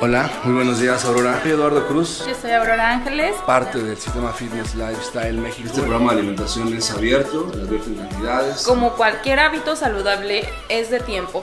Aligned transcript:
Hola, 0.00 0.30
muy 0.44 0.54
buenos 0.54 0.80
días 0.80 1.04
Aurora. 1.04 1.40
Soy 1.42 1.52
Eduardo 1.52 1.86
Cruz. 1.86 2.24
Yo 2.26 2.34
soy 2.34 2.50
Aurora 2.50 2.90
Ángeles. 2.90 3.34
Parte 3.46 3.78
del 3.82 3.96
sistema 3.96 4.32
Fitness 4.32 4.74
Lifestyle 4.74 5.38
México. 5.38 5.68
Este 5.68 5.80
programa 5.80 6.12
de 6.12 6.18
alimentación 6.18 6.74
es 6.74 6.90
abierto, 6.90 7.50
abierto 7.54 7.88
en 7.88 7.96
cantidades. 7.96 8.62
Como 8.66 8.96
cualquier 8.96 9.40
hábito 9.40 9.76
saludable, 9.76 10.44
es 10.68 10.90
de 10.90 11.00
tiempo. 11.00 11.42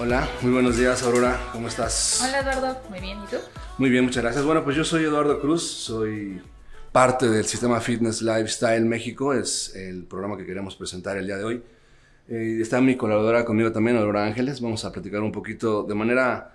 Hola, 0.00 0.28
muy 0.42 0.52
buenos 0.52 0.76
días 0.76 1.02
Aurora, 1.02 1.38
¿cómo 1.52 1.68
estás? 1.68 2.22
Hola 2.24 2.40
Eduardo, 2.40 2.80
muy 2.88 3.00
bien, 3.00 3.18
¿y 3.24 3.26
tú? 3.26 3.36
Muy 3.78 3.90
bien, 3.90 4.04
muchas 4.04 4.22
gracias. 4.22 4.44
Bueno, 4.44 4.64
pues 4.64 4.76
yo 4.76 4.84
soy 4.84 5.04
Eduardo 5.04 5.40
Cruz, 5.40 5.68
soy 5.68 6.40
parte 6.92 7.28
del 7.28 7.44
sistema 7.44 7.80
Fitness 7.80 8.22
Lifestyle 8.22 8.84
México, 8.84 9.34
es 9.34 9.74
el 9.74 10.04
programa 10.04 10.36
que 10.36 10.46
queremos 10.46 10.76
presentar 10.76 11.16
el 11.16 11.26
día 11.26 11.36
de 11.36 11.44
hoy. 11.44 11.62
Eh, 12.28 12.58
está 12.60 12.80
mi 12.82 12.94
colaboradora 12.94 13.44
conmigo 13.44 13.72
también, 13.72 13.96
Aurora 13.96 14.24
Ángeles. 14.24 14.60
Vamos 14.60 14.84
a 14.84 14.92
platicar 14.92 15.22
un 15.22 15.32
poquito 15.32 15.82
de 15.82 15.94
manera 15.94 16.52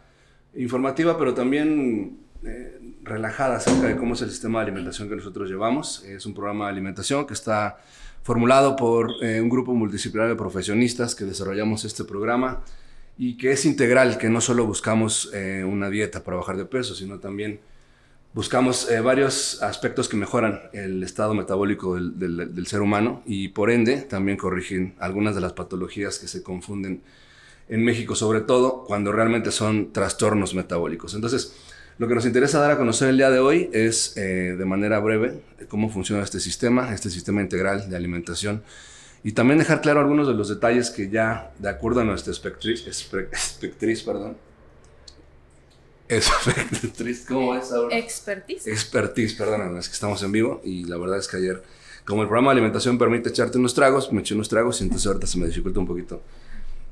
informativa, 0.56 1.18
pero 1.18 1.34
también 1.34 2.20
eh, 2.44 2.80
relajada 3.02 3.56
acerca 3.56 3.88
de 3.88 3.98
cómo 3.98 4.14
es 4.14 4.22
el 4.22 4.30
sistema 4.30 4.60
de 4.60 4.68
alimentación 4.68 5.10
que 5.10 5.16
nosotros 5.16 5.50
llevamos. 5.50 6.04
Es 6.04 6.28
un 6.28 6.36
programa 6.36 6.66
de 6.66 6.74
alimentación 6.74 7.26
que 7.26 7.34
está 7.34 7.80
formulado 8.22 8.76
por 8.76 9.10
eh, 9.24 9.42
un 9.42 9.50
grupo 9.50 9.74
multidisciplinario 9.74 10.36
de 10.36 10.38
profesionistas 10.38 11.16
que 11.16 11.26
desarrollamos 11.26 11.86
este 11.86 12.04
programa 12.04 12.62
y 13.18 13.36
que 13.38 13.52
es 13.52 13.66
integral, 13.66 14.20
que 14.20 14.30
no 14.30 14.42
solo 14.42 14.66
buscamos 14.66 15.32
una 15.68 15.92
dieta 15.92 16.24
para 16.24 16.38
bajar 16.38 16.58
de 16.58 16.66
peso, 16.66 16.96
sino 16.96 17.20
también 17.20 17.60
buscamos 18.34 18.90
eh, 18.90 19.00
varios 19.00 19.62
aspectos 19.62 20.10
que 20.10 20.18
mejoran 20.18 20.62
el 20.74 21.04
estado 21.04 21.34
metabólico 21.34 21.96
del, 21.96 22.68
ser 22.68 22.82
humano 22.82 23.22
y 23.26 23.50
por 23.50 23.70
ende 23.70 23.98
también 24.02 24.38
corrigen 24.38 24.96
algunas 25.00 25.36
de 25.36 25.42
las 25.42 25.54
patologías 25.54 26.18
que 26.18 26.28
se 26.28 26.42
confunden 26.42 27.02
en 27.70 27.84
México, 27.84 28.16
sobre 28.16 28.42
todo 28.42 28.84
cuando 28.86 29.12
realmente 29.12 29.52
son 29.52 29.94
trastornos 29.94 30.54
metabólicos. 30.54 31.14
Entonces, 31.14 31.56
lo 31.98 32.08
que 32.08 32.16
nos 32.16 32.26
interesa 32.26 32.60
dar 32.60 32.72
a 32.72 32.78
conocer 32.78 33.10
el 33.10 33.18
día 33.18 33.30
de 33.30 33.40
hoy 33.40 33.70
es, 33.72 34.18
eh, 34.18 34.56
de 34.58 34.66
manera 34.66 35.00
breve, 35.00 35.42
cómo 35.70 35.90
funciona 35.90 36.24
este 36.24 36.40
sistema, 36.40 36.94
este 36.94 37.10
sistema 37.10 37.42
integral 37.42 37.90
de 37.90 37.96
alimentación, 37.96 38.64
y 39.24 39.32
también 39.32 39.60
dejar 39.60 39.82
claro 39.82 40.02
algunos 40.02 40.28
de 40.28 40.34
los 40.34 40.50
detalles 40.50 40.90
que 40.90 41.10
ya, 41.10 41.54
de 41.60 41.70
acuerdo 41.70 42.02
a 42.02 42.04
nuestra 42.04 42.34
espectriz, 42.34 42.86
espectriz 43.32 44.04
perdón, 44.04 44.36
Expertise, 46.18 47.26
¿cómo 47.28 47.56
es 47.56 47.72
ahora? 47.72 47.98
Expertise. 47.98 48.68
Expertise, 48.68 49.34
perdóname, 49.34 49.80
es 49.80 49.88
que 49.88 49.94
estamos 49.94 50.22
en 50.24 50.32
vivo 50.32 50.62
y 50.64 50.86
la 50.86 50.98
verdad 50.98 51.18
es 51.18 51.28
que 51.28 51.38
ayer, 51.38 51.64
como 52.06 52.22
el 52.22 52.28
programa 52.28 52.52
de 52.52 52.60
alimentación 52.60 52.98
permite 52.98 53.30
echarte 53.30 53.58
unos 53.58 53.74
tragos, 53.74 54.12
me 54.12 54.22
eché 54.22 54.36
unos 54.36 54.50
tragos 54.50 54.82
y 54.82 54.84
entonces 54.84 55.08
ahorita 55.08 55.28
se 55.28 55.38
me 55.38 55.48
dificulta 55.48 55.80
un 55.80 55.88
poquito 55.88 56.22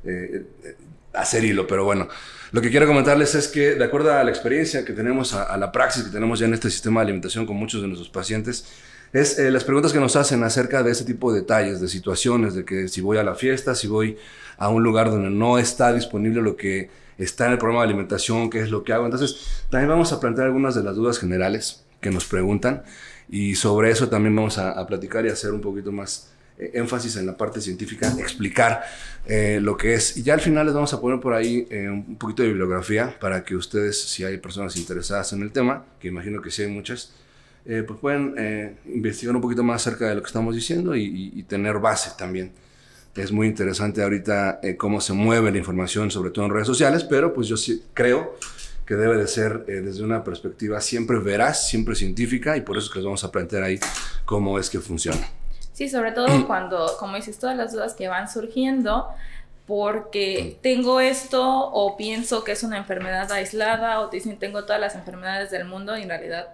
eh, 0.04 0.46
eh, 0.64 0.76
hacer 1.14 1.44
hilo, 1.44 1.68
pero 1.68 1.86
bueno. 1.86 2.08
Lo 2.52 2.62
que 2.62 2.70
quiero 2.70 2.86
comentarles 2.86 3.34
es 3.36 3.48
que, 3.48 3.76
de 3.76 3.84
acuerdo 3.84 4.14
a 4.14 4.24
la 4.24 4.30
experiencia 4.30 4.84
que 4.84 4.92
tenemos, 4.94 5.34
a, 5.34 5.56
la 5.58 5.72
praxis 5.72 6.04
que 6.04 6.10
tenemos 6.10 6.40
ya 6.40 6.48
en 6.48 6.54
este 6.54 6.70
sistema 6.70 7.00
de 7.00 7.06
alimentación 7.06 7.46
con 7.46 7.56
muchos 7.56 7.82
de 7.82 7.88
nuestros 7.88 8.10
pacientes, 8.10 8.66
es 9.14 9.40
eh, 9.40 9.52
las 9.52 9.64
preguntas 9.64 9.94
que 9.94 10.00
nos 10.00 10.16
hacen 10.16 10.44
acerca 10.44 10.84
de 10.84 10.92
ese 10.92 11.06
tipo 11.06 11.32
de 11.32 11.42
detalles, 11.42 11.80
de 11.80 11.88
situaciones, 11.88 12.54
de 12.54 12.66
que 12.66 12.88
si 12.88 13.02
voy 13.02 13.18
a 13.18 13.24
la 13.24 13.36
fiesta, 13.36 13.76
si 13.76 13.88
voy 13.88 14.18
a 14.58 14.70
un 14.70 14.84
lugar 14.84 15.10
donde 15.10 15.30
no 15.30 15.60
está 15.60 15.94
disponible 15.94 16.42
lo 16.42 16.56
que 16.56 16.90
está 17.24 17.46
en 17.46 17.54
el 17.54 17.58
programa 17.58 17.84
de 17.84 17.90
alimentación, 17.90 18.50
qué 18.50 18.62
es 18.62 18.70
lo 18.70 18.84
que 18.84 18.94
hago. 18.94 19.06
Entonces, 19.06 19.64
también 19.70 19.90
vamos 19.90 20.12
a 20.12 20.20
plantear 20.20 20.48
algunas 20.48 20.76
de 20.76 20.84
las 20.84 20.96
dudas 20.96 21.20
generales 21.20 21.84
que 22.00 22.10
nos 22.10 22.26
preguntan 22.26 22.84
y 23.30 23.56
sobre 23.56 23.92
eso 23.92 24.10
también 24.10 24.36
vamos 24.36 24.58
a, 24.58 24.86
platicar 24.88 25.26
y 25.26 25.30
hacer 25.30 25.52
un 25.52 25.62
poquito 25.62 25.92
más 25.92 26.32
eh, 26.58 26.72
énfasis 26.74 27.16
en 27.16 27.26
la 27.26 27.38
parte 27.38 27.62
científica, 27.62 28.12
explicar 28.20 28.84
eh, 29.26 29.60
lo 29.62 29.78
que 29.78 29.94
es. 29.94 30.18
Y 30.18 30.24
ya 30.24 30.34
al 30.34 30.42
final 30.42 30.66
les 30.66 30.76
vamos 30.76 30.94
a 30.94 31.00
poner 31.00 31.20
por 31.20 31.34
ahí 31.34 31.68
eh, 31.70 31.88
un 31.90 32.18
poquito 32.18 32.42
de 32.42 32.50
bibliografía 32.50 33.18
para 33.20 33.44
que 33.44 33.56
ustedes, 33.56 34.02
si 34.02 34.24
hay 34.24 34.38
personas 34.38 34.76
interesadas 34.76 35.32
en 35.34 35.44
el 35.44 35.52
tema, 35.52 35.86
que 36.00 36.08
imagino 36.08 36.42
que 36.42 36.52
sí 36.52 36.64
hay 36.64 36.70
muchas, 36.70 37.14
pues 37.64 38.00
pueden 38.00 38.78
investigar 38.88 39.36
un 39.36 39.42
poquito 39.42 39.64
más 39.64 39.86
acerca 39.86 40.10
de 40.10 40.16
lo 40.16 40.24
que 40.24 40.28
estamos 40.28 40.56
diciendo 40.56 40.96
y 40.96 41.46
tener 41.48 41.78
base 41.78 42.10
también 42.18 42.52
es 43.16 43.32
muy 43.32 43.48
interesante 43.48 44.02
ahorita 44.04 44.60
eh, 44.64 44.78
cómo 44.78 45.02
se 45.02 45.14
mueve 45.14 45.52
la 45.52 45.58
información, 45.58 46.12
sobre 46.12 46.32
todo 46.32 46.46
en 46.46 46.52
redes 46.52 46.68
sociales, 46.68 47.04
pero 47.04 47.34
pues 47.34 47.48
yo 47.48 47.58
sí 47.58 47.84
creo 47.94 48.36
que 48.86 48.96
debe 48.96 49.18
de 49.18 49.28
ser 49.28 49.66
eh, 49.68 49.74
desde 49.82 50.04
una 50.04 50.24
perspectiva 50.24 50.82
siempre 50.82 51.20
veraz, 51.20 51.68
siempre 51.68 51.96
científica, 51.96 52.58
y 52.58 52.62
por 52.62 52.78
eso 52.78 52.88
es 52.88 52.94
que 52.94 53.00
les 53.00 53.06
vamos 53.06 53.24
a 53.24 53.32
plantear 53.32 53.64
ahí 53.64 53.80
cómo 54.26 54.58
es 54.60 54.70
que 54.70 54.80
funciona. 54.80 55.28
Sí, 55.74 55.90
sobre 55.90 56.12
todo 56.12 56.28
cuando, 56.48 56.96
como 57.00 57.16
dices, 57.16 57.38
todas 57.38 57.58
las 57.58 57.74
dudas 57.74 57.94
que 57.94 58.08
van 58.08 58.30
surgiendo, 58.30 59.08
porque 59.68 60.58
tengo 60.62 61.00
esto 61.00 61.42
o 61.44 61.96
pienso 61.96 62.44
que 62.44 62.52
es 62.52 62.64
una 62.64 62.78
enfermedad 62.78 63.32
aislada 63.32 64.00
o 64.02 64.10
te 64.10 64.18
dicen 64.18 64.38
tengo 64.38 64.66
todas 64.66 64.82
las 64.82 64.96
enfermedades 64.96 65.52
del 65.52 65.66
mundo 65.66 65.98
y 65.98 66.02
en 66.02 66.10
realidad 66.10 66.50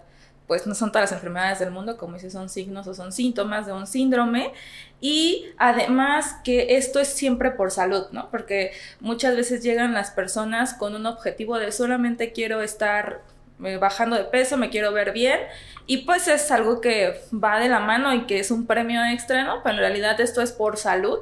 pues 0.47 0.65
no 0.65 0.73
son 0.73 0.91
todas 0.91 1.11
las 1.11 1.17
enfermedades 1.17 1.59
del 1.59 1.71
mundo, 1.71 1.97
como 1.97 2.13
dice, 2.13 2.31
son 2.31 2.47
signos 2.47 2.87
o 2.87 2.93
son 2.93 3.11
síntomas 3.11 3.65
de 3.65 3.73
un 3.73 3.85
síndrome. 3.85 4.53
Y 5.01 5.45
además 5.57 6.37
que 6.43 6.77
esto 6.77 6.99
es 6.99 7.09
siempre 7.09 7.51
por 7.51 7.69
salud, 7.69 8.05
¿no? 8.11 8.31
Porque 8.31 8.71
muchas 9.01 9.35
veces 9.35 9.61
llegan 9.61 9.93
las 9.93 10.11
personas 10.11 10.73
con 10.73 10.95
un 10.95 11.05
objetivo 11.05 11.59
de 11.59 11.73
solamente 11.73 12.31
quiero 12.31 12.61
estar 12.61 13.21
eh, 13.63 13.77
bajando 13.77 14.15
de 14.15 14.23
peso, 14.23 14.55
me 14.55 14.69
quiero 14.69 14.93
ver 14.93 15.11
bien. 15.11 15.39
Y 15.85 15.97
pues 15.99 16.29
es 16.29 16.49
algo 16.49 16.79
que 16.79 17.21
va 17.33 17.59
de 17.59 17.67
la 17.67 17.81
mano 17.81 18.13
y 18.13 18.25
que 18.25 18.39
es 18.39 18.49
un 18.49 18.65
premio 18.65 19.03
extra, 19.03 19.43
¿no? 19.43 19.61
Pero 19.63 19.75
en 19.75 19.81
realidad 19.81 20.19
esto 20.21 20.41
es 20.41 20.53
por 20.53 20.77
salud 20.77 21.19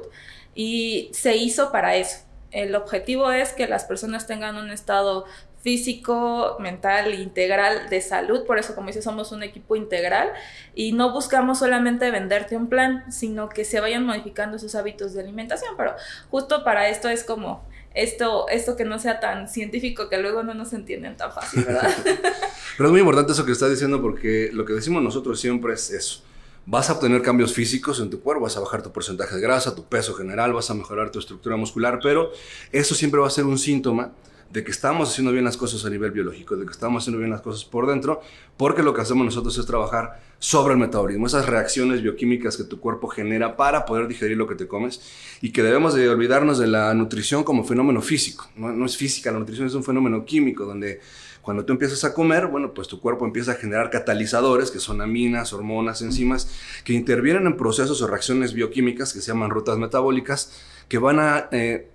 y 0.54 1.10
se 1.12 1.36
hizo 1.36 1.72
para 1.72 1.96
eso. 1.96 2.20
El 2.52 2.76
objetivo 2.76 3.32
es 3.32 3.52
que 3.52 3.66
las 3.66 3.84
personas 3.84 4.26
tengan 4.28 4.56
un 4.56 4.70
estado 4.70 5.24
físico, 5.66 6.56
mental, 6.60 7.12
integral 7.12 7.90
de 7.90 8.00
salud. 8.00 8.46
Por 8.46 8.56
eso, 8.56 8.76
como 8.76 8.86
dice, 8.86 9.02
somos 9.02 9.32
un 9.32 9.42
equipo 9.42 9.74
integral 9.74 10.28
y 10.76 10.92
no 10.92 11.12
buscamos 11.12 11.58
solamente 11.58 12.08
venderte 12.12 12.56
un 12.56 12.68
plan, 12.68 13.10
sino 13.10 13.48
que 13.48 13.64
se 13.64 13.80
vayan 13.80 14.06
modificando 14.06 14.60
sus 14.60 14.76
hábitos 14.76 15.12
de 15.12 15.22
alimentación. 15.22 15.74
Pero 15.76 15.96
justo 16.30 16.62
para 16.62 16.88
esto 16.88 17.08
es 17.08 17.24
como 17.24 17.66
esto, 17.94 18.48
esto 18.48 18.76
que 18.76 18.84
no 18.84 19.00
sea 19.00 19.18
tan 19.18 19.48
científico 19.48 20.08
que 20.08 20.18
luego 20.18 20.44
no 20.44 20.54
nos 20.54 20.72
entienden 20.72 21.16
tan 21.16 21.32
fácil, 21.32 21.64
¿verdad? 21.64 21.92
Pero 22.76 22.88
es 22.88 22.90
muy 22.92 23.00
importante 23.00 23.32
eso 23.32 23.44
que 23.44 23.50
estás 23.50 23.70
diciendo 23.70 24.00
porque 24.00 24.50
lo 24.52 24.64
que 24.64 24.72
decimos 24.72 25.02
nosotros 25.02 25.40
siempre 25.40 25.74
es 25.74 25.90
eso. 25.90 26.22
Vas 26.64 26.90
a 26.90 26.92
obtener 26.92 27.22
cambios 27.22 27.52
físicos 27.52 27.98
en 27.98 28.08
tu 28.08 28.20
cuerpo, 28.20 28.44
vas 28.44 28.56
a 28.56 28.60
bajar 28.60 28.82
tu 28.84 28.92
porcentaje 28.92 29.34
de 29.34 29.40
grasa, 29.40 29.74
tu 29.74 29.84
peso 29.86 30.14
general, 30.14 30.52
vas 30.52 30.70
a 30.70 30.74
mejorar 30.74 31.10
tu 31.10 31.18
estructura 31.18 31.56
muscular, 31.56 31.98
pero 32.00 32.30
eso 32.70 32.94
siempre 32.94 33.20
va 33.20 33.26
a 33.26 33.30
ser 33.30 33.46
un 33.46 33.58
síntoma 33.58 34.12
de 34.50 34.64
que 34.64 34.70
estamos 34.70 35.10
haciendo 35.10 35.32
bien 35.32 35.44
las 35.44 35.56
cosas 35.56 35.84
a 35.84 35.90
nivel 35.90 36.12
biológico, 36.12 36.56
de 36.56 36.64
que 36.64 36.72
estamos 36.72 37.02
haciendo 37.02 37.18
bien 37.18 37.30
las 37.30 37.40
cosas 37.40 37.64
por 37.64 37.86
dentro, 37.86 38.20
porque 38.56 38.82
lo 38.82 38.94
que 38.94 39.02
hacemos 39.02 39.24
nosotros 39.24 39.58
es 39.58 39.66
trabajar 39.66 40.20
sobre 40.38 40.74
el 40.74 40.80
metabolismo, 40.80 41.26
esas 41.26 41.46
reacciones 41.46 42.02
bioquímicas 42.02 42.56
que 42.56 42.64
tu 42.64 42.78
cuerpo 42.78 43.08
genera 43.08 43.56
para 43.56 43.86
poder 43.86 44.06
digerir 44.06 44.36
lo 44.36 44.46
que 44.46 44.54
te 44.54 44.66
comes 44.66 45.00
y 45.40 45.50
que 45.50 45.62
debemos 45.62 45.94
de 45.94 46.08
olvidarnos 46.08 46.58
de 46.58 46.66
la 46.66 46.92
nutrición 46.94 47.42
como 47.42 47.64
fenómeno 47.64 48.02
físico. 48.02 48.48
No, 48.56 48.84
es 48.84 48.96
física, 48.96 49.32
la 49.32 49.38
nutrición 49.38 49.66
es 49.66 49.74
un 49.74 49.84
fenómeno 49.84 50.24
químico 50.24 50.64
donde 50.64 51.00
cuando 51.40 51.64
tú 51.64 51.72
empiezas 51.72 52.02
a 52.04 52.12
comer, 52.12 52.48
bueno, 52.48 52.74
pues 52.74 52.88
tu 52.88 53.00
cuerpo 53.00 53.24
empieza 53.24 53.52
a 53.52 53.54
generar 53.54 53.88
catalizadores, 53.88 54.70
que 54.70 54.80
son 54.80 55.00
aminas, 55.00 55.52
hormonas, 55.52 56.02
enzimas, 56.02 56.50
que 56.84 56.92
intervienen 56.92 57.46
en 57.46 57.56
procesos 57.56 58.02
o 58.02 58.06
reacciones 58.06 58.52
bioquímicas 58.52 59.12
que 59.12 59.20
se 59.20 59.28
llaman 59.28 59.50
rutas 59.50 59.78
metabólicas, 59.78 60.52
que 60.88 60.98
van 60.98 61.20
a 61.20 61.48
eh, 61.52 61.88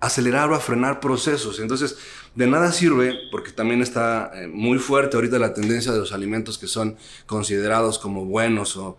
acelerar 0.00 0.50
o 0.50 0.54
a 0.54 0.60
frenar 0.60 1.00
procesos. 1.00 1.58
Entonces, 1.60 1.98
de 2.34 2.46
nada 2.46 2.72
sirve, 2.72 3.14
porque 3.30 3.50
también 3.50 3.80
está 3.80 4.30
eh, 4.34 4.46
muy 4.46 4.78
fuerte 4.78 5.16
ahorita 5.16 5.38
la 5.38 5.54
tendencia 5.54 5.92
de 5.92 5.98
los 5.98 6.12
alimentos 6.12 6.58
que 6.58 6.66
son 6.66 6.96
considerados 7.26 7.98
como 7.98 8.24
buenos 8.24 8.76
o, 8.76 8.98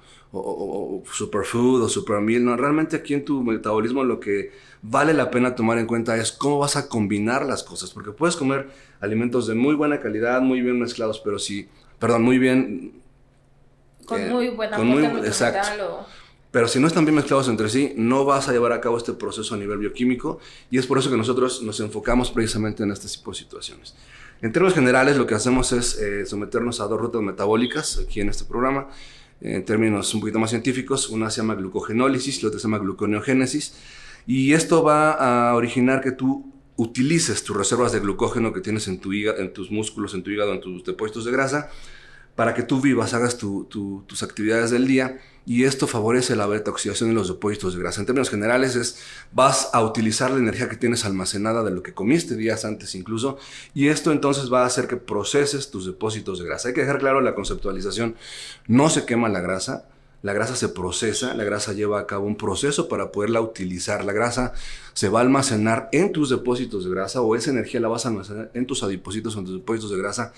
superfood 1.12 1.84
o 1.84 1.90
supermeal. 1.90 2.44
No, 2.44 2.58
realmente 2.58 2.98
aquí 2.98 3.14
en 3.14 3.24
tu 3.24 3.44
metabolismo 3.44 4.04
lo 4.04 4.20
que 4.20 4.52
vale 4.82 5.14
la 5.14 5.32
pena 5.32 5.56
tomar 5.56 5.78
en 5.78 5.88
cuenta 5.88 6.18
es 6.18 6.32
cómo 6.32 6.60
vas 6.60 6.76
a 6.76 6.90
combinar 6.90 7.46
las 7.46 7.64
cosas, 7.64 7.92
porque 7.92 8.12
puedes 8.12 8.36
comer 8.36 8.68
alimentos 9.00 9.48
de 9.48 9.56
muy 9.56 9.76
buena 9.76 10.00
calidad, 10.00 10.42
muy 10.42 10.62
bien 10.62 10.80
mezclados, 10.80 11.20
pero 11.24 11.40
si, 11.40 11.70
perdón, 12.00 12.24
muy 12.24 12.40
bien... 12.40 13.02
Con 14.06 14.22
eh, 14.22 14.30
muy 14.30 14.50
buena 14.50 14.78
con 14.78 14.88
muy, 14.88 15.06
exacto. 15.06 16.06
Pero 16.58 16.68
si 16.68 16.80
no 16.80 16.88
están 16.88 17.06
bien 17.06 17.14
mezclados 17.14 17.50
entre 17.50 17.70
sí, 17.70 17.94
no 17.98 18.26
vas 18.26 18.50
a 18.50 18.52
llevar 18.52 18.72
a 18.72 18.82
cabo 18.82 18.98
este 18.98 19.14
proceso 19.14 19.54
a 19.54 19.60
nivel 19.60 19.78
bioquímico 19.78 20.40
y 20.72 20.80
es 20.80 20.88
por 20.88 20.98
eso 20.98 21.12
que 21.12 21.16
nosotros 21.16 21.62
nos 21.62 21.80
enfocamos 21.82 22.32
precisamente 22.32 22.82
en 22.82 22.90
este 22.90 23.08
tipo 23.08 23.30
de 23.30 23.38
situaciones. 23.38 23.94
En 24.42 24.52
términos 24.52 24.74
generales, 24.74 25.18
lo 25.18 25.28
que 25.28 25.36
hacemos 25.36 25.72
es 25.72 26.00
eh, 26.00 26.26
someternos 26.26 26.82
a 26.82 26.88
dos 26.88 27.00
rutas 27.00 27.22
metabólicas 27.22 28.00
aquí 28.04 28.22
en 28.22 28.30
este 28.30 28.46
programa. 28.46 28.90
En 29.40 29.66
términos 29.66 30.12
un 30.16 30.22
poquito 30.22 30.40
más 30.40 30.50
científicos, 30.50 31.10
una 31.10 31.30
se 31.30 31.42
llama 31.42 31.54
glucogenólisis 31.54 32.40
y 32.40 32.42
la 32.42 32.48
otra 32.48 32.60
se 32.60 32.64
llama 32.64 32.80
gluconeogénesis. 32.80 33.76
Y 34.26 34.54
esto 34.54 34.82
va 34.82 35.12
a 35.12 35.54
originar 35.54 36.02
que 36.02 36.12
tú 36.12 36.52
utilices 36.76 37.44
tus 37.44 37.56
reservas 37.56 37.92
de 37.92 38.00
glucógeno 38.00 38.52
que 38.52 38.62
tienes 38.62 38.88
en, 38.88 39.00
tu 39.00 39.14
hígado, 39.14 39.38
en 39.38 39.54
tus 39.54 39.70
músculos, 39.70 40.16
en 40.16 40.24
tu 40.24 40.32
hígado, 40.32 40.54
en 40.54 40.62
tus 40.62 40.84
depósitos 40.84 41.24
de 41.26 41.32
grasa, 41.32 41.70
para 42.38 42.54
que 42.54 42.62
tú 42.62 42.80
vivas, 42.80 43.16
hagas 43.16 43.40
tus 43.40 44.22
actividades 44.24 44.70
del 44.70 44.86
día 44.86 45.20
y 45.44 45.64
esto 45.64 45.88
favorece 45.88 46.36
la 46.36 46.46
beta-oxidación 46.46 47.10
de 47.10 47.16
los 47.16 47.30
depósitos 47.30 47.74
de 47.74 47.80
grasa. 47.80 48.00
En 48.00 48.06
términos 48.06 48.30
generales 48.30 48.76
es, 48.76 49.00
vas 49.34 49.72
a 49.74 49.84
utilizar 49.84 50.30
la 50.30 50.38
energía 50.38 50.70
que 50.70 50.76
tienes 50.76 51.04
almacenada 51.04 51.64
de 51.64 51.72
lo 51.72 51.82
que 51.82 51.96
comiste 51.96 52.36
días 52.36 52.64
antes 52.64 52.94
incluso, 52.94 53.40
y 53.74 53.88
esto 53.88 54.12
entonces 54.12 54.54
va 54.54 54.62
a 54.62 54.66
hacer 54.68 54.88
que 54.88 54.98
proceses 54.98 55.72
tus 55.72 55.88
depósitos 55.88 56.38
de 56.38 56.46
grasa. 56.46 56.68
Hay 56.68 56.76
que 56.76 56.82
dejar 56.82 57.00
claro 57.00 57.22
la 57.22 57.34
conceptualización, 57.34 58.16
no 58.68 58.92
se 58.92 59.06
quema 59.06 59.30
la 59.30 59.42
grasa, 59.42 59.88
la 60.22 60.34
grasa 60.34 60.56
se 60.56 60.70
procesa, 60.70 61.34
la 61.34 61.44
grasa 61.44 61.74
lleva 61.74 62.00
a 62.00 62.06
cabo 62.06 62.28
un 62.28 62.38
proceso 62.38 62.88
para 62.88 63.12
poderla 63.12 63.40
utilizar. 63.40 64.04
La 64.04 64.14
grasa 64.14 64.54
se 64.94 65.10
va 65.10 65.20
a 65.20 65.22
almacenar 65.22 65.90
en 65.92 66.12
tus 66.12 66.30
depósitos 66.30 66.86
de 66.86 66.92
grasa 66.92 67.22
o 67.22 67.36
esa 67.36 67.52
energía 67.52 67.80
la 67.80 67.88
vas 67.88 68.06
a 68.06 68.10
almacenar 68.10 68.52
en 68.54 68.66
tus 68.66 68.84
adipocitos 68.84 69.36
o 69.36 69.40
en 69.40 69.46
tus 69.46 69.56
depósitos 69.56 69.92
de 69.92 69.98
grasa 69.98 70.34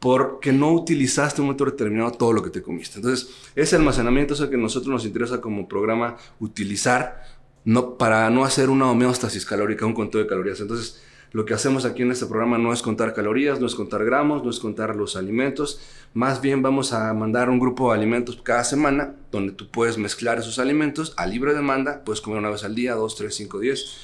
porque 0.00 0.52
no 0.52 0.72
utilizaste 0.72 1.40
un 1.40 1.48
momento 1.48 1.64
determinado 1.64 2.12
todo 2.12 2.32
lo 2.32 2.42
que 2.42 2.50
te 2.50 2.62
comiste. 2.62 2.96
Entonces, 2.96 3.30
ese 3.54 3.76
almacenamiento 3.76 4.34
es 4.34 4.40
el 4.40 4.48
que 4.48 4.56
a 4.56 4.58
nosotros 4.58 4.92
nos 4.92 5.04
interesa 5.04 5.40
como 5.40 5.68
programa 5.68 6.16
utilizar 6.38 7.24
no, 7.64 7.98
para 7.98 8.30
no 8.30 8.44
hacer 8.44 8.70
una 8.70 8.90
homeostasis 8.90 9.44
calórica, 9.44 9.86
un 9.86 9.94
conteo 9.94 10.20
de 10.20 10.26
calorías. 10.26 10.60
Entonces, 10.60 11.02
lo 11.32 11.44
que 11.44 11.52
hacemos 11.52 11.84
aquí 11.84 12.02
en 12.02 12.12
este 12.12 12.26
programa 12.26 12.56
no 12.56 12.72
es 12.72 12.80
contar 12.80 13.12
calorías, 13.12 13.60
no 13.60 13.66
es 13.66 13.74
contar 13.74 14.04
gramos, 14.04 14.42
no 14.42 14.50
es 14.50 14.60
contar 14.60 14.96
los 14.96 15.16
alimentos. 15.16 15.80
Más 16.14 16.40
bien 16.40 16.62
vamos 16.62 16.92
a 16.92 17.12
mandar 17.12 17.50
un 17.50 17.58
grupo 17.58 17.90
de 17.92 17.98
alimentos 17.98 18.40
cada 18.42 18.64
semana 18.64 19.14
donde 19.30 19.52
tú 19.52 19.70
puedes 19.70 19.98
mezclar 19.98 20.38
esos 20.38 20.58
alimentos 20.58 21.12
a 21.16 21.26
libre 21.26 21.52
demanda. 21.52 22.02
Puedes 22.04 22.22
comer 22.22 22.38
una 22.38 22.50
vez 22.50 22.64
al 22.64 22.74
día, 22.74 22.94
dos, 22.94 23.16
tres, 23.16 23.34
cinco, 23.34 23.58
diez. 23.58 23.98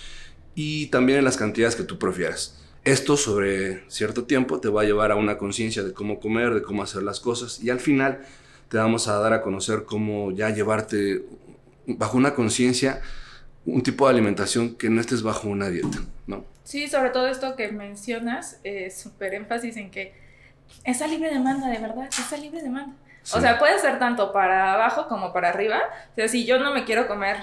Y 0.54 0.86
también 0.88 1.20
en 1.20 1.24
las 1.24 1.36
cantidades 1.36 1.76
que 1.76 1.84
tú 1.84 1.98
prefieras. 1.98 2.63
Esto 2.84 3.16
sobre 3.16 3.88
cierto 3.88 4.24
tiempo 4.24 4.60
te 4.60 4.68
va 4.68 4.82
a 4.82 4.84
llevar 4.84 5.10
a 5.10 5.16
una 5.16 5.38
conciencia 5.38 5.82
de 5.82 5.92
cómo 5.92 6.20
comer, 6.20 6.52
de 6.54 6.62
cómo 6.62 6.82
hacer 6.82 7.02
las 7.02 7.18
cosas. 7.18 7.62
Y 7.62 7.70
al 7.70 7.80
final 7.80 8.20
te 8.68 8.76
vamos 8.76 9.08
a 9.08 9.18
dar 9.18 9.32
a 9.32 9.42
conocer 9.42 9.84
cómo 9.84 10.32
ya 10.32 10.50
llevarte 10.50 11.24
bajo 11.86 12.16
una 12.16 12.34
conciencia 12.34 13.00
un 13.66 13.82
tipo 13.82 14.06
de 14.06 14.12
alimentación 14.12 14.74
que 14.74 14.90
no 14.90 15.00
estés 15.00 15.22
bajo 15.22 15.48
una 15.48 15.68
dieta, 15.68 15.98
¿no? 16.26 16.44
Sí, 16.64 16.88
sobre 16.88 17.10
todo 17.10 17.28
esto 17.28 17.56
que 17.56 17.68
mencionas, 17.72 18.60
es 18.62 18.98
súper 18.98 19.34
énfasis 19.34 19.76
en 19.76 19.90
que 19.90 20.14
esa 20.84 21.06
libre 21.06 21.30
demanda, 21.30 21.68
de 21.68 21.78
verdad, 21.78 22.08
esa 22.08 22.36
libre 22.36 22.62
demanda. 22.62 22.94
O 23.32 23.40
sea, 23.40 23.58
puede 23.58 23.78
ser 23.78 23.98
tanto 23.98 24.32
para 24.32 24.74
abajo 24.74 25.08
como 25.08 25.32
para 25.32 25.48
arriba. 25.48 25.78
O 26.12 26.14
sea, 26.14 26.28
si 26.28 26.44
yo 26.44 26.58
no 26.58 26.74
me 26.74 26.84
quiero 26.84 27.06
comer 27.06 27.38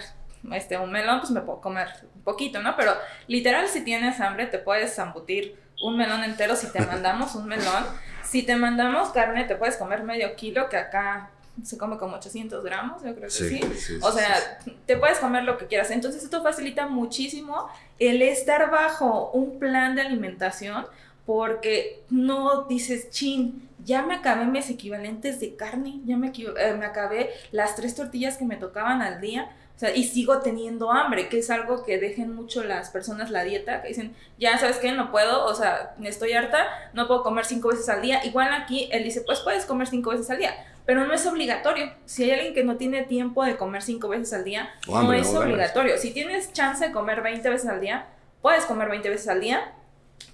este, 0.54 0.78
un 0.78 0.92
melón, 0.92 1.20
pues 1.20 1.32
me 1.32 1.42
puedo 1.42 1.62
comer 1.62 1.88
un 2.16 2.22
poquito, 2.24 2.62
¿no? 2.62 2.76
Pero 2.76 2.94
literal, 3.28 3.68
si 3.68 3.82
tienes 3.82 4.20
hambre, 4.20 4.48
te 4.48 4.60
puedes 4.60 4.96
zambutir 4.96 5.56
un 5.82 5.98
melón 5.98 6.24
entero 6.24 6.56
si 6.56 6.68
te 6.72 6.80
mandamos 6.86 7.36
un 7.36 7.48
melón. 7.48 7.86
Si 8.24 8.44
te 8.44 8.56
mandamos 8.56 9.10
carne, 9.10 9.44
te 9.44 9.56
puedes 9.56 9.76
comer 9.76 10.04
medio 10.04 10.36
kilo, 10.36 10.70
que 10.70 10.78
acá 10.78 11.32
se 11.64 11.78
come 11.78 11.98
como 11.98 12.16
800 12.16 12.64
gramos, 12.64 13.04
yo 13.04 13.14
creo 13.14 13.28
que 13.28 13.30
sí. 13.30 13.60
o 14.02 14.12
sea, 14.12 14.60
te 14.86 14.98
puedes 14.98 15.20
comer 15.20 15.44
lo 15.44 15.58
que 15.58 15.68
quieras. 15.68 15.92
Entonces 15.92 16.24
esto 16.24 16.42
facilita 16.42 16.88
muchísimo 16.88 17.68
el 18.00 18.22
estar 18.22 18.72
bajo 18.72 19.32
un 19.32 19.60
plan 19.60 19.96
de 19.96 20.02
alimentación 20.02 20.86
porque 21.26 22.04
no 22.10 22.64
dices, 22.64 23.10
chin, 23.10 23.70
ya 23.84 24.02
me 24.02 24.16
acabé 24.16 24.46
mis 24.46 24.70
equivalentes 24.70 25.40
de 25.40 25.56
carne, 25.56 26.02
ya 26.06 26.18
me, 26.18 26.32
eh, 26.36 26.76
me 26.78 26.86
acabé 26.86 27.30
las 27.52 27.76
tres 27.76 27.96
tortillas 27.96 28.38
que 28.38 28.46
me 28.46 28.56
tocaban 28.56 29.02
al 29.02 29.22
día. 29.22 29.50
O 29.76 29.80
sea, 29.82 29.96
y 29.96 30.04
sigo 30.04 30.40
teniendo 30.40 30.92
hambre, 30.92 31.28
que 31.28 31.40
es 31.40 31.50
algo 31.50 31.84
que 31.84 31.98
dejen 31.98 32.36
mucho 32.36 32.64
las 32.64 32.92
personas 32.92 33.32
la 33.32 33.44
dieta, 33.44 33.82
que 33.82 33.88
dicen, 33.88 34.16
ya 34.38 34.58
sabes 34.58 34.78
qué, 34.78 34.92
no 34.92 35.12
puedo, 35.12 35.46
o 35.46 35.56
sea, 35.56 35.96
estoy 36.04 36.34
harta, 36.34 36.68
no 36.94 37.08
puedo 37.08 37.24
comer 37.24 37.46
cinco 37.46 37.70
veces 37.70 37.90
al 37.90 38.02
día. 38.02 38.24
Igual 38.24 38.54
aquí 38.54 38.90
él 38.92 39.04
dice, 39.04 39.22
pues 39.22 39.40
puedes 39.40 39.66
comer 39.66 39.88
cinco 39.88 40.12
veces 40.12 40.30
al 40.30 40.38
día, 40.38 40.54
pero 40.86 41.06
no 41.06 41.14
es 41.14 41.26
obligatorio. 41.26 41.92
Si 42.06 42.24
hay 42.24 42.32
alguien 42.32 42.54
que 42.54 42.64
no 42.64 42.78
tiene 42.78 43.04
tiempo 43.04 43.44
de 43.44 43.58
comer 43.58 43.82
cinco 43.82 44.08
veces 44.10 44.34
al 44.34 44.44
día, 44.44 44.70
no 44.88 45.14
es 45.14 45.34
obligatorio. 45.34 45.98
Si 45.98 46.12
tienes 46.12 46.54
chance 46.54 46.88
de 46.88 46.92
comer 46.92 47.22
20 47.22 47.50
veces 47.50 47.68
al 47.68 47.82
día, 47.82 48.08
puedes 48.42 48.66
comer 48.66 48.90
20 48.90 49.10
veces 49.10 49.28
al 49.30 49.42
día. 49.42 49.74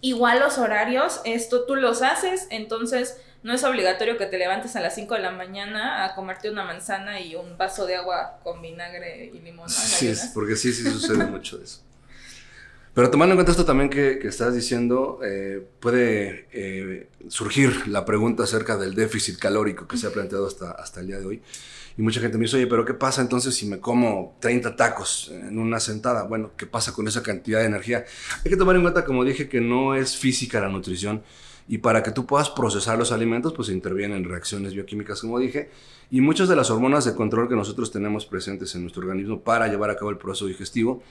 Igual 0.01 0.39
los 0.39 0.57
horarios, 0.57 1.21
esto 1.23 1.65
tú 1.65 1.75
los 1.75 2.01
haces, 2.01 2.47
entonces 2.49 3.21
no 3.43 3.53
es 3.53 3.63
obligatorio 3.63 4.17
que 4.17 4.25
te 4.25 4.37
levantes 4.37 4.75
a 4.75 4.81
las 4.81 4.95
5 4.95 5.15
de 5.15 5.21
la 5.21 5.31
mañana 5.31 6.05
a 6.05 6.15
comerte 6.15 6.49
una 6.49 6.63
manzana 6.65 7.21
y 7.21 7.35
un 7.35 7.57
vaso 7.57 7.85
de 7.85 7.95
agua 7.95 8.39
con 8.43 8.61
vinagre 8.61 9.31
y 9.33 9.39
limón. 9.39 9.69
Sí, 9.69 10.11
porque 10.33 10.55
sí, 10.55 10.73
sí 10.73 10.83
sucede 10.83 11.25
mucho 11.27 11.61
eso. 11.61 11.81
Pero 12.93 13.11
tomando 13.11 13.33
en 13.33 13.37
cuenta 13.37 13.51
esto 13.51 13.63
también 13.63 13.91
que, 13.91 14.27
estás 14.27 14.55
diciendo, 14.55 15.19
eh, 15.23 15.63
puede 15.79 16.47
eh, 16.51 17.09
surgir 17.27 17.87
la 17.87 18.05
pregunta 18.05 18.43
acerca 18.43 18.75
del 18.75 18.95
déficit 18.95 19.37
calórico 19.37 19.87
que 19.87 19.97
se 19.97 20.07
ha 20.07 20.09
planteado 20.09 20.47
hasta, 20.47 20.71
hasta 20.71 21.01
el 21.01 21.07
día 21.07 21.19
de 21.19 21.25
hoy. 21.27 21.41
Y 21.95 22.01
mucha 22.01 22.19
gente 22.19 22.37
me 22.37 22.45
dice, 22.45 22.57
oye, 22.57 22.67
pero 22.67 22.85
¿qué 22.85 22.93
pasa 22.93 23.21
entonces 23.21 23.55
si 23.55 23.65
me 23.67 23.79
como 23.79 24.35
30 24.39 24.75
tacos 24.75 25.31
en 25.31 25.59
una 25.59 25.79
sentada? 25.79 26.23
Bueno, 26.23 26.51
¿qué 26.57 26.65
pasa 26.65 26.91
con 26.91 27.07
esa 27.07 27.23
cantidad 27.23 27.59
de 27.59 27.65
energía? 27.65 28.05
Hay 28.43 28.51
que 28.51 28.57
tomar 28.57 28.75
en 28.75 28.83
cuenta, 28.83 29.05
como 29.05 29.23
dije, 29.23 29.49
que 29.49 29.61
no 29.61 29.95
es 29.95 30.17
física 30.17 30.59
la 30.59 30.69
nutrición. 30.69 31.23
Y 31.67 31.79
para 31.79 32.01
que 32.01 32.11
tú 32.11 32.25
puedas 32.25 32.49
procesar 32.49 32.97
los 32.97 33.11
alimentos, 33.11 33.53
pues 33.53 33.69
intervienen 33.69 34.23
reacciones 34.23 34.73
bioquímicas, 34.73 35.21
como 35.21 35.37
dije. 35.37 35.69
Y 36.09 36.21
muchas 36.21 36.47
de 36.47 36.55
las 36.55 36.69
hormonas 36.69 37.03
de 37.03 37.13
control 37.13 37.49
que 37.49 37.55
nosotros 37.55 37.91
tenemos 37.91 38.25
presentes 38.25 38.73
en 38.75 38.81
nuestro 38.81 39.01
organismo 39.01 39.41
para 39.41 39.67
llevar 39.67 39.89
a 39.89 39.97
cabo 39.97 40.09
el 40.11 40.17
proceso 40.17 40.45
digestivo, 40.45 41.03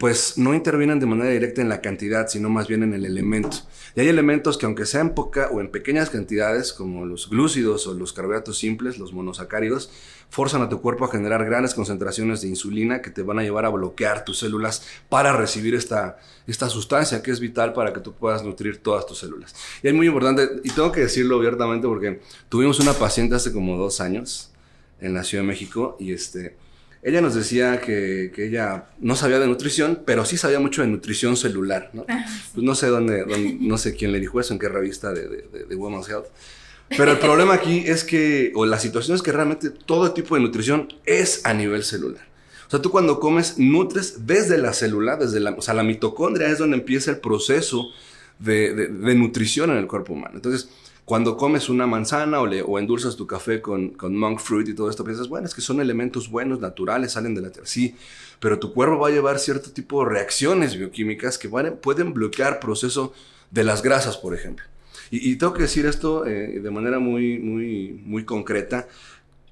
pues 0.00 0.38
no 0.38 0.54
intervienen 0.54 0.98
de 0.98 1.04
manera 1.04 1.28
directa 1.28 1.60
en 1.60 1.68
la 1.68 1.82
cantidad, 1.82 2.26
sino 2.26 2.48
más 2.48 2.66
bien 2.66 2.82
en 2.82 2.94
el 2.94 3.04
elemento. 3.04 3.58
Y 3.94 4.00
hay 4.00 4.08
elementos 4.08 4.56
que 4.56 4.64
aunque 4.64 4.86
sean 4.86 5.14
poca 5.14 5.50
o 5.52 5.60
en 5.60 5.70
pequeñas 5.70 6.08
cantidades, 6.08 6.72
como 6.72 7.04
los 7.04 7.28
glúcidos 7.28 7.86
o 7.86 7.92
los 7.92 8.14
carbohidratos 8.14 8.56
simples, 8.56 8.98
los 8.98 9.12
monosacáridos, 9.12 9.90
forzan 10.30 10.62
a 10.62 10.70
tu 10.70 10.80
cuerpo 10.80 11.04
a 11.04 11.10
generar 11.10 11.44
grandes 11.44 11.74
concentraciones 11.74 12.40
de 12.40 12.48
insulina 12.48 13.02
que 13.02 13.10
te 13.10 13.22
van 13.22 13.40
a 13.40 13.42
llevar 13.42 13.66
a 13.66 13.68
bloquear 13.68 14.24
tus 14.24 14.38
células 14.38 14.86
para 15.10 15.36
recibir 15.36 15.74
esta, 15.74 16.18
esta 16.46 16.70
sustancia 16.70 17.22
que 17.22 17.30
es 17.30 17.38
vital 17.38 17.74
para 17.74 17.92
que 17.92 18.00
tú 18.00 18.14
puedas 18.14 18.42
nutrir 18.42 18.78
todas 18.78 19.04
tus 19.04 19.18
células. 19.18 19.54
Y 19.82 19.88
es 19.88 19.92
muy 19.92 20.06
importante, 20.06 20.48
y 20.64 20.70
tengo 20.70 20.92
que 20.92 21.00
decirlo 21.00 21.36
abiertamente 21.36 21.86
porque 21.86 22.22
tuvimos 22.48 22.80
una 22.80 22.94
paciente 22.94 23.34
hace 23.34 23.52
como 23.52 23.76
dos 23.76 24.00
años 24.00 24.50
en 24.98 25.12
la 25.12 25.24
Ciudad 25.24 25.44
de 25.44 25.48
México 25.48 25.98
y 26.00 26.14
este 26.14 26.56
ella 27.02 27.20
nos 27.20 27.34
decía 27.34 27.80
que, 27.80 28.30
que, 28.34 28.46
ella 28.46 28.86
no 28.98 29.16
sabía 29.16 29.38
de 29.38 29.46
nutrición, 29.46 30.02
pero 30.04 30.24
sí 30.26 30.36
sabía 30.36 30.60
mucho 30.60 30.82
de 30.82 30.88
nutrición 30.88 31.36
celular, 31.36 31.90
¿no? 31.94 32.04
Ah, 32.08 32.24
pues 32.52 32.62
no 32.62 32.74
sé 32.74 32.88
dónde, 32.88 33.24
no 33.60 33.78
sé 33.78 33.94
quién 33.94 34.12
le 34.12 34.20
dijo 34.20 34.38
eso, 34.38 34.52
en 34.52 34.58
qué 34.58 34.68
revista 34.68 35.12
de, 35.12 35.26
de, 35.28 35.64
de, 35.66 35.74
Women's 35.76 36.08
Health. 36.08 36.26
Pero 36.90 37.12
el 37.12 37.18
problema 37.18 37.54
aquí 37.54 37.84
es 37.86 38.04
que, 38.04 38.52
o 38.54 38.66
la 38.66 38.78
situación 38.78 39.14
es 39.14 39.22
que 39.22 39.32
realmente 39.32 39.70
todo 39.70 40.12
tipo 40.12 40.34
de 40.34 40.42
nutrición 40.42 40.88
es 41.06 41.40
a 41.44 41.54
nivel 41.54 41.84
celular. 41.84 42.28
O 42.66 42.70
sea, 42.70 42.82
tú 42.82 42.90
cuando 42.90 43.18
comes, 43.18 43.58
nutres 43.58 44.26
desde 44.26 44.58
la 44.58 44.74
célula, 44.74 45.16
desde 45.16 45.40
la, 45.40 45.52
o 45.52 45.62
sea, 45.62 45.72
la 45.74 45.82
mitocondria 45.82 46.48
es 46.48 46.58
donde 46.58 46.76
empieza 46.76 47.10
el 47.10 47.18
proceso 47.18 47.88
de, 48.38 48.74
de 48.74 49.14
nutrición 49.14 49.70
en 49.70 49.78
el 49.78 49.86
cuerpo 49.86 50.12
humano. 50.12 50.34
Entonces, 50.34 50.68
cuando 51.10 51.36
comes 51.36 51.68
una 51.68 51.88
manzana 51.88 52.38
o, 52.38 52.46
le, 52.46 52.62
o 52.62 52.78
endulzas 52.78 53.16
tu 53.16 53.26
café 53.26 53.60
con, 53.60 53.88
con, 53.88 54.16
monk 54.16 54.38
fruit 54.38 54.68
y 54.68 54.74
todo 54.74 54.88
esto, 54.88 55.02
piensas, 55.02 55.26
bueno, 55.26 55.44
es 55.44 55.54
que 55.56 55.60
son 55.60 55.80
elementos 55.80 56.30
buenos, 56.30 56.60
naturales, 56.60 57.10
salen 57.10 57.34
de 57.34 57.40
la 57.40 57.50
tierra. 57.50 57.66
Sí, 57.66 57.96
pero 58.38 58.60
tu 58.60 58.72
cuerpo 58.72 58.96
va 58.96 59.08
a 59.08 59.10
llevar 59.10 59.40
cierto 59.40 59.72
tipo 59.72 60.04
de 60.04 60.10
reacciones 60.10 60.78
bioquímicas 60.78 61.36
que 61.36 61.48
van, 61.48 61.78
pueden 61.82 62.12
bloquear 62.14 62.60
proceso 62.60 63.12
de 63.50 63.64
las 63.64 63.82
grasas, 63.82 64.18
por 64.18 64.36
ejemplo. 64.36 64.64
Y, 65.10 65.34
tengo 65.34 65.52
que 65.52 65.62
decir 65.62 65.84
esto 65.84 66.26
eh, 66.26 66.60
de 66.60 66.70
manera 66.70 67.00
muy, 67.00 67.40
muy, 67.40 68.00
muy 68.04 68.24
concreta. 68.24 68.86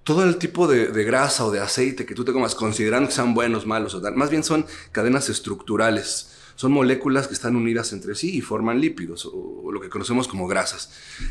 Todo 0.04 0.22
el 0.22 0.36
tipo 0.36 0.68
de, 0.68 0.92
de, 0.92 1.02
grasa 1.02 1.44
o 1.44 1.50
de 1.50 1.58
aceite 1.58 2.06
que 2.06 2.14
tú 2.14 2.24
te 2.24 2.32
comas, 2.32 2.54
considerando 2.54 3.08
que 3.08 3.16
sean 3.16 3.34
buenos, 3.34 3.66
malos 3.66 3.96
o 3.96 4.00
tal, 4.00 4.14
más 4.14 4.30
bien 4.30 4.44
son 4.44 4.64
cadenas 4.92 5.28
estructurales 5.28 6.37
son 6.58 6.72
moléculas 6.72 7.28
que 7.28 7.34
están 7.34 7.54
unidas 7.54 7.92
entre 7.92 8.16
sí 8.16 8.36
y 8.36 8.40
forman 8.40 8.80
lípidos, 8.80 9.30
o, 9.32 9.70
lo 9.70 9.80
que 9.80 9.88
conocemos 9.88 10.26
como 10.26 10.48
grasas. 10.48 10.90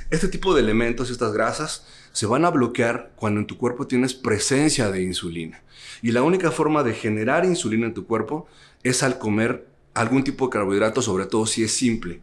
Este 0.10 0.30
tipo 0.30 0.56
de 0.56 0.62
elementos, 0.62 1.10
estas 1.10 1.34
grasas, 1.34 1.86
se 2.14 2.26
van 2.26 2.46
a 2.46 2.50
bloquear 2.50 3.12
cuando 3.18 3.42
en 3.42 3.46
tu 3.46 3.58
cuerpo 3.58 3.88
tienes 3.88 4.14
presencia 4.14 4.90
de 4.90 5.04
insulina. 5.04 5.62
Y 6.02 6.14
la 6.14 6.24
única 6.24 6.50
forma 6.50 6.82
de 6.82 6.94
generar 6.94 7.44
insulina 7.44 7.88
en 7.88 7.94
tu 7.94 8.06
cuerpo 8.08 8.48
es 8.84 9.04
al 9.04 9.20
comer 9.20 9.68
algún 9.94 10.24
tipo 10.24 10.46
de 10.46 10.52
carbohidrato, 10.52 11.02
sobre 11.02 11.26
todo 11.26 11.46
si 11.46 11.62
es 11.62 11.74
simple. 11.74 12.22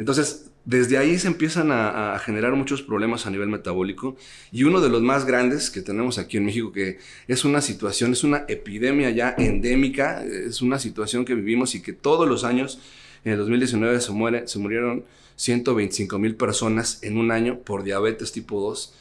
Entonces, 0.00 0.49
desde 0.70 0.98
ahí 0.98 1.18
se 1.18 1.26
empiezan 1.26 1.72
a, 1.72 2.16
generar 2.24 2.52
muchos 2.52 2.80
problemas 2.80 3.26
a 3.26 3.30
nivel 3.30 3.48
metabólico 3.48 4.16
y 4.52 4.62
uno 4.62 4.80
de 4.80 4.88
los 4.88 5.02
más 5.02 5.24
grandes 5.24 5.68
que 5.68 5.82
tenemos 5.82 6.16
aquí 6.16 6.36
en 6.36 6.44
México, 6.44 6.70
que 6.70 6.98
es 7.26 7.44
una 7.44 7.60
situación, 7.60 8.12
es 8.12 8.22
una 8.22 8.44
epidemia 8.46 9.10
ya 9.10 9.34
endémica, 9.36 10.24
es 10.24 10.62
una 10.62 10.78
situación 10.78 11.24
que 11.24 11.34
vivimos 11.34 11.74
y 11.74 11.82
que 11.82 11.92
todos 11.92 12.28
los 12.28 12.44
años, 12.44 12.78
en 13.24 13.32
el 13.32 13.38
2019 13.38 14.00
se, 14.00 14.12
muere, 14.12 14.46
se 14.46 14.60
murieron 14.60 15.04
125 15.34 16.20
mil 16.20 16.36
personas 16.36 17.02
en 17.02 17.18
un 17.18 17.32
año 17.32 17.58
por 17.58 17.82
diabetes 17.82 18.30
tipo 18.30 18.60
2 18.60 18.94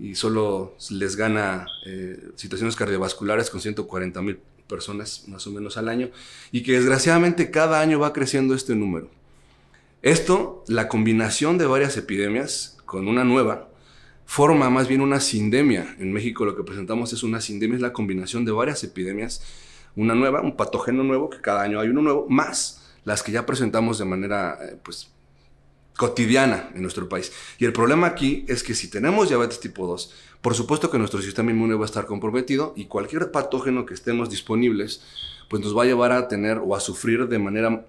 y 0.00 0.16
solo 0.16 0.74
les 0.90 1.14
gana 1.14 1.68
eh, 1.86 2.18
situaciones 2.34 2.74
cardiovasculares 2.74 3.48
con 3.48 3.60
140 3.60 4.22
mil 4.22 4.40
personas 4.66 5.28
más 5.28 5.46
o 5.46 5.52
menos 5.52 5.76
al 5.76 5.88
año 5.88 6.10
y 6.50 6.64
que 6.64 6.72
desgraciadamente 6.72 7.52
cada 7.52 7.80
año 7.80 8.00
va 8.00 8.12
creciendo 8.12 8.56
este 8.56 8.74
número. 8.74 9.21
Esto, 10.02 10.64
la 10.66 10.88
combinación 10.88 11.58
de 11.58 11.66
varias 11.66 11.96
epidemias 11.96 12.76
con 12.86 13.06
una 13.06 13.22
nueva, 13.22 13.68
forma 14.26 14.68
más 14.68 14.88
bien 14.88 15.00
una 15.00 15.20
sindemia. 15.20 15.94
En 16.00 16.12
México 16.12 16.44
lo 16.44 16.56
que 16.56 16.64
presentamos 16.64 17.12
es 17.12 17.22
una 17.22 17.40
sindemia, 17.40 17.76
es 17.76 17.82
la 17.82 17.92
combinación 17.92 18.44
de 18.44 18.50
varias 18.50 18.82
epidemias, 18.82 19.44
una 19.94 20.16
nueva, 20.16 20.40
un 20.40 20.56
patógeno 20.56 21.04
nuevo, 21.04 21.30
que 21.30 21.40
cada 21.40 21.62
año 21.62 21.78
hay 21.78 21.88
uno 21.88 22.02
nuevo, 22.02 22.26
más 22.28 22.92
las 23.04 23.22
que 23.22 23.30
ya 23.30 23.46
presentamos 23.46 23.98
de 23.98 24.04
manera 24.04 24.58
eh, 24.60 24.76
pues, 24.82 25.12
cotidiana 25.96 26.70
en 26.74 26.82
nuestro 26.82 27.08
país. 27.08 27.32
Y 27.58 27.64
el 27.64 27.72
problema 27.72 28.08
aquí 28.08 28.44
es 28.48 28.64
que 28.64 28.74
si 28.74 28.90
tenemos 28.90 29.28
diabetes 29.28 29.60
tipo 29.60 29.86
2, 29.86 30.14
por 30.40 30.56
supuesto 30.56 30.90
que 30.90 30.98
nuestro 30.98 31.22
sistema 31.22 31.52
inmune 31.52 31.74
va 31.74 31.84
a 31.84 31.86
estar 31.86 32.06
comprometido 32.06 32.72
y 32.74 32.86
cualquier 32.86 33.30
patógeno 33.30 33.86
que 33.86 33.94
estemos 33.94 34.30
disponibles, 34.30 35.04
pues 35.48 35.62
nos 35.62 35.78
va 35.78 35.84
a 35.84 35.86
llevar 35.86 36.10
a 36.10 36.26
tener 36.26 36.58
o 36.58 36.74
a 36.74 36.80
sufrir 36.80 37.28
de 37.28 37.38
manera 37.38 37.86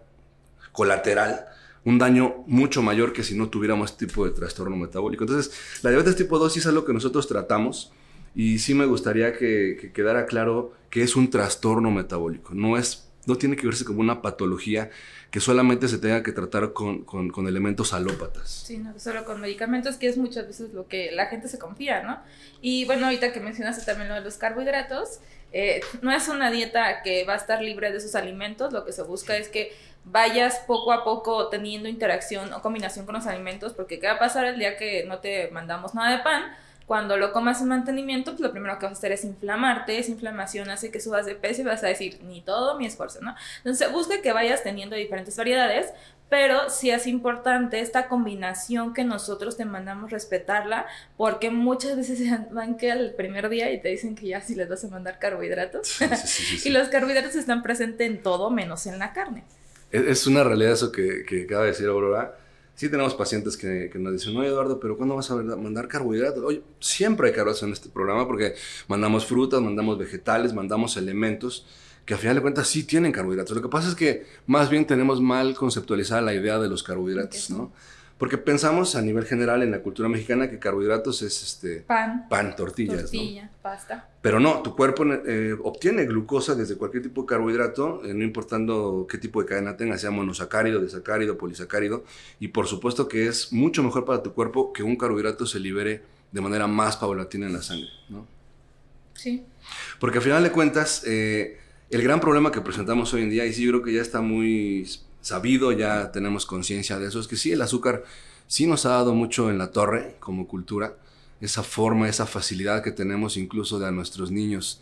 colateral 0.71 1.47
un 1.85 1.99
daño 1.99 2.43
mucho 2.47 2.81
mayor 2.81 3.13
que 3.13 3.23
si 3.23 3.37
no 3.37 3.49
tuviéramos 3.49 3.91
este 3.91 4.07
tipo 4.07 4.25
de 4.25 4.31
trastorno 4.31 4.75
metabólico. 4.75 5.23
Entonces, 5.23 5.53
la 5.81 5.89
diabetes 5.89 6.15
tipo 6.15 6.39
2 6.39 6.53
sí 6.53 6.59
es 6.59 6.67
algo 6.67 6.85
que 6.85 6.93
nosotros 6.93 7.27
tratamos 7.27 7.91
y 8.35 8.59
sí 8.59 8.73
me 8.73 8.85
gustaría 8.85 9.33
que, 9.33 9.77
que 9.79 9.91
quedara 9.91 10.25
claro 10.25 10.73
que 10.89 11.03
es 11.03 11.15
un 11.15 11.29
trastorno 11.29 11.91
metabólico, 11.91 12.53
no 12.53 12.77
es 12.77 13.09
no 13.25 13.37
tiene 13.37 13.55
que 13.55 13.65
verse 13.65 13.85
como 13.85 14.01
una 14.01 14.21
patología 14.21 14.89
que 15.31 15.39
solamente 15.39 15.87
se 15.87 15.97
tenga 15.97 16.21
que 16.21 16.31
tratar 16.31 16.73
con, 16.73 17.03
con, 17.03 17.47
elementos 17.47 17.93
alópatas. 17.93 18.49
Sí, 18.67 18.77
no 18.77 18.97
solo 18.99 19.25
con 19.25 19.41
medicamentos, 19.41 19.95
que 19.95 20.07
es 20.07 20.17
muchas 20.17 20.45
veces 20.45 20.73
lo 20.73 20.87
que 20.87 21.11
la 21.11 21.25
gente 21.25 21.47
se 21.47 21.57
confía, 21.57 22.03
¿no? 22.03 22.21
Y 22.61 22.85
bueno, 22.85 23.05
ahorita 23.05 23.33
que 23.33 23.39
mencionaste 23.39 23.83
también 23.83 24.09
lo 24.09 24.15
de 24.15 24.21
los 24.21 24.37
carbohidratos, 24.37 25.19
eh, 25.51 25.81
no 26.01 26.11
es 26.11 26.27
una 26.27 26.51
dieta 26.51 27.01
que 27.01 27.25
va 27.25 27.33
a 27.33 27.37
estar 27.37 27.61
libre 27.61 27.91
de 27.91 27.97
esos 27.97 28.13
alimentos, 28.13 28.71
lo 28.73 28.85
que 28.85 28.91
se 28.91 29.01
busca 29.01 29.35
es 29.35 29.49
que 29.49 29.71
vayas 30.05 30.59
poco 30.67 30.91
a 30.91 31.03
poco 31.03 31.47
teniendo 31.49 31.87
interacción 31.87 32.53
o 32.53 32.61
combinación 32.61 33.05
con 33.05 33.15
los 33.15 33.27
alimentos, 33.27 33.73
porque 33.73 33.99
¿qué 33.99 34.07
va 34.07 34.13
a 34.13 34.19
pasar 34.19 34.45
el 34.45 34.59
día 34.59 34.77
que 34.77 35.05
no 35.05 35.19
te 35.19 35.49
mandamos 35.51 35.93
nada 35.95 36.17
de 36.17 36.23
pan? 36.23 36.43
Cuando 36.85 37.15
lo 37.15 37.31
comas 37.31 37.61
en 37.61 37.69
mantenimiento, 37.69 38.31
pues 38.31 38.41
lo 38.41 38.51
primero 38.51 38.77
que 38.77 38.85
vas 38.85 38.95
a 38.95 38.97
hacer 38.97 39.13
es 39.13 39.23
inflamarte, 39.23 39.97
esa 39.97 40.11
inflamación 40.11 40.69
hace 40.69 40.91
que 40.91 40.99
subas 40.99 41.25
de 41.25 41.35
peso 41.35 41.61
y 41.61 41.65
vas 41.65 41.81
a 41.83 41.87
decir, 41.87 42.19
ni 42.23 42.41
todo 42.41 42.77
mi 42.77 42.85
esfuerzo, 42.85 43.19
¿no? 43.21 43.33
Entonces, 43.59 43.89
busca 43.91 44.21
que 44.21 44.33
vayas 44.33 44.63
teniendo 44.63 44.97
diferentes 44.97 45.37
variedades, 45.37 45.93
pero 46.27 46.69
sí 46.69 46.89
es 46.89 47.07
importante 47.07 47.79
esta 47.79 48.09
combinación 48.09 48.93
que 48.93 49.05
nosotros 49.05 49.55
te 49.55 49.63
mandamos 49.63 50.11
respetarla, 50.11 50.85
porque 51.15 51.51
muchas 51.51 51.95
veces 51.95 52.19
van 52.51 52.75
que 52.75 52.91
al 52.91 53.11
primer 53.11 53.47
día 53.47 53.71
y 53.71 53.79
te 53.79 53.87
dicen 53.87 54.15
que 54.15 54.27
ya 54.27 54.41
si 54.41 54.53
les 54.53 54.67
vas 54.67 54.83
a 54.83 54.89
mandar 54.89 55.19
carbohidratos, 55.19 56.01
y 56.65 56.69
los 56.69 56.89
carbohidratos 56.89 57.35
están 57.35 57.63
presentes 57.63 58.05
en 58.05 58.21
todo 58.21 58.49
menos 58.49 58.87
en 58.87 58.99
la 58.99 59.13
carne. 59.13 59.45
Es 59.93 60.27
una 60.27 60.43
realidad 60.43 60.73
eso 60.73 60.91
que, 60.91 61.23
que 61.23 61.43
acaba 61.43 61.63
de 61.63 61.69
decir 61.69 61.87
Aurora 61.87 62.35
Sí 62.75 62.89
tenemos 62.89 63.13
pacientes 63.13 63.55
que, 63.55 63.89
que, 63.91 63.99
nos 63.99 64.13
dicen, 64.13 64.35
oye 64.35 64.47
Eduardo, 64.47 64.79
pero 64.79 64.97
¿cuándo 64.97 65.15
vas 65.15 65.29
a 65.29 65.35
mandar 65.35 65.87
carbohidratos? 65.87 66.43
Oye, 66.43 66.63
siempre 66.79 67.27
hay 67.27 67.33
carbohidratos 67.33 67.63
en 67.63 67.71
este 67.71 67.89
programa 67.89 68.25
porque 68.25 68.55
mandamos 68.87 69.27
frutas, 69.27 69.61
mandamos 69.61 69.99
vegetales, 69.99 70.53
mandamos 70.53 70.97
elementos 70.97 71.67
que 72.03 72.15
a 72.15 72.17
final 72.17 72.37
de 72.37 72.41
cuentas 72.41 72.67
sí 72.67 72.83
tienen 72.83 73.11
carbohidratos. 73.11 73.55
Lo 73.55 73.61
que 73.61 73.69
pasa 73.69 73.89
es 73.89 73.95
que 73.95 74.25
más 74.47 74.71
bien 74.71 74.85
tenemos 74.85 75.21
mal 75.21 75.53
conceptualizada 75.55 76.21
la 76.21 76.33
idea 76.33 76.57
de 76.57 76.67
los 76.67 76.81
carbohidratos, 76.81 77.51
¿no? 77.51 77.71
Porque 78.17 78.37
pensamos 78.37 78.95
a 78.95 79.01
nivel 79.01 79.25
general 79.25 79.63
en 79.63 79.71
la 79.71 79.81
cultura 79.81 80.07
mexicana 80.07 80.49
que 80.49 80.59
carbohidratos 80.59 81.21
es 81.23 81.43
este 81.43 81.81
pan, 81.81 82.27
pan 82.29 82.55
tortillas, 82.55 83.01
tortilla, 83.01 83.49
pasta. 83.61 84.07
Pero 84.21 84.39
no, 84.39 84.61
tu 84.61 84.75
cuerpo 84.75 85.03
eh, 85.05 85.57
obtiene 85.63 86.05
glucosa 86.05 86.55
desde 86.55 86.77
cualquier 86.77 87.03
tipo 87.03 87.21
de 87.21 87.27
carbohidrato, 87.27 88.05
eh, 88.05 88.13
no 88.13 88.23
importando 88.23 89.07
qué 89.09 89.17
tipo 89.17 89.41
de 89.41 89.47
cadena 89.47 89.75
tenga, 89.75 89.97
sea 89.97 90.11
monosacárido, 90.11 90.79
desacárido, 90.79 91.37
polisacárido, 91.37 92.05
y 92.39 92.49
por 92.49 92.67
supuesto 92.67 93.07
que 93.07 93.27
es 93.27 93.51
mucho 93.51 93.83
mejor 93.83 94.05
para 94.05 94.23
tu 94.23 94.33
cuerpo 94.33 94.71
que 94.71 94.83
un 94.83 94.95
carbohidrato 94.95 95.45
se 95.45 95.59
libere 95.59 96.03
de 96.31 96.41
manera 96.41 96.67
más 96.67 96.97
paulatina 96.97 97.47
en 97.47 97.53
la 97.53 97.61
sangre, 97.61 97.89
¿no? 98.09 98.25
Sí. 99.13 99.43
Porque 99.99 100.19
al 100.19 100.23
final 100.23 100.43
de 100.43 100.51
cuentas, 100.51 101.03
eh, 101.05 101.59
el 101.89 102.01
gran 102.01 102.19
problema 102.19 102.51
que 102.51 102.61
presentamos 102.61 103.13
hoy 103.13 103.23
en 103.23 103.29
día, 103.29 103.45
y 103.45 103.53
sí 103.53 103.63
yo 103.63 103.71
creo 103.71 103.83
que 103.83 103.93
ya 103.93 104.01
está 104.01 104.21
muy 104.21 104.87
sabido, 105.23 105.71
ya 105.71 106.11
tenemos 106.11 106.45
conciencia 106.45 106.99
de 106.99 107.07
eso, 107.07 107.19
es 107.19 107.27
que 107.27 107.37
sí, 107.37 107.51
el 107.51 107.61
azúcar 107.61 108.03
sí 108.45 108.67
nos 108.67 108.85
ha 108.85 108.89
dado 108.89 109.15
mucho 109.15 109.49
en 109.49 109.57
la 109.57 109.71
torre 109.71 110.17
como 110.19 110.47
cultura, 110.47 110.97
esa 111.41 111.63
forma, 111.63 112.07
esa 112.07 112.25
facilidad 112.25 112.83
que 112.83 112.91
tenemos 112.91 113.37
incluso 113.37 113.79
de 113.79 113.87
a 113.87 113.91
nuestros 113.91 114.31
niños 114.31 114.81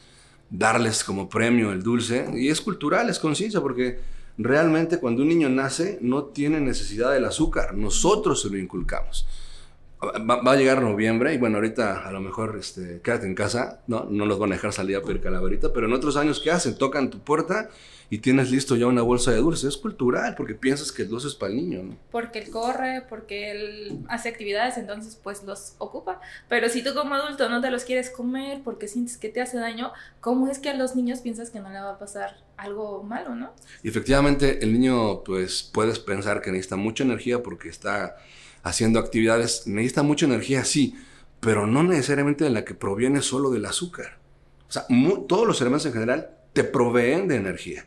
darles 0.50 1.03
como 1.03 1.29
premio 1.29 1.71
el 1.71 1.83
dulce, 1.83 2.27
y 2.36 2.50
es 2.50 2.60
cultural, 2.60 3.10
es 3.10 3.19
conciencia, 3.19 3.62
porque 3.62 4.00
realmente 4.38 5.00
cuando 5.00 5.21
un 5.21 5.29
niño 5.29 5.48
nace 5.48 6.00
no 6.01 6.25
tiene 6.25 6.60
necesidad 6.60 7.13
del 7.13 7.25
azúcar, 7.25 7.75
nosotros 7.75 8.41
se 8.41 8.50
lo 8.50 8.57
inculcamos. 8.57 9.25
Va, 10.01 10.51
a 10.51 10.55
llegar 10.55 10.81
noviembre 10.81 11.31
y 11.31 11.38
bueno, 11.38 11.58
ahorita 11.58 12.08
a 12.08 12.12
lo 12.12 12.22
mejor 12.22 12.58
este, 12.60 13.01
quédate 13.03 13.27
en 13.27 13.36
casa, 13.36 13.84
¿no? 13.86 14.08
No 14.10 14.25
los 14.25 14.39
van 14.39 14.51
a 14.51 14.55
dejar 14.55 14.74
salir 14.74 14.96
a 14.96 15.01
pedir 15.03 15.22
calaverita, 15.22 15.74
pero 15.74 15.86
en 15.86 15.93
otros 15.93 16.17
años, 16.17 16.39
¿qué 16.43 16.50
hacen? 16.50 16.75
Tocan 16.75 17.12
tu 17.12 17.20
puerta 17.20 17.70
y 18.10 18.17
tienes 18.17 18.50
listo 18.50 18.75
ya 18.75 18.88
una 18.88 19.03
bolsa 19.03 19.29
de 19.29 19.38
dulces. 19.38 19.75
Es 19.75 19.77
cultural, 19.77 20.34
porque 20.36 20.55
piensas 20.55 20.91
que 20.91 21.03
el 21.03 21.10
dulce 21.10 21.27
es 21.27 21.36
para 21.36 21.51
el 21.51 21.58
niño, 21.58 21.84
¿no? 21.84 21.98
Porque 22.10 22.39
él 22.39 22.50
corre, 22.50 23.05
porque 23.08 23.51
él 23.51 24.00
hace 24.10 24.29
actividades, 24.29 24.77
entonces 24.77 25.20
pues 25.22 25.43
los 25.43 25.75
ocupa. 25.77 26.20
Pero 26.50 26.67
si 26.67 26.84
tú 26.84 26.96
como 26.96 27.13
adulto 27.13 27.48
no 27.48 27.62
te 27.62 27.70
los 27.70 27.86
quieres 27.86 28.10
comer 28.10 28.62
porque 28.63 28.88
sientes 28.88 29.17
que 29.17 29.29
te 29.29 29.39
hace 29.39 29.58
daño, 29.58 29.91
¿cómo 30.20 30.48
es 30.48 30.58
que 30.58 30.70
a 30.70 30.74
los 30.74 30.96
niños 30.96 31.20
piensas 31.20 31.51
que 31.51 31.60
no 31.60 31.70
le 31.70 31.79
va 31.79 31.91
a 31.91 32.00
pasar 32.00 32.38
algo 32.58 33.03
malo, 33.03 33.36
no? 33.36 33.53
Y 33.84 33.89
efectivamente, 33.89 34.63
el 34.63 34.74
niño 34.74 35.24
pues 35.24 35.62
puedes 35.62 36.00
pensar 36.00 36.41
que 36.41 36.51
necesita 36.51 36.75
mucha 36.75 37.03
energía 37.03 37.43
porque 37.43 37.70
está 37.70 38.17
haciendo 38.63 39.00
actividades. 39.00 39.68
Necesita 39.68 40.03
mucha 40.03 40.25
energía, 40.25 40.65
sí, 40.65 40.96
pero 41.39 41.68
no 41.68 41.84
necesariamente 41.84 42.44
de 42.44 42.50
la 42.50 42.65
que 42.65 42.75
proviene 42.75 43.22
solo 43.22 43.50
del 43.50 43.65
azúcar. 43.65 44.20
O 44.68 44.72
sea, 44.72 44.86
todos 45.27 45.48
los 45.48 45.60
elementos 45.62 45.86
en 45.86 45.94
general 45.94 46.30
te 46.53 46.63
proveen 46.63 47.27
de 47.27 47.36
energía. 47.36 47.86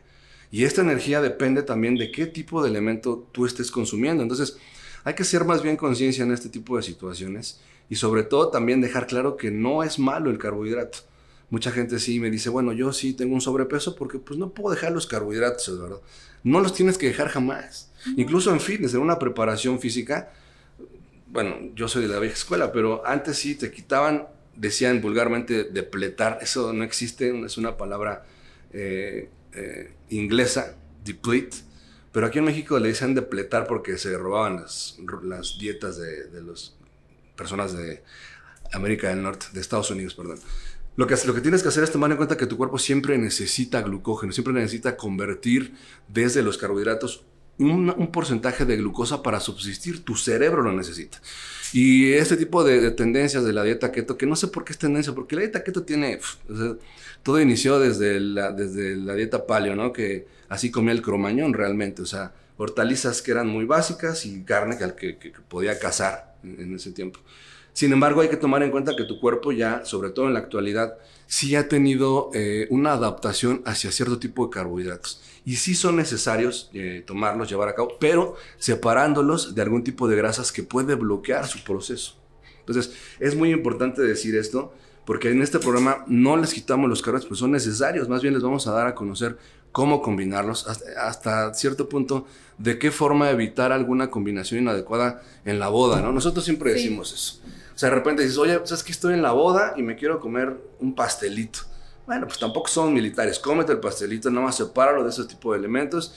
Y 0.51 0.63
esta 0.63 0.81
energía 0.81 1.21
depende 1.21 1.63
también 1.63 1.95
de 1.95 2.11
qué 2.11 2.27
tipo 2.27 2.63
de 2.63 2.69
elemento 2.69 3.27
tú 3.31 3.45
estés 3.45 3.71
consumiendo. 3.71 4.23
Entonces, 4.23 4.57
hay 5.03 5.13
que 5.13 5.23
ser 5.23 5.45
más 5.45 5.61
bien 5.61 5.77
conciencia 5.77 6.23
en 6.23 6.31
este 6.31 6.49
tipo 6.49 6.77
de 6.77 6.83
situaciones 6.83 7.59
y 7.89 7.95
sobre 7.95 8.23
todo 8.23 8.49
también 8.49 8.81
dejar 8.81 9.07
claro 9.07 9.37
que 9.37 9.51
no 9.51 9.83
es 9.83 9.99
malo 9.99 10.29
el 10.29 10.37
carbohidrato. 10.37 10.99
Mucha 11.49 11.71
gente 11.71 11.99
sí 11.99 12.19
me 12.19 12.31
dice, 12.31 12.49
bueno, 12.49 12.73
yo 12.73 12.91
sí 12.91 13.13
tengo 13.13 13.35
un 13.35 13.41
sobrepeso 13.41 13.95
porque 13.95 14.17
pues 14.17 14.39
no 14.39 14.51
puedo 14.51 14.73
dejar 14.73 14.91
los 14.91 15.05
carbohidratos, 15.05 15.79
¿verdad? 15.79 16.01
No 16.43 16.59
los 16.59 16.73
tienes 16.73 16.97
que 16.97 17.07
dejar 17.07 17.29
jamás. 17.29 17.91
Incluso 18.17 18.51
en 18.51 18.59
fitness, 18.59 18.93
en 18.93 19.01
una 19.01 19.19
preparación 19.19 19.79
física, 19.79 20.31
bueno, 21.35 21.57
yo 21.75 21.89
soy 21.89 22.03
de 22.03 22.13
la 22.13 22.19
vieja 22.19 22.35
escuela, 22.35 22.71
pero 22.71 23.05
antes 23.05 23.37
sí 23.37 23.55
te 23.55 23.69
quitaban, 23.69 24.29
decían 24.55 25.01
vulgarmente 25.01 25.65
depletar, 25.65 26.39
eso 26.41 26.71
no 26.71 26.85
existe, 26.85 27.37
es 27.45 27.57
una 27.57 27.75
palabra 27.75 28.23
eh, 28.71 29.29
eh, 29.51 29.91
inglesa, 30.09 30.77
deplete, 31.03 31.57
pero 32.13 32.25
aquí 32.25 32.39
en 32.39 32.45
México 32.45 32.79
le 32.79 32.87
dicen 32.87 33.13
depletar 33.13 33.67
porque 33.67 33.97
se 33.97 34.17
robaban 34.17 34.61
las, 34.61 35.57
dietas 35.59 35.97
de, 35.97 36.27
de 36.29 36.41
las 36.41 36.77
personas 37.35 37.75
de 37.75 38.01
América 38.71 39.09
del 39.09 39.21
Norte, 39.21 39.47
de 39.51 39.59
Estados 39.59 39.91
Unidos, 39.91 40.15
perdón. 40.15 40.39
Lo 40.95 41.05
que, 41.05 41.17
lo 41.27 41.35
que 41.35 41.41
tienes 41.41 41.61
que 41.61 41.67
hacer 41.67 41.83
es 41.83 41.91
tomar 41.91 42.11
en 42.11 42.15
cuenta 42.15 42.37
que 42.37 42.47
tu 42.47 42.55
cuerpo 42.55 42.79
siempre 42.79 43.17
necesita 43.17 43.81
glucógeno, 43.81 44.31
siempre 44.31 44.53
necesita 44.53 44.95
convertir 44.95 45.75
desde 46.07 46.41
los 46.41 46.57
carbohidratos 46.57 47.25
un, 47.57 48.09
porcentaje 48.11 48.65
de 48.65 48.77
glucosa 48.77 49.23
para 49.23 49.39
subsistir. 49.39 50.03
Tu 50.03 50.15
cerebro 50.15 50.61
lo 50.61 50.71
necesita. 50.71 51.21
Y 51.73 52.13
este 52.13 52.37
tipo 52.37 52.63
de, 52.63 52.91
tendencias 52.91 53.43
de 53.43 53.53
la 53.53 53.63
dieta 53.63 53.91
keto, 53.91 54.17
que 54.17 54.25
no 54.25 54.35
sé 54.35 54.47
por 54.47 54.63
qué 54.63 54.73
es 54.73 54.79
tendencia, 54.79 55.13
porque 55.13 55.35
la 55.35 55.41
dieta 55.41 55.63
keto 55.63 55.83
tiene... 55.83 56.19
todo 57.23 57.41
inició 57.41 57.79
desde 57.79 58.19
la, 58.19 58.51
desde 58.51 58.95
la 58.95 59.15
dieta 59.15 59.45
paleo, 59.45 59.75
¿no? 59.75 59.91
Que 59.91 60.27
así 60.49 60.71
comía 60.71 60.93
el 60.93 61.01
cromañón 61.01 61.53
realmente. 61.53 62.01
O 62.01 62.05
sea, 62.05 62.33
hortalizas 62.57 63.21
que 63.21 63.31
eran 63.31 63.47
muy 63.47 63.65
básicas 63.65 64.25
y 64.25 64.43
carne 64.43 64.77
que, 64.77 64.95
que, 64.95 65.17
que 65.17 65.39
podía 65.47 65.79
cazar 65.79 66.35
en 66.43 66.75
ese 66.75 66.91
tiempo. 66.91 67.19
Sin 67.75 67.91
embargo, 67.91 68.21
hay 68.21 68.29
que 68.29 68.37
tomar 68.37 68.63
en 68.63 68.71
cuenta 68.71 68.95
que 68.95 69.03
tu 69.03 69.19
cuerpo 69.19 69.51
ya, 69.51 69.83
sobre 69.83 70.09
todo 70.09 70.27
en 70.27 70.33
la 70.33 70.39
actualidad, 70.39 70.97
sí 71.27 71.57
ha 71.57 71.67
tenido 71.67 72.29
eh, 72.33 72.67
una 72.69 72.93
adaptación 72.93 73.61
hacia 73.65 73.91
cierto 73.91 74.17
tipo 74.17 74.45
de 74.45 74.51
carbohidratos. 74.51 75.21
Y 75.45 75.57
sí 75.57 75.75
son 75.75 75.95
necesarios 75.95 76.71
eh, 76.73 77.03
tomarlos, 77.05 77.49
llevar 77.49 77.69
a 77.69 77.75
cabo, 77.75 77.97
pero 77.99 78.35
separándolos 78.57 79.53
de 79.53 79.61
algún 79.61 79.83
tipo 79.83 80.07
de 80.07 80.15
grasas 80.15 80.51
que 80.51 80.63
puede 80.63 80.95
bloquear 80.95 81.47
su 81.47 81.63
proceso. 81.63 82.17
Entonces, 82.59 82.93
es 83.19 83.35
muy 83.35 83.51
importante 83.51 84.01
decir 84.01 84.35
esto, 84.35 84.73
porque 85.05 85.29
en 85.29 85.43
este 85.43 85.59
programa 85.59 86.03
no 86.07 86.35
les 86.35 86.53
quitamos 86.53 86.89
los 86.89 87.01
carbohidratos, 87.01 87.27
pues 87.27 87.39
son 87.39 87.51
necesarios, 87.51 88.09
más 88.09 88.23
bien 88.23 88.33
les 88.33 88.41
vamos 88.41 88.65
a 88.65 88.71
dar 88.71 88.87
a 88.87 88.95
conocer 88.95 89.37
cómo 89.71 90.01
combinarlos, 90.01 90.67
hasta, 90.67 91.53
cierto 91.53 91.89
punto, 91.89 92.25
de 92.57 92.79
qué 92.79 92.91
forma 92.91 93.29
evitar 93.29 93.71
alguna 93.71 94.09
combinación 94.09 94.61
inadecuada 94.61 95.21
en 95.43 95.59
la 95.59 95.67
boda, 95.67 96.01
¿no? 96.01 96.11
Nosotros 96.11 96.45
siempre 96.45 96.73
decimos 96.73 97.13
eso. 97.13 97.41
O 97.75 97.77
sea, 97.77 97.89
de 97.89 97.95
repente 97.95 98.23
dices, 98.23 98.37
oye, 98.37 98.59
¿sabes 98.63 98.83
que 98.83 98.93
estoy 98.93 99.13
en 99.13 99.21
la 99.21 99.33
boda 99.33 99.73
y 99.75 99.83
me 99.83 99.97
quiero 99.97 100.19
comer 100.21 100.55
un 100.79 100.95
pastelito? 100.95 101.59
Bueno, 102.05 102.27
pues 102.27 102.39
tampoco 102.39 102.67
son 102.67 102.93
militares, 102.93 103.39
cómete 103.39 103.71
el 103.71 103.79
pastelito, 103.79 104.29
nada 104.29 104.45
más 104.45 104.57
sepáralo 104.57 105.03
de 105.03 105.09
ese 105.09 105.25
tipo 105.25 105.53
de 105.53 105.59
elementos, 105.59 106.13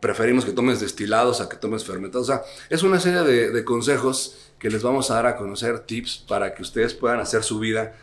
preferimos 0.00 0.44
que 0.44 0.52
tomes 0.52 0.80
destilados 0.80 1.40
a 1.40 1.48
que 1.48 1.56
tomes 1.56 1.84
fermentados. 1.84 2.28
O 2.28 2.32
sea, 2.32 2.42
es 2.70 2.82
una 2.82 3.00
serie 3.00 3.22
de, 3.22 3.50
de 3.50 3.64
consejos 3.64 4.36
que 4.58 4.70
les 4.70 4.82
vamos 4.82 5.10
a 5.10 5.14
dar 5.14 5.26
a 5.26 5.36
conocer, 5.36 5.80
tips 5.80 6.24
para 6.28 6.54
que 6.54 6.62
ustedes 6.62 6.94
puedan 6.94 7.20
hacer 7.20 7.42
su 7.42 7.58
vida 7.58 7.94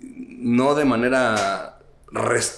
no 0.00 0.74
de 0.74 0.84
manera 0.84 1.79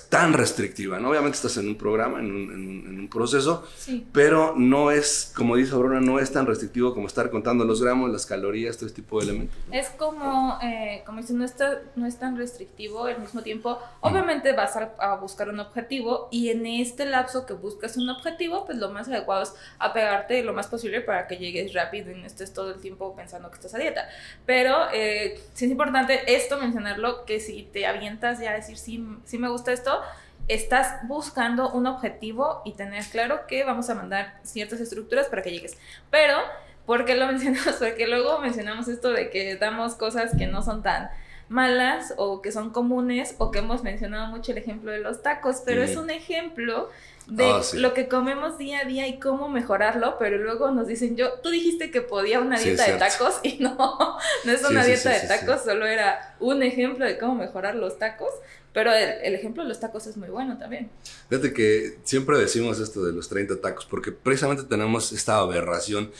tan 0.09 0.33
restrictiva, 0.33 0.99
¿no? 0.99 1.11
Obviamente 1.11 1.37
estás 1.37 1.59
en 1.59 1.69
un 1.69 1.77
programa, 1.77 2.21
en 2.21 2.31
un, 2.33 3.09
proceso, 3.13 3.67
pero 4.13 4.55
no 4.57 4.91
es, 4.91 5.33
como 5.37 5.57
dice 5.57 5.75
Aurora, 5.75 6.01
no 6.01 6.19
es 6.19 6.33
tan 6.33 6.47
restrictivo 6.47 6.95
como 6.95 7.07
estar 7.07 7.31
contando 7.31 7.65
los 7.65 7.83
gramos, 7.83 8.11
las 8.11 8.25
calorías, 8.25 8.77
todo 8.77 8.87
este 8.87 9.03
tipo 9.03 9.19
de 9.19 9.25
elementos. 9.27 9.57
Es 9.71 9.91
como, 9.91 10.59
eh, 10.63 11.03
como 11.05 11.21
dice, 11.21 11.35
no, 11.35 11.45
está, 11.45 11.83
no 11.97 12.07
es 12.07 12.19
tan 12.19 12.39
restrictivo, 12.39 13.05
al 13.05 13.21
mismo 13.21 13.43
tiempo, 13.43 13.79
obviamente 14.01 14.53
vas 14.53 14.77
a, 14.77 15.17
buscar 15.17 15.51
un 15.51 15.61
objetivo 15.61 16.29
y 16.31 16.49
en 16.49 16.65
este 16.65 17.05
lapso 17.05 17.45
que 17.45 17.53
buscas 17.53 17.97
un 17.97 18.09
objetivo, 18.09 18.65
pues 18.65 18.79
lo 18.79 18.91
más 18.91 19.09
adecuado 19.09 19.43
es 19.43 19.55
apegarte 19.79 20.43
lo 20.43 20.55
más 20.55 20.69
posible 20.69 21.03
para 21.03 21.27
que 21.27 21.37
llegues 21.37 21.75
rápido 21.75 22.11
y 22.11 22.15
no 22.15 22.27
estés 22.27 22.55
todo 22.55 22.71
el 22.73 22.81
tiempo 22.81 23.15
pensando 23.15 23.51
que 23.51 23.57
estás 23.57 23.75
a 23.75 23.79
dieta. 23.79 24.09
Pero 24.47 24.87
eh, 24.93 25.41
sí 25.53 25.67
es 25.67 25.71
importante 25.71 26.35
esto 26.35 26.59
mencionarlo, 26.59 27.27
que 27.27 27.41
si 27.41 27.65
te 27.65 27.87
avientas 27.87 28.41
ya 28.41 28.53
a 28.53 28.55
decir 28.55 28.79
sí, 28.79 29.05
sí 29.25 29.39
me 29.43 29.49
gusta 29.49 29.73
esto, 29.73 30.01
estás 30.49 31.07
buscando 31.07 31.71
un 31.73 31.87
objetivo 31.87 32.63
y 32.65 32.73
tener 32.73 33.05
claro 33.05 33.47
que 33.47 33.65
vamos 33.65 33.91
a 33.91 33.95
mandar 33.95 34.39
ciertas 34.45 34.81
estructuras 34.81 35.27
para 35.27 35.43
que 35.43 35.51
llegues. 35.51 35.77
Pero, 36.11 36.39
¿por 36.87 37.05
qué 37.05 37.17
lo 37.17 37.27
mencionamos? 37.33 37.75
Porque 37.75 38.07
luego 38.07 38.39
mencionamos 38.39 38.89
esto 38.89 39.11
de 39.11 39.31
que 39.31 39.57
damos 39.57 39.97
cosas 39.97 40.31
que 40.39 40.47
no 40.47 40.63
son 40.63 40.83
tan 40.83 41.11
malas 41.49 42.15
o 42.17 42.41
que 42.41 42.51
son 42.51 42.71
comunes 42.71 43.35
o 43.39 43.51
que 43.51 43.59
hemos 43.59 43.83
mencionado 43.83 44.29
mucho 44.29 44.53
el 44.53 44.59
ejemplo 44.59 44.91
de 44.91 45.01
los 45.01 45.23
tacos, 45.23 45.63
pero 45.67 45.83
es 45.83 45.97
un 45.97 46.09
ejemplo 46.09 46.89
de 47.27 47.45
ah, 47.45 47.61
lo 47.75 47.93
que 47.95 48.09
comemos 48.09 48.59
día 48.59 48.81
a 48.81 48.85
día 48.85 49.07
y 49.07 49.21
cómo 49.21 49.49
mejorarlo, 49.49 50.17
pero 50.19 50.39
luego 50.39 50.71
nos 50.71 50.87
dicen, 50.87 51.15
yo, 51.15 51.35
tú 51.41 51.51
dijiste 51.51 51.91
que 51.91 52.01
podía 52.01 52.41
una 52.41 52.59
dieta 52.59 52.91
de 52.91 52.97
tacos 52.99 53.39
y 53.43 53.59
no, 53.59 53.77
no 54.45 54.53
es 54.53 54.65
una 54.65 54.83
dieta 54.83 55.11
de 55.11 55.29
tacos, 55.29 55.63
solo 55.63 55.87
era 55.87 56.35
un 56.41 56.63
ejemplo 56.63 57.05
de 57.05 57.19
cómo 57.19 57.35
mejorar 57.35 57.75
los 57.75 57.99
tacos, 57.99 58.31
pero 58.73 58.93
el, 58.93 59.35
ejemplo 59.35 59.62
de 59.62 59.69
los 59.69 59.81
tacos 59.81 60.07
es 60.07 60.17
muy 60.17 60.29
bueno 60.29 60.57
también. 60.59 60.91
Fíjate 61.29 61.52
que 61.52 61.99
siempre 62.05 62.38
decimos 62.38 62.81
esto 62.81 63.05
de 63.05 63.12
los 63.12 63.29
30 63.29 63.61
tacos, 63.61 63.85
porque 63.87 64.12
precisamente 64.12 64.64
tenemos 64.64 65.12
esta 65.12 65.38
aberración, 65.38 66.11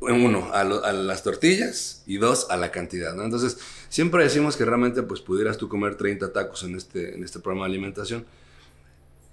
uno, 0.00 0.50
a, 0.52 0.64
las 0.64 1.22
tortillas 1.22 2.02
y 2.06 2.16
dos, 2.16 2.48
a 2.50 2.56
la 2.56 2.72
cantidad. 2.72 3.12
Entonces, 3.22 3.58
siempre 3.88 4.24
decimos 4.24 4.56
que 4.56 4.64
realmente 4.64 5.02
pues 5.04 5.20
pudieras 5.20 5.58
tú 5.58 5.68
comer 5.68 5.94
30 5.96 6.32
tacos 6.32 6.64
en 6.64 6.74
este, 6.74 7.14
en 7.14 7.22
este 7.22 7.38
programa 7.38 7.66
de 7.66 7.74
alimentación. 7.74 8.26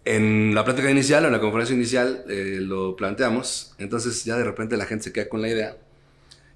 En 0.06 0.54
la 0.54 0.64
plática 0.64 0.92
inicial 0.92 1.24
o 1.24 1.28
en 1.28 1.34
la 1.34 1.42
conferencia 1.42 1.76
inicial 1.76 2.24
eh, 2.30 2.60
lo 2.62 2.96
planteamos, 2.96 3.74
entonces 3.80 4.24
ya 4.24 4.38
de 4.38 4.44
repente 4.44 4.78
la 4.78 4.86
gente 4.86 5.06
se 5.06 5.14
queda 5.14 5.28
con 5.28 5.42
la 5.42 5.50
idea 5.50 5.78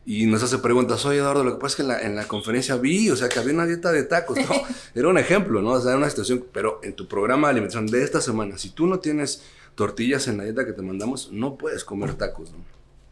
y 0.05 0.25
nos 0.25 0.43
hace 0.43 0.57
preguntas, 0.57 1.05
oye 1.05 1.19
Eduardo, 1.19 1.43
lo 1.43 1.53
que 1.53 1.61
pasa 1.61 1.67
es 1.67 1.75
que 1.75 1.81
en 1.83 1.87
la, 1.87 2.01
en 2.01 2.15
la, 2.15 2.27
conferencia 2.27 2.75
vi, 2.75 3.09
o 3.09 3.15
sea, 3.15 3.29
que 3.29 3.39
había 3.39 3.53
una 3.53 3.65
dieta 3.65 3.91
de 3.91 4.03
tacos, 4.03 4.37
¿no? 4.37 4.55
Era 4.95 5.07
un 5.07 5.17
ejemplo, 5.17 5.61
¿no? 5.61 5.71
O 5.71 5.79
sea, 5.79 5.91
era 5.91 5.97
una 5.97 6.09
situación, 6.09 6.45
pero 6.51 6.81
en 6.83 6.93
tu 6.93 7.07
programa 7.07 7.47
de 7.47 7.51
alimentación 7.51 7.87
de 7.87 8.03
esta 8.03 8.19
semana, 8.19 8.57
si 8.57 8.69
tú 8.69 8.85
no 8.85 8.99
tienes 8.99 9.43
tortillas 9.75 10.27
en 10.27 10.37
la 10.37 10.43
dieta 10.43 10.65
que 10.65 10.73
te 10.73 10.81
mandamos, 10.81 11.31
no 11.31 11.55
puedes 11.55 11.85
comer 11.85 12.15
tacos, 12.15 12.51
¿no? 12.51 12.57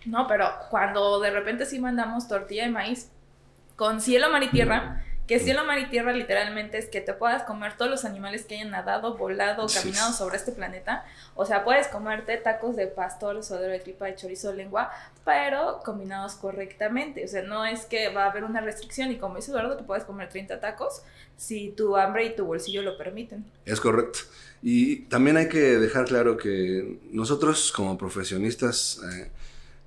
No, 0.05 0.27
pero 0.27 0.49
cuando 0.69 1.19
de 1.19 1.29
repente 1.29 1.65
sí 1.65 1.79
mandamos 1.79 2.27
tortilla 2.27 2.63
de 2.63 2.71
maíz 2.71 3.09
con 3.75 4.01
cielo, 4.01 4.29
mar 4.29 4.43
y 4.43 4.49
tierra, 4.49 5.05
que 5.31 5.39
cielo, 5.39 5.63
mar 5.63 5.79
y 5.79 5.85
tierra 5.85 6.11
literalmente 6.11 6.77
es 6.77 6.87
que 6.87 6.99
te 6.99 7.13
puedas 7.13 7.43
comer 7.43 7.77
todos 7.77 7.89
los 7.89 8.03
animales 8.03 8.43
que 8.43 8.55
hayan 8.55 8.69
nadado, 8.69 9.15
volado, 9.15 9.65
caminado 9.73 10.11
sobre 10.11 10.35
este 10.35 10.51
planeta. 10.51 11.05
O 11.35 11.45
sea, 11.45 11.63
puedes 11.63 11.87
comerte 11.87 12.35
tacos 12.35 12.75
de 12.75 12.87
pastor, 12.87 13.41
sodero 13.41 13.71
de 13.71 13.79
tripa, 13.79 14.07
de 14.07 14.15
chorizo, 14.15 14.51
lengua, 14.51 14.91
pero 15.23 15.79
combinados 15.85 16.33
correctamente. 16.33 17.23
O 17.23 17.29
sea, 17.29 17.43
no 17.43 17.63
es 17.63 17.85
que 17.85 18.09
va 18.09 18.25
a 18.25 18.29
haber 18.29 18.43
una 18.43 18.59
restricción 18.59 19.09
y 19.09 19.15
como 19.15 19.37
dice 19.37 19.51
Eduardo, 19.51 19.77
tú 19.77 19.85
puedes 19.85 20.03
comer 20.03 20.27
30 20.27 20.59
tacos 20.59 21.01
si 21.37 21.69
tu 21.69 21.95
hambre 21.95 22.25
y 22.25 22.35
tu 22.35 22.43
bolsillo 22.43 22.81
lo 22.81 22.97
permiten. 22.97 23.45
Es 23.63 23.79
correcto. 23.79 24.19
Y 24.61 25.03
también 25.03 25.37
hay 25.37 25.47
que 25.47 25.77
dejar 25.77 26.07
claro 26.07 26.35
que 26.35 26.99
nosotros 27.09 27.71
como 27.71 27.97
profesionistas 27.97 28.99
eh, 29.09 29.31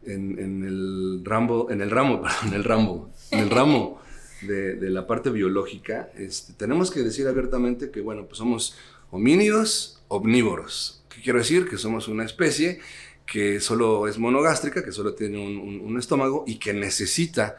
en, 0.07 0.39
en, 0.39 0.65
el 0.65 1.21
rambo, 1.23 1.71
en 1.71 1.83
el 1.83 1.91
ramo, 1.91 2.23
perdón, 2.23 2.49
en 2.49 2.55
el 2.55 2.65
rambo, 2.65 3.11
en 3.31 3.41
el 3.41 3.51
ramo 3.51 4.04
de, 4.47 4.91
la 4.91 5.07
parte 5.07 5.31
biológica, 5.31 6.11
este, 6.17 6.53
tenemos 6.53 6.91
que 6.91 7.01
decir 7.03 7.27
abiertamente 7.27 7.91
que, 7.91 8.01
bueno, 8.01 8.27
pues 8.27 8.39
somos 8.39 8.77
homínidos 9.11 10.03
omnívoros. 10.09 11.05
¿Qué 11.09 11.23
quiero 11.23 11.39
decir? 11.39 11.69
Que 11.69 11.79
somos 11.79 12.09
una 12.09 12.25
especie 12.25 12.81
que 13.27 13.61
solo 13.61 14.07
es 14.07 14.19
monogástrica, 14.19 14.85
que 14.85 14.93
solo 14.93 15.15
tiene 15.15 15.39
un, 15.39 15.99
estómago 15.99 16.45
y 16.47 16.57
que 16.57 16.75
necesita 16.75 17.57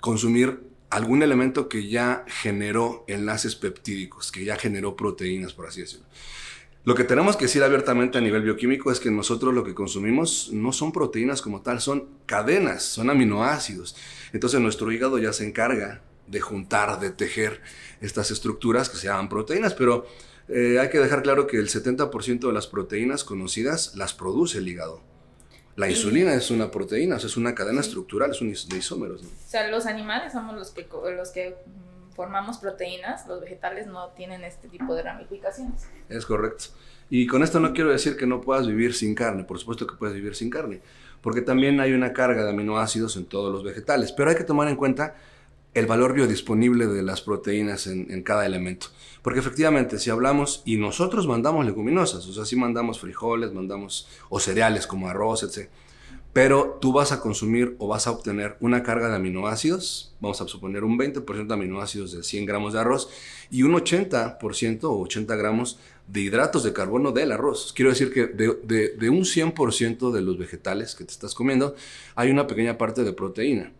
consumir 0.00 0.60
algún 0.90 1.22
elemento 1.22 1.68
que 1.68 1.88
ya 1.88 2.24
generó 2.26 3.04
enlaces 3.08 3.56
peptídicos, 3.56 4.30
que 4.30 4.44
ya 4.44 4.56
generó 4.56 4.96
proteínas, 4.96 5.52
por 5.52 5.66
así 5.66 5.80
decirlo. 5.80 6.06
Lo 6.84 6.94
que 6.94 7.04
tenemos 7.04 7.36
que 7.36 7.44
decir 7.44 7.62
abiertamente 7.62 8.18
a 8.18 8.20
nivel 8.20 8.42
bioquímico 8.42 8.90
es 8.90 8.98
que 8.98 9.10
nosotros 9.10 9.54
lo 9.54 9.62
que 9.62 9.74
consumimos 9.74 10.50
no 10.52 10.72
son 10.72 10.90
proteínas 10.92 11.40
como 11.40 11.62
tal, 11.62 11.80
son 11.80 12.08
cadenas, 12.26 12.82
son 12.82 13.08
aminoácidos. 13.08 13.94
Entonces 14.32 14.60
nuestro 14.60 14.90
hígado 14.90 15.18
ya 15.18 15.32
se 15.32 15.46
encarga 15.46 16.02
de 16.32 16.40
juntar, 16.40 16.98
de 16.98 17.10
tejer 17.10 17.60
estas 18.00 18.30
estructuras 18.32 18.88
que 18.88 18.96
se 18.96 19.06
llaman 19.06 19.28
proteínas, 19.28 19.74
pero 19.74 20.06
eh, 20.48 20.78
hay 20.80 20.88
que 20.88 20.98
dejar 20.98 21.22
claro 21.22 21.46
que 21.46 21.58
el 21.58 21.68
70% 21.68 22.40
de 22.40 22.52
las 22.52 22.66
proteínas 22.66 23.22
conocidas 23.22 23.94
las 23.94 24.14
produce 24.14 24.58
el 24.58 24.66
hígado. 24.66 25.00
La 25.76 25.88
insulina 25.88 26.34
es 26.34 26.50
una 26.50 26.70
proteína, 26.70 27.16
o 27.16 27.18
sea, 27.18 27.28
es 27.28 27.36
una 27.36 27.54
cadena 27.54 27.80
estructural, 27.80 28.30
es 28.30 28.40
un 28.40 28.52
de 28.52 28.76
isómeros. 28.76 29.22
O 29.22 29.26
sea, 29.46 29.68
los 29.68 29.86
animales 29.86 30.32
somos 30.32 30.54
los 30.54 30.70
que, 30.70 30.86
los 31.16 31.30
que 31.30 31.50
mm, 31.50 32.14
formamos 32.14 32.58
proteínas, 32.58 33.26
los 33.26 33.40
vegetales 33.40 33.86
no 33.86 34.08
tienen 34.10 34.42
este 34.44 34.68
tipo 34.68 34.94
de 34.94 35.02
ramificaciones. 35.02 35.86
Es 36.08 36.26
correcto. 36.26 36.64
Y 37.08 37.26
con 37.26 37.42
esto 37.42 37.60
no 37.60 37.72
quiero 37.72 37.90
decir 37.90 38.16
que 38.16 38.26
no 38.26 38.40
puedas 38.40 38.66
vivir 38.66 38.94
sin 38.94 39.14
carne, 39.14 39.44
por 39.44 39.58
supuesto 39.58 39.86
que 39.86 39.96
puedes 39.96 40.14
vivir 40.14 40.34
sin 40.34 40.50
carne, 40.50 40.80
porque 41.20 41.42
también 41.42 41.78
hay 41.80 41.92
una 41.92 42.12
carga 42.12 42.42
de 42.42 42.50
aminoácidos 42.50 43.16
en 43.16 43.26
todos 43.26 43.52
los 43.52 43.62
vegetales, 43.62 44.12
pero 44.12 44.30
hay 44.30 44.36
que 44.36 44.44
tomar 44.44 44.68
en 44.68 44.76
cuenta 44.76 45.14
el 45.74 45.86
valor 45.86 46.12
biodisponible 46.12 46.86
de 46.86 47.02
las 47.02 47.22
proteínas 47.22 47.86
en, 47.86 48.22
cada 48.22 48.44
elemento. 48.44 48.88
Porque 49.22 49.40
efectivamente, 49.40 49.98
si 49.98 50.10
hablamos 50.10 50.62
y 50.64 50.76
nosotros 50.76 51.26
mandamos 51.26 51.64
leguminosas, 51.64 52.26
o 52.26 52.32
sea, 52.32 52.44
si 52.44 52.56
mandamos 52.56 53.00
frijoles, 53.00 53.52
mandamos 53.52 54.08
o 54.28 54.38
cereales 54.38 54.86
como 54.86 55.08
arroz, 55.08 55.42
etc. 55.42 55.70
Pero 56.32 56.78
tú 56.80 56.92
vas 56.92 57.12
a 57.12 57.20
consumir 57.20 57.76
o 57.78 57.88
vas 57.88 58.06
a 58.06 58.10
obtener 58.10 58.56
una 58.60 58.82
carga 58.82 59.08
de 59.08 59.16
aminoácidos, 59.16 60.14
vamos 60.20 60.40
a 60.40 60.48
suponer 60.48 60.82
un 60.84 60.98
20% 60.98 61.46
de 61.46 61.54
aminoácidos 61.54 62.12
de 62.12 62.22
100 62.22 62.46
gramos 62.46 62.72
de 62.72 62.80
arroz 62.80 63.08
y 63.50 63.62
un 63.62 63.72
80% 63.72 64.84
o 64.84 64.98
80 65.00 65.36
gramos 65.36 65.78
de 66.08 66.20
hidratos 66.20 66.64
de 66.64 66.72
carbono 66.72 67.12
del 67.12 67.32
arroz. 67.32 67.72
Quiero 67.74 67.90
decir 67.90 68.12
que 68.12 68.26
de, 68.26 68.58
de, 68.64 68.88
de 68.90 69.10
un 69.10 69.20
100% 69.20 70.10
de 70.10 70.20
los 70.20 70.36
vegetales 70.36 70.94
que 70.94 71.04
te 71.04 71.12
estás 71.12 71.34
comiendo, 71.34 71.76
hay 72.14 72.30
una 72.30 72.46
pequeña 72.46 72.76
parte 72.76 73.04
de 73.04 73.12
proteína. 73.12 73.72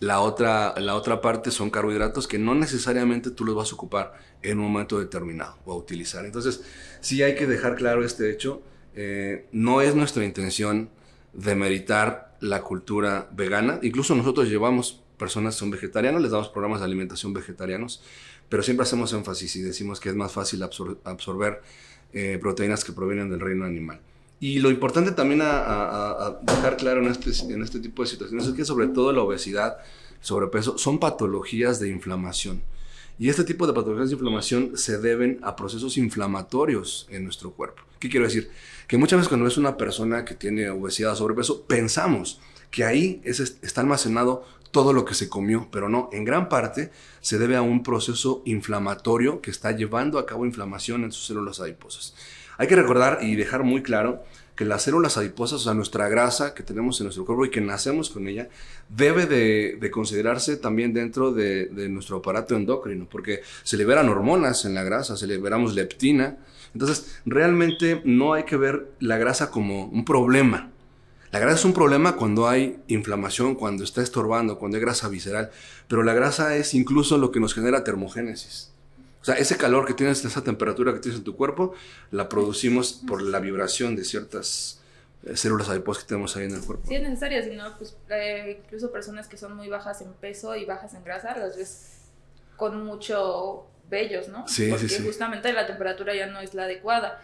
La 0.00 0.20
otra, 0.20 0.74
la 0.78 0.94
otra 0.94 1.20
parte 1.20 1.50
son 1.50 1.70
carbohidratos 1.70 2.26
que 2.26 2.38
no 2.38 2.54
necesariamente 2.54 3.30
tú 3.30 3.44
los 3.44 3.54
vas 3.54 3.70
a 3.70 3.74
ocupar 3.74 4.14
en 4.42 4.58
un 4.58 4.72
momento 4.72 4.98
determinado 4.98 5.58
o 5.66 5.72
a 5.72 5.76
utilizar. 5.76 6.24
Entonces, 6.24 6.62
sí 7.00 7.22
hay 7.22 7.34
que 7.34 7.46
dejar 7.46 7.76
claro 7.76 8.02
este 8.02 8.30
hecho. 8.30 8.62
Eh, 8.94 9.46
no 9.52 9.82
es 9.82 9.94
nuestra 9.94 10.24
intención 10.24 10.88
demeritar 11.34 12.36
la 12.40 12.62
cultura 12.62 13.28
vegana. 13.32 13.78
Incluso 13.82 14.14
nosotros 14.14 14.48
llevamos 14.48 15.02
personas 15.18 15.54
que 15.54 15.60
son 15.60 15.70
vegetarianos, 15.70 16.22
les 16.22 16.30
damos 16.30 16.48
programas 16.48 16.80
de 16.80 16.86
alimentación 16.86 17.34
vegetarianos, 17.34 18.02
pero 18.48 18.62
siempre 18.62 18.84
hacemos 18.84 19.12
énfasis 19.12 19.54
y 19.56 19.62
decimos 19.62 20.00
que 20.00 20.08
es 20.08 20.14
más 20.14 20.32
fácil 20.32 20.62
absorber 20.62 21.60
eh, 22.12 22.38
proteínas 22.40 22.84
que 22.84 22.92
provienen 22.92 23.28
del 23.28 23.40
reino 23.40 23.66
animal. 23.66 24.00
Y 24.40 24.58
lo 24.58 24.70
importante 24.70 25.12
también 25.12 25.42
a, 25.42 26.38
dejar 26.42 26.78
claro 26.78 27.00
en 27.02 27.08
este, 27.08 27.30
en 27.52 27.62
este 27.62 27.78
tipo 27.78 28.02
de 28.02 28.08
situaciones 28.08 28.46
es 28.46 28.54
que 28.54 28.64
sobre 28.64 28.88
todo 28.88 29.12
la 29.12 29.20
obesidad, 29.20 29.76
sobrepeso, 30.22 30.78
son 30.78 30.98
patologías 30.98 31.78
de 31.78 31.90
inflamación. 31.90 32.62
Y 33.18 33.28
este 33.28 33.44
tipo 33.44 33.66
de 33.66 33.74
patologías 33.74 34.08
de 34.08 34.14
inflamación 34.14 34.78
se 34.78 34.98
deben 34.98 35.38
a 35.42 35.54
procesos 35.54 35.98
inflamatorios 35.98 37.06
en 37.10 37.24
nuestro 37.24 37.50
cuerpo. 37.50 37.82
¿Qué 37.98 38.08
quiero 38.08 38.24
decir? 38.24 38.50
Que 38.88 38.96
muchas 38.96 39.18
veces 39.18 39.28
cuando 39.28 39.44
ves 39.44 39.58
una 39.58 39.76
persona 39.76 40.24
que 40.24 40.34
tiene 40.34 40.70
obesidad 40.70 41.12
o 41.12 41.16
sobrepeso, 41.16 41.66
pensamos 41.66 42.40
que 42.70 42.84
ahí 42.84 43.20
es, 43.24 43.40
está 43.40 43.82
almacenado 43.82 44.46
todo 44.70 44.94
lo 44.94 45.04
que 45.04 45.14
se 45.14 45.28
comió, 45.28 45.68
pero 45.70 45.90
no, 45.90 46.08
en 46.12 46.24
gran 46.24 46.48
parte 46.48 46.90
se 47.20 47.38
debe 47.38 47.56
a 47.56 47.62
un 47.62 47.82
proceso 47.82 48.40
inflamatorio 48.46 49.42
que 49.42 49.50
está 49.50 49.72
llevando 49.72 50.18
a 50.18 50.24
cabo 50.24 50.46
inflamación 50.46 51.04
en 51.04 51.12
sus 51.12 51.26
células 51.26 51.60
adiposas. 51.60 52.14
Hay 52.60 52.66
que 52.66 52.76
recordar 52.76 53.20
y 53.22 53.36
dejar 53.36 53.62
muy 53.62 53.82
claro 53.82 54.22
que 54.54 54.66
las 54.66 54.82
células 54.82 55.16
adiposas, 55.16 55.62
o 55.62 55.64
sea, 55.64 55.72
nuestra 55.72 56.10
grasa 56.10 56.52
que 56.52 56.62
tenemos 56.62 57.00
en 57.00 57.06
nuestro 57.06 57.24
cuerpo 57.24 57.46
y 57.46 57.50
que 57.50 57.62
nacemos 57.62 58.10
con 58.10 58.28
ella, 58.28 58.50
debe 58.90 59.24
de, 59.24 59.90
considerarse 59.90 60.58
también 60.58 60.92
dentro 60.92 61.32
de, 61.32 61.70
nuestro 61.88 62.18
aparato 62.18 62.54
endocrino, 62.54 63.08
porque 63.10 63.40
se 63.62 63.78
liberan 63.78 64.10
hormonas 64.10 64.66
en 64.66 64.74
la 64.74 64.84
grasa, 64.84 65.16
se 65.16 65.26
liberamos 65.26 65.74
leptina. 65.74 66.36
Entonces, 66.74 67.22
realmente 67.24 68.02
no 68.04 68.34
hay 68.34 68.42
que 68.42 68.58
ver 68.58 68.90
la 69.00 69.16
grasa 69.16 69.50
como 69.50 69.86
un 69.86 70.04
problema, 70.04 70.70
La 71.32 71.38
grasa 71.38 71.60
es 71.60 71.64
un 71.64 71.72
problema 71.72 72.16
cuando 72.16 72.46
hay 72.46 72.76
inflamación, 72.88 73.54
cuando 73.54 73.84
está 73.84 74.02
estorbando, 74.02 74.58
cuando 74.58 74.76
hay 74.76 74.82
grasa 74.82 75.08
visceral, 75.08 75.50
pero 75.88 76.02
la 76.02 76.12
grasa 76.12 76.56
es 76.56 76.74
incluso 76.74 77.16
lo 77.16 77.30
que 77.30 77.40
nos 77.40 77.54
genera 77.54 77.84
termogénesis. 77.84 78.69
O 79.20 79.24
sea, 79.24 79.34
ese 79.34 79.56
calor 79.56 79.86
que 79.86 79.92
tienes, 79.94 80.24
esa 80.24 80.42
temperatura 80.42 80.92
que 80.94 81.00
tienes 81.00 81.18
en 81.18 81.24
tu 81.24 81.36
cuerpo, 81.36 81.74
la 82.10 82.28
producimos 82.28 83.02
por 83.06 83.20
la 83.20 83.38
vibración 83.38 83.94
de 83.94 84.04
ciertas 84.04 84.80
eh, 85.24 85.36
células 85.36 85.68
adiposas 85.68 86.04
que 86.04 86.08
tenemos 86.08 86.34
ahí 86.36 86.44
en 86.46 86.54
el 86.54 86.62
cuerpo. 86.62 86.86
Sí, 86.88 86.94
es 86.94 87.02
necesario, 87.02 87.42
si 87.42 87.50
no, 87.50 87.76
pues 87.76 87.96
eh, 88.08 88.62
incluso 88.64 88.90
personas 88.90 89.28
que 89.28 89.36
son 89.36 89.54
muy 89.56 89.68
bajas 89.68 90.00
en 90.00 90.12
peso 90.14 90.56
y 90.56 90.64
bajas 90.64 90.94
en 90.94 91.04
grasa, 91.04 91.36
las 91.36 91.56
ves 91.56 91.98
con 92.56 92.82
mucho 92.84 93.66
vellos, 93.90 94.28
¿no? 94.28 94.46
Sí, 94.48 94.68
Porque 94.70 94.88
sí, 94.88 94.96
sí. 94.96 95.04
justamente 95.04 95.52
la 95.52 95.66
temperatura 95.66 96.14
ya 96.14 96.26
no 96.26 96.40
es 96.40 96.54
la 96.54 96.62
adecuada. 96.64 97.22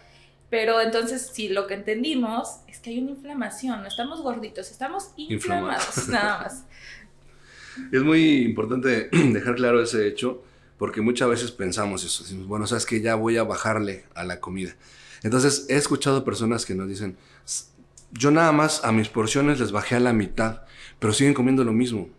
Pero 0.49 0.79
entonces, 0.79 1.29
si 1.33 1.49
lo 1.49 1.65
que 1.67 1.73
entendimos 1.73 2.59
es 2.67 2.79
que 2.79 2.91
hay 2.91 2.99
una 2.99 3.11
inflamación, 3.11 3.81
no 3.81 3.87
estamos 3.87 4.21
gorditos, 4.21 4.69
estamos 4.71 5.09
inflamados, 5.17 5.97
Inflamados. 5.97 6.09
nada 6.09 6.43
más. 6.43 6.63
Es 7.91 8.01
muy 8.01 8.37
importante 8.43 9.09
dejar 9.11 9.55
claro 9.55 9.81
ese 9.81 10.07
hecho 10.07 10.43
porque 10.77 11.01
muchas 11.01 11.29
veces 11.29 11.51
pensamos 11.51 12.03
eso. 12.03 12.23
Decimos, 12.23 12.47
bueno, 12.47 12.67
sabes 12.67 12.85
que 12.85 13.01
ya 13.01 13.15
voy 13.15 13.37
a 13.37 13.43
bajarle 13.43 14.05
a 14.15 14.23
la 14.23 14.39
comida. 14.39 14.75
Entonces, 15.23 15.65
he 15.69 15.75
escuchado 15.75 16.23
personas 16.23 16.65
que 16.65 16.75
nos 16.75 16.87
dicen, 16.87 17.17
"S- 17.45 17.65
yo 18.11 18.31
nada 18.31 18.51
más 18.51 18.83
a 18.83 18.91
mis 18.91 19.09
porciones 19.09 19.59
les 19.59 19.71
bajé 19.71 19.95
a 19.95 19.99
la 19.99 20.13
mitad, 20.13 20.61
pero 20.99 21.13
siguen 21.13 21.33
comiendo 21.33 21.63
lo 21.63 21.73
mismo. 21.73 22.09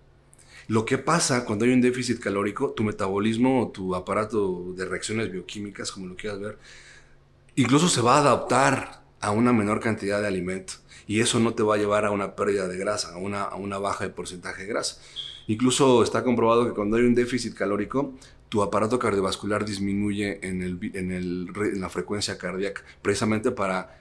Lo 0.66 0.84
que 0.84 0.98
pasa 0.98 1.44
cuando 1.44 1.64
hay 1.64 1.72
un 1.72 1.80
déficit 1.80 2.18
calórico, 2.20 2.72
tu 2.72 2.84
metabolismo 2.84 3.62
o 3.62 3.68
tu 3.68 3.94
aparato 3.94 4.72
de 4.76 4.84
reacciones 4.84 5.32
bioquímicas, 5.32 5.90
como 5.92 6.06
lo 6.06 6.16
quieras 6.16 6.40
ver, 6.40 6.58
incluso 7.56 7.88
se 7.88 8.00
va 8.00 8.16
a 8.16 8.20
adaptar 8.20 9.02
a 9.20 9.30
una 9.30 9.52
menor 9.52 9.80
cantidad 9.80 10.20
de 10.20 10.26
alimento. 10.28 10.74
Y 11.06 11.20
eso 11.20 11.40
no 11.40 11.54
te 11.54 11.62
va 11.62 11.76
a 11.76 11.78
llevar 11.78 12.04
a 12.04 12.10
una 12.10 12.36
pérdida 12.36 12.68
de 12.68 12.76
grasa, 12.76 13.14
a 13.14 13.16
una, 13.16 13.42
a 13.44 13.56
una 13.56 13.78
baja 13.78 14.04
de 14.04 14.10
porcentaje 14.10 14.62
de 14.62 14.68
grasa. 14.68 15.00
Incluso 15.46 16.02
está 16.02 16.22
comprobado 16.22 16.66
que 16.66 16.74
cuando 16.74 16.98
hay 16.98 17.04
un 17.04 17.14
déficit 17.14 17.54
calórico, 17.54 18.12
tu 18.48 18.62
aparato 18.62 18.98
cardiovascular 18.98 19.64
disminuye 19.64 20.40
en, 20.42 20.62
el, 20.62 20.78
en, 20.94 21.12
el 21.12 21.50
en 21.54 21.80
la 21.80 21.88
frecuencia 21.90 22.38
cardíaca, 22.38 22.82
precisamente 23.02 23.50
para 23.50 23.98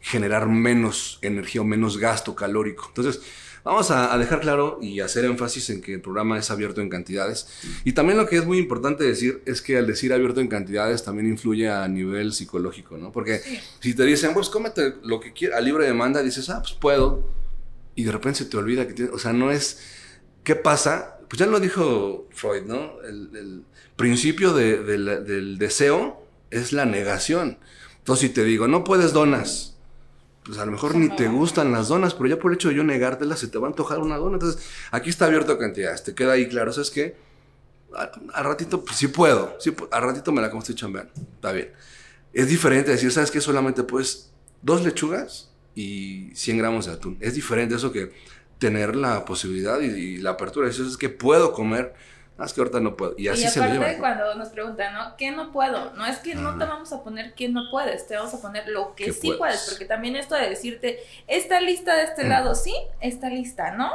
generar 0.00 0.48
menos 0.48 1.18
energía 1.22 1.60
o 1.60 1.64
menos 1.64 1.98
gasto 1.98 2.34
calórico. 2.34 2.86
Entonces, 2.88 3.20
vamos 3.62 3.90
a, 3.90 4.14
a 4.14 4.16
dejar 4.16 4.40
claro 4.40 4.78
y 4.80 5.00
hacer 5.00 5.26
énfasis 5.26 5.68
en 5.68 5.82
que 5.82 5.92
el 5.92 6.00
programa 6.00 6.38
es 6.38 6.50
abierto 6.50 6.80
en 6.80 6.88
cantidades. 6.88 7.46
Y 7.84 7.92
también 7.92 8.16
lo 8.16 8.26
que 8.26 8.36
es 8.38 8.46
muy 8.46 8.56
importante 8.56 9.04
decir 9.04 9.42
es 9.44 9.60
que 9.60 9.76
al 9.76 9.86
decir 9.86 10.14
abierto 10.14 10.40
en 10.40 10.48
cantidades 10.48 11.04
también 11.04 11.28
influye 11.28 11.68
a 11.68 11.86
nivel 11.86 12.32
psicológico, 12.32 12.96
¿no? 12.96 13.12
Porque 13.12 13.40
Sí. 13.40 13.60
si 13.80 13.94
te 13.94 14.04
dicen, 14.04 14.32
pues 14.32 14.48
cómete 14.48 14.94
lo 15.02 15.20
que 15.20 15.34
quieras, 15.34 15.58
a 15.58 15.60
libre 15.60 15.84
demanda, 15.84 16.22
dices, 16.22 16.48
ah, 16.48 16.60
pues 16.62 16.72
puedo. 16.72 17.28
Y 17.94 18.04
de 18.04 18.12
repente 18.12 18.38
se 18.38 18.44
te 18.46 18.56
olvida 18.56 18.86
que 18.86 18.94
tienes, 18.94 19.12
o 19.12 19.18
sea, 19.18 19.34
no 19.34 19.50
es, 19.50 19.80
¿qué 20.42 20.56
pasa? 20.56 21.18
Pues 21.30 21.38
ya 21.38 21.46
lo 21.46 21.60
dijo 21.60 22.26
Freud, 22.32 22.64
¿no? 22.64 23.00
El, 23.02 23.64
principio 23.94 24.52
del 24.52 25.58
deseo 25.58 26.26
es 26.50 26.72
la 26.72 26.86
negación. 26.86 27.58
Entonces, 27.98 28.28
si 28.28 28.34
te 28.34 28.42
digo, 28.42 28.66
no 28.66 28.82
puedes 28.82 29.12
donas, 29.12 29.76
pues 30.42 30.58
a 30.58 30.66
lo 30.66 30.72
mejor 30.72 30.96
ni 30.96 31.08
te 31.14 31.28
gustan 31.28 31.70
las 31.70 31.86
donas, 31.86 32.14
pero 32.14 32.30
ya 32.30 32.38
por 32.38 32.50
el 32.50 32.56
hecho 32.56 32.70
de 32.70 32.74
yo 32.74 32.82
negártelas, 32.82 33.38
se 33.38 33.46
te 33.46 33.58
va 33.58 33.68
a 33.68 33.70
antojar 33.70 34.00
una 34.00 34.16
dona. 34.16 34.34
Entonces, 34.34 34.60
aquí 34.90 35.10
está 35.10 35.26
abierto 35.26 35.52
a 35.52 35.58
cantidades, 35.58 36.02
te 36.02 36.16
queda 36.16 36.32
ahí 36.32 36.48
claro, 36.48 36.72
¿sabes 36.72 36.90
qué? 36.90 37.14
A, 37.94 38.10
a 38.32 38.42
ratito, 38.42 38.84
pues 38.84 38.96
sí 38.96 39.06
puedo, 39.06 39.54
sí, 39.60 39.72
a 39.92 40.00
ratito 40.00 40.32
me 40.32 40.40
la 40.40 40.50
como 40.50 40.62
estoy 40.62 40.74
chambeando, 40.74 41.12
está 41.14 41.52
bien. 41.52 41.70
Es 42.32 42.48
diferente 42.48 42.90
decir, 42.90 43.12
¿sabes 43.12 43.30
qué? 43.30 43.40
Solamente 43.40 43.84
puedes 43.84 44.32
dos 44.62 44.82
lechugas 44.82 45.52
y 45.76 46.30
100 46.34 46.58
gramos 46.58 46.86
de 46.86 46.92
atún. 46.92 47.18
Es 47.20 47.34
diferente 47.34 47.76
eso 47.76 47.92
que 47.92 48.10
tener 48.60 48.94
la 48.94 49.24
posibilidad 49.24 49.80
y, 49.80 49.86
y 49.86 50.18
la 50.18 50.30
apertura. 50.30 50.68
Decir, 50.68 50.86
es 50.86 50.96
que 50.96 51.08
puedo 51.08 51.52
comer, 51.52 51.92
ah, 52.38 52.44
es 52.44 52.52
que 52.52 52.60
ahorita 52.60 52.78
no 52.78 52.96
puedo. 52.96 53.14
Y 53.18 53.26
así 53.26 53.44
y 53.44 53.48
se 53.48 53.58
lo 53.58 53.64
aparte 53.64 53.78
llevan. 53.80 53.92
¿no? 53.94 53.98
cuando 54.00 54.34
nos 54.36 54.48
preguntan, 54.50 54.94
¿no? 54.94 55.16
¿Qué 55.16 55.32
no 55.32 55.50
puedo? 55.50 55.92
No 55.94 56.06
es 56.06 56.18
que 56.18 56.36
no 56.36 56.56
te 56.58 56.64
vamos 56.66 56.92
a 56.92 57.02
poner 57.02 57.34
que 57.34 57.48
no 57.48 57.62
puedes, 57.72 58.06
te 58.06 58.14
vamos 58.16 58.32
a 58.34 58.40
poner 58.40 58.68
lo 58.68 58.94
que 58.94 59.12
sí 59.12 59.20
puedes. 59.28 59.38
puedes, 59.38 59.66
porque 59.70 59.86
también 59.86 60.14
esto 60.14 60.36
de 60.36 60.48
decirte, 60.48 61.00
esta 61.26 61.60
lista 61.60 61.96
de 61.96 62.04
este 62.04 62.24
Mm. 62.24 62.28
lado 62.28 62.54
sí, 62.54 62.74
esta 63.00 63.28
lista 63.30 63.72
no, 63.72 63.90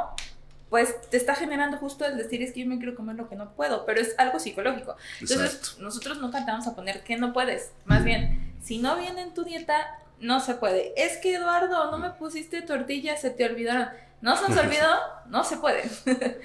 pues 0.69 0.99
te 1.10 1.15
está 1.17 1.36
generando 1.36 1.78
justo 1.78 2.04
el 2.06 2.17
decir 2.17 2.41
es 2.41 2.51
que 2.51 2.62
yo 2.62 2.65
me 2.67 2.78
quiero 2.80 2.95
comer 2.95 3.15
lo 3.15 3.30
que 3.30 3.36
no 3.36 3.51
puedo, 3.54 3.86
pero 3.86 4.01
es 4.01 4.15
algo 4.17 4.39
psicológico. 4.39 4.95
Entonces, 5.21 5.54
Exacto. 5.56 5.84
nosotros 5.84 6.17
nunca 6.19 6.43
te 6.43 6.51
vamos 6.51 6.67
a 6.67 6.75
poner 6.75 7.04
que 7.04 7.17
no 7.17 7.32
puedes. 7.34 7.71
Más 7.86 8.04
bien, 8.04 8.56
si 8.63 8.80
no 8.80 8.97
viene 8.97 9.21
en 9.21 9.34
tu 9.34 9.43
dieta, 9.43 9.75
no 10.19 10.39
se 10.39 10.56
puede. 10.56 10.91
Es 10.97 11.17
que 11.17 11.36
Eduardo, 11.36 11.91
no 11.91 11.97
me 11.99 12.10
pusiste 12.10 12.62
tortillas, 12.63 13.21
se 13.21 13.30
te 13.30 13.45
olvidaron. 13.45 13.89
No 14.21 14.36
se 14.36 14.49
nos 14.49 14.58
olvidó, 14.58 14.95
no 15.30 15.43
se 15.43 15.58
puede. 15.58 15.84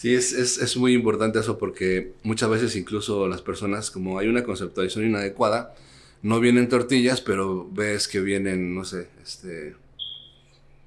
Sí, 0.00 0.14
es, 0.14 0.32
es, 0.32 0.56
es 0.56 0.78
muy 0.78 0.94
importante 0.94 1.40
eso 1.40 1.58
porque 1.58 2.14
muchas 2.22 2.48
veces 2.48 2.74
incluso 2.74 3.28
las 3.28 3.42
personas, 3.42 3.90
como 3.90 4.18
hay 4.18 4.28
una 4.28 4.42
conceptualización 4.42 5.04
inadecuada, 5.04 5.74
no 6.22 6.40
vienen 6.40 6.70
tortillas, 6.70 7.20
pero 7.20 7.68
ves 7.70 8.08
que 8.08 8.20
vienen, 8.20 8.74
no 8.74 8.86
sé, 8.86 9.08
este, 9.22 9.76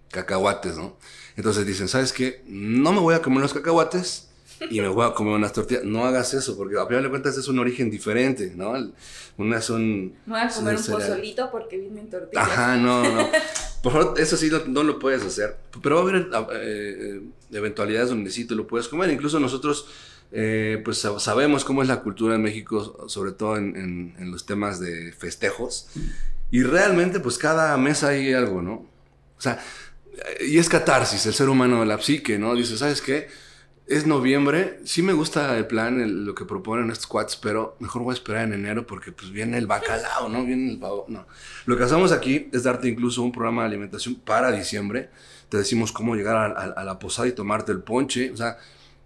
cacahuates, 0.09 0.77
¿no? 0.77 0.97
Entonces 1.35 1.67
dicen, 1.67 1.87
¿sabes 1.87 2.11
qué? 2.11 2.41
No 2.47 2.91
me 2.91 3.01
voy 3.01 3.13
a 3.13 3.21
comer 3.21 3.41
los 3.41 3.53
cacahuates 3.53 4.29
y 4.69 4.81
me 4.81 4.87
voy 4.87 5.05
a 5.05 5.13
comer 5.13 5.33
unas 5.33 5.53
tortillas. 5.53 5.83
No 5.83 6.05
hagas 6.05 6.33
eso 6.33 6.55
porque 6.57 6.77
a 6.79 6.85
final 6.87 7.03
de 7.03 7.09
cuentas 7.09 7.37
es 7.37 7.47
un 7.47 7.59
origen 7.59 7.89
diferente, 7.91 8.53
¿no? 8.55 8.75
El- 8.75 8.93
Unas 9.37 9.65
son... 9.65 10.09
Me 10.25 10.33
voy 10.33 10.39
a 10.41 10.47
comer 10.49 10.75
un 10.77 10.83
pozolito 10.85 11.49
porque 11.51 11.77
vienen 11.77 12.09
tortillas. 12.09 12.43
Ajá, 12.47 12.77
no, 12.77 13.03
no. 13.03 13.27
Por 13.83 13.91
favor, 13.91 14.19
eso 14.19 14.37
sí 14.37 14.49
no, 14.51 14.59
no 14.67 14.83
lo 14.83 14.99
puedes 14.99 15.23
hacer. 15.23 15.57
Pero 15.81 15.95
va 15.95 16.01
a 16.01 16.03
haber 16.03 16.27
eh, 16.61 16.97
eh, 17.17 17.21
eventualidades 17.51 18.09
donde 18.09 18.29
sí 18.31 18.45
te 18.45 18.53
lo 18.55 18.67
puedes 18.67 18.87
comer. 18.87 19.09
Incluso 19.09 19.39
nosotros, 19.39 19.87
eh, 20.31 20.81
pues 20.85 21.03
sab- 21.03 21.19
sabemos 21.19 21.65
cómo 21.65 21.81
es 21.81 21.87
la 21.87 22.01
cultura 22.01 22.35
en 22.35 22.43
México, 22.43 23.05
sobre 23.09 23.31
todo 23.31 23.57
en, 23.57 23.75
en- 23.75 24.15
en 24.19 24.31
los 24.31 24.45
temas 24.45 24.79
de 24.79 25.11
festejos. 25.13 25.87
Y 26.51 26.61
realmente, 26.63 27.19
pues 27.19 27.37
cada 27.39 27.75
mes 27.77 28.03
hay 28.03 28.31
algo, 28.33 28.61
¿no? 28.61 28.73
O 29.37 29.41
sea, 29.41 29.59
y 30.47 30.59
es 30.59 30.69
catarsis, 30.69 31.25
el 31.25 31.33
ser 31.33 31.49
humano, 31.49 31.83
la 31.83 31.99
psique, 31.99 32.37
¿no? 32.37 32.53
Dice, 32.55 32.77
¿sabes 32.77 33.01
qué? 33.01 33.27
Es 33.85 34.07
noviembre, 34.07 34.79
sí 34.85 35.01
me 35.01 35.11
gusta 35.11 35.57
el 35.57 35.67
plan, 35.67 36.25
lo 36.25 36.33
que 36.35 36.45
proponen 36.45 36.89
estos 36.89 37.05
cuates, 37.07 37.35
pero 37.35 37.75
mejor 37.79 38.01
voy 38.03 38.11
a 38.11 38.13
esperar 38.13 38.45
en 38.45 38.53
enero 38.53 38.87
porque 38.87 39.11
pues 39.11 39.29
viene 39.29 39.57
el 39.57 39.67
bacalao, 39.67 40.29
¿no? 40.29 40.45
Viene 40.45 40.71
el 40.71 40.79
pavo, 40.79 41.05
no. 41.09 41.27
Lo 41.65 41.75
que 41.77 41.83
hacemos 41.83 42.13
aquí 42.13 42.47
es 42.53 42.63
darte 42.63 42.87
incluso 42.87 43.21
un 43.21 43.33
programa 43.33 43.63
de 43.63 43.67
alimentación 43.69 44.15
para 44.15 44.51
diciembre. 44.53 45.09
Te 45.49 45.57
decimos 45.57 45.91
cómo 45.91 46.15
llegar 46.15 46.35
a, 46.37 46.45
a- 46.45 46.71
a 46.81 46.83
la 46.85 46.97
posada 46.97 47.27
y 47.27 47.33
tomarte 47.33 47.73
el 47.73 47.81
ponche, 47.83 48.31
o 48.31 48.37
sea, 48.37 48.57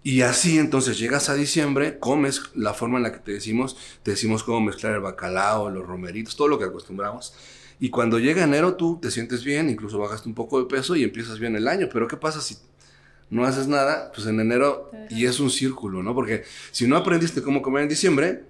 y 0.04 0.22
así 0.22 0.60
entonces 0.60 1.00
llegas 1.00 1.28
a 1.30 1.34
diciembre, 1.34 1.98
comes 1.98 2.44
la 2.54 2.74
forma 2.76 2.98
en 2.98 3.04
la 3.04 3.12
que 3.12 3.20
te 3.20 3.32
decimos, 3.34 3.78
te 4.04 4.12
decimos 4.12 4.44
cómo 4.44 4.62
mezclar 4.62 4.94
el 4.94 5.02
bacalao, 5.02 5.72
los 5.72 5.88
romeritos, 5.88 6.36
todo 6.36 6.48
lo 6.50 6.60
que 6.60 6.66
acostumbramos. 6.66 7.34
Y 7.80 7.90
cuando 7.90 8.20
llega 8.20 8.44
enero 8.44 8.76
tú 8.76 9.00
te 9.02 9.10
sientes 9.12 9.44
bien, 9.44 9.70
incluso 9.72 9.98
bajaste 9.98 10.30
un 10.30 10.36
poco 10.36 10.60
de 10.62 10.68
peso 10.68 10.96
y 10.96 11.04
empiezas 11.04 11.40
bien 11.40 11.56
el 11.56 11.68
año. 11.68 11.90
Pero 11.92 12.08
¿qué 12.08 12.16
pasa 12.18 12.42
si 12.42 12.58
no 13.30 13.46
haces 13.46 13.68
nada? 13.68 14.12
Pues 14.13 14.28
en 14.28 14.40
enero, 14.40 14.92
y 15.10 15.26
es 15.26 15.40
un 15.40 15.50
círculo, 15.50 16.02
¿no? 16.04 16.13
Porque 16.16 16.44
si 16.72 16.88
no 16.88 16.96
aprendiste 16.98 17.42
cómo 17.42 17.62
comer 17.62 17.84
en 17.84 17.90
diciembre 17.90 18.44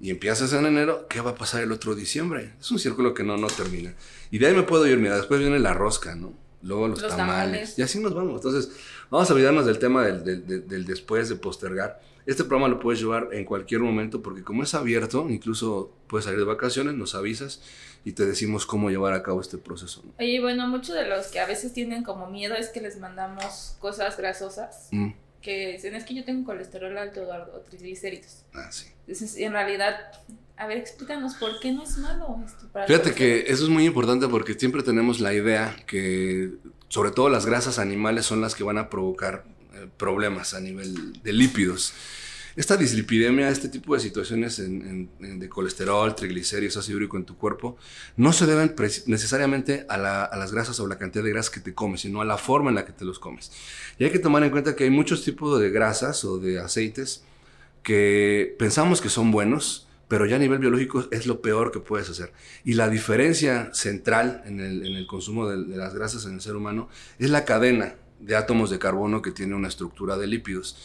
y 0.00 0.10
empiezas 0.10 0.52
en 0.52 0.66
enero, 0.66 1.06
¿qué 1.08 1.20
va 1.20 1.30
a 1.30 1.34
pasar 1.34 1.62
el 1.62 1.70
otro 1.72 1.94
diciembre? 1.94 2.52
Es 2.60 2.70
un 2.70 2.78
círculo 2.78 3.14
que 3.14 3.22
no, 3.22 3.36
no 3.36 3.46
termina. 3.46 3.94
Y 4.30 4.38
de 4.38 4.48
ahí 4.48 4.54
me 4.54 4.64
puedo 4.64 4.86
ir, 4.86 4.98
mira, 4.98 5.16
después 5.16 5.40
viene 5.40 5.58
la 5.60 5.72
rosca, 5.74 6.14
¿no? 6.16 6.32
Luego 6.62 6.88
los, 6.88 7.00
Los 7.02 7.10
tamales. 7.16 7.36
tamales. 7.44 7.78
Y 7.78 7.82
así 7.82 8.00
nos 8.00 8.14
vamos. 8.14 8.36
Entonces, 8.36 8.72
vamos 9.10 9.30
a 9.30 9.34
olvidarnos 9.34 9.66
del 9.66 9.78
tema 9.78 10.04
del, 10.04 10.24
del- 10.24 10.46
del- 10.46 10.66
del 10.66 10.84
después, 10.86 11.28
de 11.28 11.36
postergar. 11.36 12.00
Este 12.26 12.42
programa 12.42 12.68
lo 12.74 12.80
puedes 12.80 12.98
llevar 13.00 13.28
en 13.32 13.44
cualquier 13.44 13.82
momento 13.82 14.22
porque 14.22 14.42
como 14.42 14.62
es 14.62 14.72
abierto, 14.74 15.26
incluso 15.28 15.94
puedes 16.06 16.24
salir 16.24 16.38
de 16.40 16.46
vacaciones, 16.46 16.94
nos 16.94 17.14
avisas 17.14 17.60
y 18.04 18.12
te 18.12 18.26
decimos 18.26 18.66
cómo 18.66 18.90
llevar 18.90 19.14
a 19.14 19.22
cabo 19.22 19.40
este 19.40 19.56
proceso. 19.58 20.02
¿no? 20.04 20.12
Oye, 20.18 20.40
bueno, 20.40 20.68
muchos 20.68 20.94
de 20.94 21.06
los 21.08 21.28
que 21.28 21.40
a 21.40 21.46
veces 21.46 21.72
tienen 21.72 22.02
como 22.04 22.28
miedo 22.28 22.54
es 22.54 22.68
que 22.68 22.80
les 22.80 22.98
mandamos 22.98 23.76
cosas 23.80 24.16
grasosas. 24.16 24.88
Mm, 24.90 25.10
Que 25.40 25.72
dicen, 25.72 25.94
es 25.94 26.04
que 26.04 26.14
yo 26.14 26.24
tengo 26.24 26.44
colesterol 26.44 26.96
alto 26.96 27.22
o 27.22 27.60
triglicéridos. 27.60 28.44
ah, 28.54 28.70
sí. 28.70 28.86
Entonces, 29.06 29.36
en 29.36 29.52
realidad, 29.52 29.96
a 30.56 30.66
ver, 30.66 30.78
explícanos 30.78 31.34
por 31.34 31.60
qué 31.60 31.72
no 31.72 31.82
es 31.82 31.98
malo 31.98 32.40
esto. 32.46 32.66
para 32.72 32.86
Fíjate 32.86 33.12
que 33.14 33.40
eso 33.48 33.64
es 33.64 33.68
muy 33.70 33.84
importante 33.84 34.28
porque 34.28 34.54
siempre 34.54 34.82
tenemos 34.82 35.20
la 35.20 35.34
idea 35.34 35.76
que 35.86 36.52
sobre 36.88 37.10
todo 37.10 37.28
las 37.28 37.44
grasas 37.44 37.78
animales 37.78 38.24
son 38.24 38.40
las 38.40 38.54
que 38.54 38.64
van 38.64 38.78
a 38.78 38.88
provocar 38.88 39.44
eh, 39.74 39.88
problemas 39.96 40.54
a 40.54 40.60
nivel 40.60 41.20
de 41.22 41.32
lípidos. 41.32 41.92
Esta 42.56 42.76
dislipidemia, 42.76 43.48
este 43.48 43.68
tipo 43.68 43.94
de 43.94 44.00
situaciones 44.00 44.58
en- 44.60 45.08
en- 45.20 45.26
en- 45.26 45.38
de 45.40 45.48
colesterol, 45.48 46.14
triglicéridos, 46.14 46.76
ácido 46.76 46.98
úrico 46.98 47.16
en 47.16 47.24
tu 47.24 47.36
cuerpo, 47.36 47.76
no 48.16 48.32
se 48.32 48.46
deben 48.46 48.74
necesariamente 49.06 49.86
a, 49.88 49.96
la- 49.96 50.24
a 50.24 50.36
las 50.36 50.52
grasas 50.52 50.78
o 50.80 50.86
la 50.86 50.98
cantidad 50.98 51.24
de 51.24 51.30
grasas 51.30 51.50
que 51.50 51.60
te 51.60 51.74
comes, 51.74 52.02
sino 52.02 52.20
a 52.20 52.24
la 52.24 52.38
forma 52.38 52.70
en 52.70 52.76
la 52.76 52.84
que 52.84 52.92
te 52.92 53.04
los 53.04 53.18
comes. 53.18 53.50
Y 53.98 54.04
hay 54.04 54.10
que 54.10 54.18
tomar 54.18 54.42
en 54.44 54.50
cuenta 54.50 54.76
que 54.76 54.84
hay 54.84 54.90
muchos 54.90 55.24
tipos 55.24 55.60
de 55.60 55.70
grasas 55.70 56.24
o 56.24 56.38
de 56.38 56.60
aceites 56.60 57.24
que 57.82 58.54
pensamos 58.58 59.00
que 59.00 59.08
son 59.10 59.30
buenos, 59.30 59.88
pero 60.08 60.26
ya 60.26 60.36
a 60.36 60.38
nivel 60.38 60.58
biológico 60.58 61.06
es 61.10 61.26
lo 61.26 61.40
peor 61.40 61.72
que 61.72 61.80
puedes 61.80 62.08
hacer. 62.08 62.32
Y 62.64 62.74
la 62.74 62.88
diferencia 62.88 63.70
central 63.74 64.42
en 64.46 64.60
el, 64.60 65.06
consumo 65.06 65.48
de, 65.48 65.56
las 65.76 65.94
grasas 65.94 66.24
en 66.26 66.34
el 66.34 66.40
ser 66.40 66.56
humano 66.56 66.88
es 67.18 67.30
la 67.30 67.44
cadena 67.44 67.94
de 68.20 68.36
átomos 68.36 68.70
de 68.70 68.78
carbono 68.78 69.22
que 69.22 69.32
tiene 69.32 69.54
una 69.54 69.68
estructura 69.68 70.16
de 70.16 70.26
lípidos. 70.26 70.76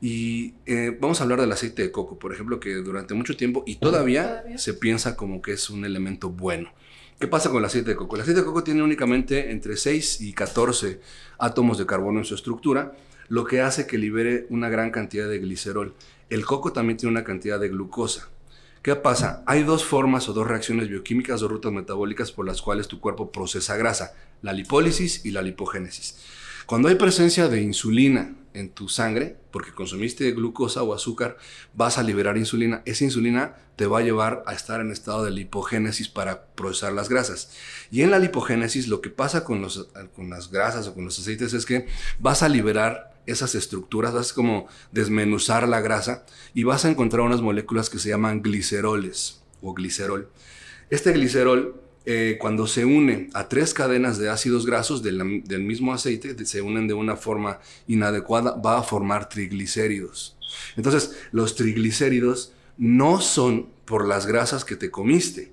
Y 0.00 0.54
eh, 0.66 0.96
vamos 1.00 1.20
a 1.20 1.24
hablar 1.24 1.40
del 1.40 1.52
aceite 1.52 1.82
de 1.82 1.90
coco, 1.90 2.18
por 2.18 2.32
ejemplo, 2.32 2.60
que 2.60 2.74
durante 2.76 3.14
mucho 3.14 3.36
tiempo 3.36 3.64
y 3.66 3.76
todavía, 3.76 4.44
se 4.56 4.74
piensa 4.74 5.16
como 5.16 5.40
que 5.40 5.52
es 5.52 5.70
un 5.70 5.84
elemento 5.84 6.28
bueno. 6.30 6.72
¿Qué 7.18 7.26
pasa 7.26 7.48
con 7.48 7.60
el 7.60 7.64
aceite 7.64 7.90
de 7.90 7.96
coco? 7.96 8.16
El 8.16 8.22
aceite 8.22 8.40
de 8.40 8.46
coco 8.46 8.62
tiene 8.62 8.82
únicamente 8.82 9.50
entre 9.50 9.76
6 9.76 10.20
y 10.20 10.34
14 10.34 11.00
átomos 11.38 11.78
de 11.78 11.86
carbono 11.86 12.18
en 12.18 12.26
su 12.26 12.34
estructura, 12.34 12.92
lo 13.28 13.46
que 13.46 13.62
hace 13.62 13.86
que 13.86 13.96
libere 13.96 14.46
una 14.50 14.68
gran 14.68 14.90
cantidad 14.90 15.26
de 15.26 15.38
glicerol. 15.38 15.94
El 16.28 16.44
coco 16.44 16.72
también 16.72 16.98
tiene 16.98 17.12
una 17.12 17.24
cantidad 17.24 17.58
de 17.58 17.70
glucosa. 17.70 18.28
¿Qué 18.82 18.94
pasa? 18.94 19.42
Hay 19.46 19.64
dos 19.64 19.84
formas 19.84 20.28
o 20.28 20.32
dos 20.32 20.46
reacciones 20.46 20.88
bioquímicas 20.88 21.42
o 21.42 21.48
rutas 21.48 21.72
metabólicas 21.72 22.30
por 22.30 22.46
las 22.46 22.60
cuales 22.60 22.86
tu 22.86 23.00
cuerpo 23.00 23.32
procesa 23.32 23.76
grasa, 23.76 24.14
la 24.42 24.52
lipólisis 24.52 25.24
y 25.24 25.30
la 25.30 25.42
lipogénesis. 25.42 26.18
Cuando 26.66 26.88
hay 26.88 26.96
presencia 26.96 27.48
de 27.48 27.62
insulina 27.62 28.34
en 28.56 28.70
tu 28.70 28.88
sangre, 28.88 29.36
porque 29.50 29.72
consumiste 29.72 30.30
glucosa 30.32 30.82
o 30.82 30.94
azúcar, 30.94 31.36
vas 31.74 31.98
a 31.98 32.02
liberar 32.02 32.36
insulina. 32.36 32.82
Esa 32.84 33.04
insulina 33.04 33.56
te 33.76 33.86
va 33.86 33.98
a 33.98 34.02
llevar 34.02 34.42
a 34.46 34.54
estar 34.54 34.80
en 34.80 34.90
estado 34.90 35.24
de 35.24 35.30
lipogénesis 35.30 36.08
para 36.08 36.46
procesar 36.46 36.92
las 36.92 37.08
grasas. 37.08 37.50
Y 37.90 38.02
en 38.02 38.10
la 38.10 38.18
lipogénesis 38.18 38.88
lo 38.88 39.00
que 39.00 39.10
pasa 39.10 39.44
con, 39.44 39.60
los, 39.62 39.88
con 40.14 40.30
las 40.30 40.50
grasas 40.50 40.88
o 40.88 40.94
con 40.94 41.04
los 41.04 41.18
aceites 41.18 41.52
es 41.52 41.66
que 41.66 41.86
vas 42.18 42.42
a 42.42 42.48
liberar 42.48 43.14
esas 43.26 43.54
estructuras, 43.54 44.14
vas 44.14 44.32
como 44.32 44.68
desmenuzar 44.92 45.68
la 45.68 45.80
grasa 45.80 46.24
y 46.54 46.64
vas 46.64 46.84
a 46.84 46.90
encontrar 46.90 47.22
unas 47.22 47.42
moléculas 47.42 47.90
que 47.90 47.98
se 47.98 48.08
llaman 48.08 48.42
gliceroles 48.42 49.42
o 49.60 49.74
glicerol. 49.74 50.30
Este 50.90 51.12
glicerol 51.12 51.85
eh, 52.08 52.38
cuando 52.40 52.68
se 52.68 52.84
une 52.84 53.30
a 53.34 53.48
tres 53.48 53.74
cadenas 53.74 54.16
de 54.16 54.28
ácidos 54.28 54.64
grasos 54.64 55.02
del, 55.02 55.24
mismo 55.64 55.92
aceite, 55.92 56.46
se 56.46 56.62
unen 56.62 56.86
de 56.86 56.94
una 56.94 57.16
forma 57.16 57.58
inadecuada, 57.88 58.52
va 58.52 58.78
a 58.78 58.84
formar 58.84 59.28
triglicéridos. 59.28 60.36
Entonces, 60.76 61.16
los 61.32 61.56
triglicéridos 61.56 62.52
no 62.78 63.20
son 63.20 63.66
por 63.84 64.06
las 64.06 64.26
grasas 64.26 64.64
que 64.64 64.76
te 64.76 64.88
comiste. 64.88 65.52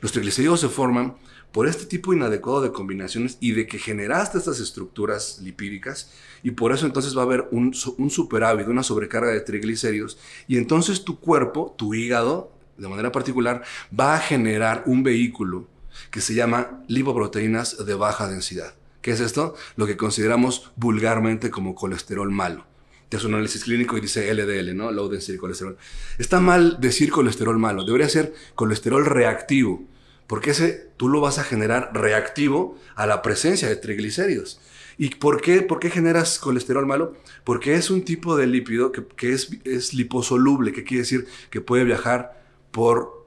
Los 0.00 0.10
triglicéridos 0.10 0.60
se 0.60 0.68
forman 0.68 1.14
por 1.52 1.68
este 1.68 1.86
tipo 1.86 2.12
inadecuado 2.12 2.62
de 2.62 2.72
combinaciones 2.72 3.38
y 3.38 3.52
de 3.52 3.68
que 3.68 3.78
generaste 3.78 4.38
estas 4.38 4.58
estructuras 4.58 5.38
lipídicas 5.40 6.10
y 6.42 6.50
por 6.50 6.72
eso 6.72 6.84
entonces 6.84 7.16
va 7.16 7.20
a 7.22 7.26
haber 7.26 7.46
un, 7.52 7.72
un 7.98 8.10
superávit, 8.10 8.66
una 8.66 8.82
sobrecarga 8.82 9.30
de 9.30 9.40
triglicéridos 9.40 10.18
y 10.48 10.56
entonces 10.56 11.04
tu 11.04 11.20
cuerpo, 11.20 11.76
tu 11.78 11.94
hígado, 11.94 12.50
de 12.76 12.88
manera 12.88 13.12
particular, 13.12 13.62
va 13.98 14.16
a 14.16 14.18
generar 14.18 14.82
un 14.86 15.04
vehículo 15.04 15.68
que 16.10 16.20
se 16.20 16.34
llama 16.34 16.82
lipoproteínas 16.88 17.84
de 17.84 17.94
baja 17.94 18.28
densidad. 18.28 18.74
¿Qué 19.02 19.10
es 19.10 19.20
esto? 19.20 19.54
Lo 19.76 19.86
que 19.86 19.96
consideramos 19.96 20.72
vulgarmente 20.76 21.50
como 21.50 21.74
colesterol 21.74 22.30
malo. 22.30 22.66
Te 23.08 23.16
hace 23.16 23.26
un 23.26 23.34
análisis 23.34 23.64
clínico 23.64 23.98
y 23.98 24.00
dice 24.00 24.32
LDL, 24.32 24.74
¿no? 24.74 24.90
Low 24.90 25.08
density 25.08 25.36
colesterol. 25.36 25.76
Está 26.18 26.40
mal 26.40 26.78
decir 26.80 27.10
colesterol 27.10 27.58
malo, 27.58 27.84
debería 27.84 28.08
ser 28.08 28.32
colesterol 28.54 29.04
reactivo, 29.04 29.84
porque 30.26 30.52
ese 30.52 30.90
tú 30.96 31.08
lo 31.08 31.20
vas 31.20 31.38
a 31.38 31.44
generar 31.44 31.90
reactivo 31.92 32.78
a 32.94 33.06
la 33.06 33.20
presencia 33.20 33.68
de 33.68 33.76
triglicéridos. 33.76 34.60
¿Y 34.96 35.08
por 35.16 35.40
qué, 35.40 35.62
por 35.62 35.80
qué 35.80 35.90
generas 35.90 36.38
colesterol 36.38 36.86
malo? 36.86 37.14
Porque 37.44 37.74
es 37.74 37.90
un 37.90 38.02
tipo 38.04 38.36
de 38.36 38.46
lípido 38.46 38.92
que, 38.92 39.32
es, 39.32 39.50
es 39.64 39.94
liposoluble, 39.94 40.72
que 40.72 40.84
quiere 40.84 41.02
decir 41.02 41.26
que 41.50 41.60
puede 41.60 41.84
viajar 41.84 42.40
por 42.70 43.21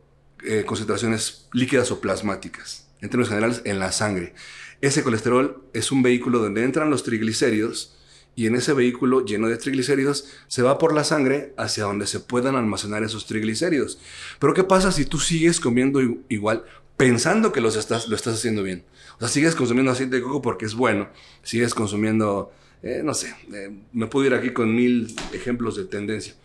eh, 0.47 0.65
concentraciones 0.65 1.47
líquidas 1.53 1.91
o 1.91 2.01
plasmáticas, 2.01 2.87
en 3.01 3.09
términos 3.09 3.29
generales, 3.29 3.61
en 3.65 3.79
la 3.79 3.91
sangre. 3.91 4.33
Ese 4.81 5.03
colesterol 5.03 5.63
es 5.73 5.91
un 5.91 6.03
vehículo 6.03 6.39
donde 6.39 6.63
entran 6.63 6.89
los 6.89 7.03
triglicéridos 7.03 7.95
y 8.35 8.47
en 8.47 8.55
ese 8.55 8.73
vehículo 8.73 9.23
lleno 9.23 9.47
de 9.47 9.57
triglicéridos 9.57 10.27
se 10.47 10.61
va 10.61 10.77
por 10.77 10.93
la 10.93 11.03
sangre 11.03 11.53
hacia 11.57 11.85
donde 11.85 12.07
se 12.07 12.19
puedan 12.19 12.55
almacenar 12.55 13.03
esos 13.03 13.25
triglicéridos. 13.25 13.99
Pero 14.39 14.53
¿qué 14.53 14.63
pasa 14.63 14.91
si 14.91 15.05
tú 15.05 15.19
sigues 15.19 15.59
comiendo 15.59 16.01
igual 16.29 16.65
pensando 16.97 17.51
que 17.51 17.61
los 17.61 17.75
estás, 17.77 18.07
lo 18.07 18.15
estás 18.15 18.35
haciendo 18.35 18.61
bien? 18.63 18.83
O 19.15 19.19
sea, 19.19 19.29
sigues 19.29 19.55
consumiendo 19.55 19.91
aceite 19.91 20.17
de 20.17 20.21
coco 20.21 20.41
porque 20.41 20.65
es 20.65 20.75
bueno, 20.75 21.09
sigues 21.43 21.73
consumiendo, 21.73 22.51
eh, 22.83 23.01
no 23.03 23.13
sé, 23.13 23.33
eh, 23.53 23.71
me 23.93 24.07
puedo 24.07 24.27
ir 24.27 24.33
aquí 24.33 24.51
con 24.51 24.75
mil 24.75 25.15
ejemplos 25.31 25.77
de 25.77 25.85
tendencia 25.85 26.35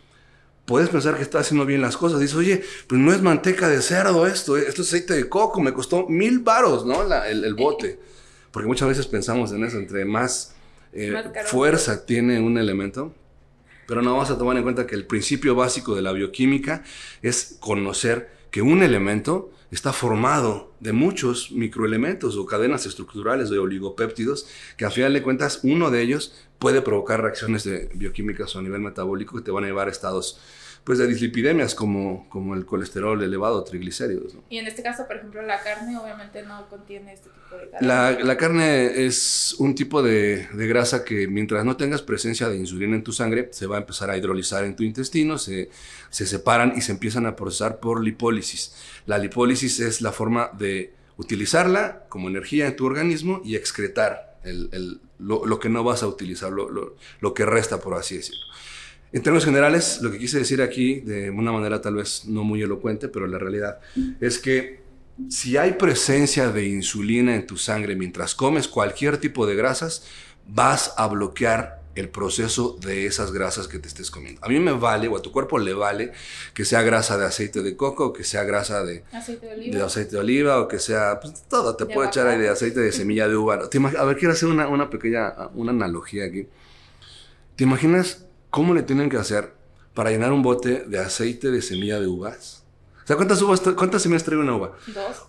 puedes 0.64 0.88
pensar 0.88 1.16
que 1.16 1.23
está 1.23 1.40
haciendo 1.40 1.66
bien 1.66 1.81
las 1.81 1.96
cosas. 1.96 2.20
Dices, 2.20 2.37
oye, 2.37 2.62
pues 2.87 3.01
no 3.01 3.12
es 3.12 3.23
manteca 3.23 3.68
de 3.68 3.83
cerdo 3.83 4.27
esto, 4.27 4.57
eh, 4.57 4.64
esto 4.68 4.83
es 4.83 4.88
aceite 4.88 5.14
de 5.14 5.29
coco, 5.29 5.61
me 5.61 5.73
costó 5.73 6.07
mil 6.09 6.40
varos, 6.40 6.87
¿no? 6.87 7.03
el, 7.25 7.55
bote. 7.55 7.99
Porque 8.51 8.66
muchas 8.66 8.88
veces 8.88 9.07
pensamos 9.07 9.53
en 9.53 9.64
eso, 9.64 9.79
entre 9.79 10.05
más, 10.05 10.55
eh, 10.92 11.12
fuerza 11.46 12.05
tiene 12.05 12.40
un 12.40 12.59
elemento, 12.59 13.14
pero 13.87 14.03
no 14.03 14.12
vamos 14.12 14.31
a 14.31 14.38
tomar 14.38 14.57
en 14.57 14.64
cuenta 14.64 14.87
que 14.87 14.96
el 14.96 15.07
principio 15.07 15.55
básico 15.55 15.94
de 15.94 16.03
la 16.03 16.12
bioquímica 16.12 16.83
es 17.23 17.57
conocer 17.61 18.31
que 18.51 18.62
un 18.62 18.83
elemento 18.83 19.53
está 19.70 19.92
formado 19.92 20.73
de 20.81 20.92
muchos 20.92 21.53
microelementos 21.53 22.37
o 22.37 22.46
cadenas 22.46 22.87
estructurales 22.87 23.51
de 23.51 23.59
oligopéptidos, 23.59 24.49
que 24.77 24.85
a 24.85 24.90
final 24.90 25.12
de 25.12 25.23
cuentas 25.23 25.61
uno 25.62 25.90
de 25.90 26.03
ellos 26.03 26.35
puede 26.61 26.83
provocar 26.83 27.20
reacciones 27.23 27.64
de 27.64 27.90
bioquímicas 27.94 28.55
o 28.55 28.61
a 28.61 28.62
nivel 28.62 28.83
metabólico 28.83 29.37
que 29.37 29.42
te 29.42 29.51
van 29.51 29.64
a 29.64 29.66
llevar 29.66 29.88
a 29.88 29.90
estados 29.90 30.38
pues 30.85 30.99
de 30.99 31.07
dislipidemias 31.07 31.75
como, 31.75 32.29
como 32.31 32.55
el 32.55 32.64
colesterol 32.64 33.23
elevado, 33.23 33.62
triglicéridos. 33.64 34.35
Y 34.49 34.59
en 34.59 34.66
este 34.66 34.83
caso, 34.83 35.07
por 35.07 35.16
ejemplo, 35.16 35.42
la 35.42 35.62
carne 35.62 35.96
obviamente 35.99 36.42
no 36.42 36.68
contiene 36.68 37.12
este 37.12 37.29
tipo 37.29 37.57
de 37.57 37.66
grasa. 37.68 37.85
La, 37.85 38.12
la 38.12 38.37
carne 38.37 39.05
es 39.05 39.55
un 39.59 39.75
tipo 39.75 40.03
de, 40.03 40.49
de, 40.53 40.66
grasa 40.66 41.05
que 41.05 41.29
mientras 41.29 41.64
no 41.64 41.77
tengas 41.77 42.01
presencia 42.03 42.49
de 42.49 42.57
insulina 42.57 42.96
en 42.96 43.05
tu 43.05 43.12
sangre, 43.12 43.49
se 43.53 43.66
va 43.66 43.77
a 43.77 43.81
empezar 43.81 44.11
a 44.11 44.16
hidrolizar 44.16 44.64
en 44.64 44.75
tu 44.75 44.83
intestino, 44.83 45.37
se, 45.37 45.70
se 46.09 46.27
separan 46.27 46.73
y 46.77 46.81
se 46.81 46.92
empiezan 46.92 47.27
a 47.27 47.37
procesar 47.37 47.79
por 47.79 48.03
lipólisis. 48.03 48.75
La 49.07 49.18
lipólisis 49.18 49.81
es 49.81 50.01
la 50.01 50.12
forma 50.12 50.51
de 50.59 50.94
utilizarla 51.18 52.05
como 52.09 52.29
energía 52.29 52.66
en 52.66 52.77
tu 52.77 52.87
organismo 52.87 53.42
y 53.44 53.55
excretar 53.55 54.30
lo, 55.18 55.61
que 55.61 55.68
no 55.68 55.85
vas 55.85 56.03
a 56.03 56.09
utilizar, 56.09 56.53
lo, 56.53 56.96
lo 57.20 57.35
que 57.35 57.46
resta, 57.46 57.81
por 57.81 57.94
así 57.94 58.16
decirlo. 58.16 58.44
En 59.12 59.22
términos 59.22 59.44
generales, 59.44 60.00
lo 60.03 60.11
que 60.11 60.18
quise 60.18 60.38
decir 60.38 60.62
aquí, 60.62 61.00
de 61.00 61.31
una 61.31 61.50
manera 61.50 61.81
tal 61.81 61.96
vez 61.96 62.26
no 62.26 62.44
muy 62.44 62.62
elocuente, 62.62 63.09
pero 63.09 63.26
la 63.26 63.38
realidad 63.38 63.81
es 64.20 64.38
que 64.38 64.81
si 65.29 65.57
hay 65.57 65.72
presencia 65.72 66.50
de 66.50 66.68
insulina 66.68 67.35
en 67.35 67.46
tu 67.46 67.57
sangre 67.57 67.96
mientras 67.96 68.35
comes 68.35 68.68
cualquier 68.68 69.18
tipo 69.18 69.46
de 69.46 69.57
grasas, 69.57 70.05
vas 70.46 70.94
a 70.96 71.09
bloquear 71.09 71.80
el 71.94 72.09
proceso 72.09 72.76
de 72.81 73.07
esas 73.07 73.33
grasas 73.33 73.68
que 73.68 73.79
te 73.79 73.88
estés 73.88 74.11
comiendo. 74.11 74.40
A 74.44 74.48
mí 74.48 74.59
me 74.61 74.72
vale, 74.72 75.09
o 75.09 75.16
a 75.16 75.22
tu 75.22 75.33
cuerpo 75.33 75.59
le 75.59 75.74
vale, 75.74 76.12
que 76.55 76.64
sea 76.64 76.83
grasa 76.83 77.18
de 77.18 77.26
aceite 77.26 77.62
de 77.62 77.76
coco, 77.76 78.07
o 78.07 78.12
que 78.12 78.24
sea 78.24 78.44
grasa 78.44 78.85
de 78.85 79.05
aceite 79.12 79.46
de 79.46 79.53
oliva, 79.53 79.79
de 79.79 79.85
aceite 79.85 80.11
de 80.12 80.18
oliva 80.18 80.61
o 80.61 80.68
que 80.68 80.79
sea, 80.79 81.20
pues, 81.20 81.42
todo, 81.48 81.76
te 81.76 81.87
puede 81.87 82.09
echar 82.09 82.26
ahí 82.26 82.38
de 82.38 82.48
aceite 82.48 82.81
de 82.81 82.92
semilla 82.92 83.29
de 83.29 83.37
uva. 83.37 83.55
A 83.98 84.05
ver, 84.05 84.16
quiero 84.16 84.33
hacer 84.33 84.48
una, 84.48 84.68
una 84.68 84.88
pequeña, 84.88 85.35
una 85.55 85.72
analogía 85.72 86.26
aquí. 86.26 86.46
¿Te 87.57 87.64
imaginas 87.64 88.24
¿Cómo 88.50 88.74
le 88.74 88.83
tienen 88.83 89.09
que 89.09 89.16
hacer 89.16 89.53
para 89.94 90.11
llenar 90.11 90.33
un 90.33 90.42
bote 90.42 90.85
de 90.87 90.98
aceite 90.98 91.50
de 91.50 91.62
semilla 91.62 92.00
de 92.00 92.09
uvas? 92.09 92.64
O 93.05 93.07
sea, 93.07 93.16
¿cuántas, 93.16 93.40
uvas, 93.42 93.61
cuántas 93.61 94.03
semillas 94.03 94.24
trae 94.24 94.38
una 94.38 94.57
uva? 94.57 94.76
Dos. 94.88 95.24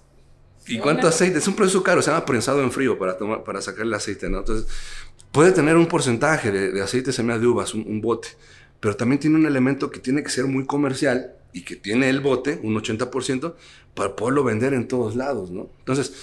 ¿Y 0.67 0.79
cuánto 0.79 1.07
aceite? 1.07 1.39
Es 1.39 1.47
un 1.47 1.55
proceso 1.55 1.81
caro, 1.83 2.01
se 2.01 2.11
llama 2.11 2.25
prensado 2.25 2.61
en 2.61 2.71
frío 2.71 2.97
para, 2.97 3.17
tomar, 3.17 3.43
para 3.43 3.61
sacar 3.61 3.85
el 3.85 3.93
aceite, 3.93 4.29
¿no? 4.29 4.39
Entonces, 4.39 4.67
puede 5.31 5.51
tener 5.51 5.77
un 5.77 5.87
porcentaje 5.87 6.51
de, 6.51 6.81
aceite 6.81 7.11
de 7.11 7.39
de 7.39 7.47
uvas, 7.47 7.73
un, 7.73 7.85
un, 7.87 8.01
bote, 8.01 8.29
pero 8.79 8.95
también 8.95 9.19
tiene 9.19 9.37
un 9.37 9.45
elemento 9.45 9.91
que 9.91 9.99
tiene 9.99 10.23
que 10.23 10.29
ser 10.29 10.45
muy 10.45 10.65
comercial 10.65 11.33
y 11.53 11.61
que 11.63 11.75
tiene 11.75 12.09
el 12.09 12.21
bote, 12.21 12.59
un 12.63 12.75
80%, 12.75 13.55
para 13.93 14.15
poderlo 14.15 14.43
vender 14.43 14.73
en 14.73 14.87
todos 14.87 15.15
lados, 15.15 15.51
¿no? 15.51 15.69
Entonces, 15.79 16.13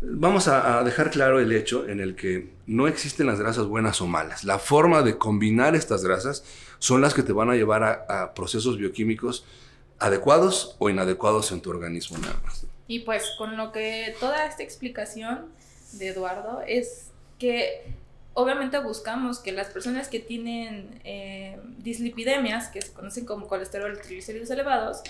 Vamos 0.00 0.46
a, 0.46 0.84
dejar 0.84 1.10
claro 1.10 1.40
el 1.40 1.50
hecho 1.50 1.88
en 1.88 1.98
el 1.98 2.14
que 2.14 2.50
no 2.66 2.86
existen 2.86 3.26
las 3.26 3.40
grasas 3.40 3.66
buenas 3.66 4.00
o 4.00 4.06
malas. 4.06 4.44
La 4.44 4.60
forma 4.60 5.02
de 5.02 5.18
combinar 5.18 5.74
estas 5.74 6.04
grasas 6.04 6.44
son 6.78 7.00
las 7.00 7.14
que 7.14 7.24
te 7.24 7.32
van 7.32 7.50
a 7.50 7.56
llevar 7.56 7.82
a, 7.82 8.32
procesos 8.32 8.78
bioquímicos 8.78 9.44
adecuados 9.98 10.76
o 10.78 10.88
inadecuados 10.88 11.50
en 11.50 11.60
tu 11.60 11.70
organismo 11.70 12.16
nada 12.18 12.40
más. 12.44 12.64
Y 12.86 13.00
pues 13.00 13.24
con 13.38 13.56
lo 13.56 13.72
que 13.72 14.14
toda 14.20 14.46
esta 14.46 14.62
explicación 14.62 15.46
de 15.94 16.08
Eduardo 16.08 16.62
es 16.64 17.10
que 17.40 17.97
obviamente 18.38 18.78
buscamos 18.78 19.40
que 19.40 19.50
las 19.50 19.66
personas 19.66 20.06
que 20.06 20.20
tienen 20.20 21.00
eh, 21.02 21.60
dislipidemias, 21.78 22.68
que 22.68 22.80
se 22.80 22.92
conocen 22.92 23.26
como 23.26 23.48
colesterol 23.48 23.98
triglicéridos 24.00 24.48
elevados, 24.50 25.02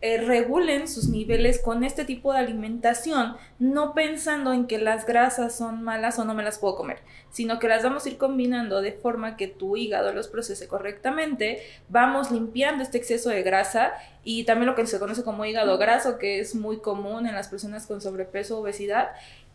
eh, 0.00 0.22
regulen 0.22 0.88
sus 0.88 1.08
niveles 1.08 1.60
con 1.60 1.84
este 1.84 2.06
tipo 2.06 2.32
de 2.32 2.38
alimentación, 2.38 3.36
no 3.58 3.92
pensando 3.92 4.54
en 4.54 4.66
que 4.66 4.78
las 4.78 5.04
grasas 5.04 5.54
son 5.54 5.82
malas 5.82 6.18
o 6.18 6.24
no 6.24 6.32
me 6.32 6.42
las 6.42 6.58
puedo 6.58 6.76
comer, 6.76 6.98
sino 7.30 7.58
que 7.58 7.68
las 7.68 7.82
vamos 7.82 8.06
a 8.06 8.08
ir 8.08 8.16
combinando 8.16 8.80
de 8.80 8.92
forma 8.92 9.36
que 9.36 9.48
tu 9.48 9.76
hígado 9.76 10.14
los 10.14 10.28
procese 10.28 10.66
correctamente, 10.66 11.60
vamos 11.90 12.30
limpiando 12.30 12.82
este 12.82 12.96
exceso 12.96 13.28
de 13.28 13.42
grasa 13.42 13.92
y 14.24 14.44
también 14.44 14.66
lo 14.66 14.74
que 14.74 14.86
se 14.86 14.98
conoce 14.98 15.24
como 15.24 15.44
hígado 15.44 15.76
graso, 15.76 16.18
que 16.18 16.40
es 16.40 16.54
muy 16.54 16.78
común 16.78 17.26
en 17.26 17.34
las 17.34 17.48
personas 17.48 17.86
con 17.86 18.00
sobrepeso 18.00 18.56
o 18.56 18.62
obesidad, 18.62 19.10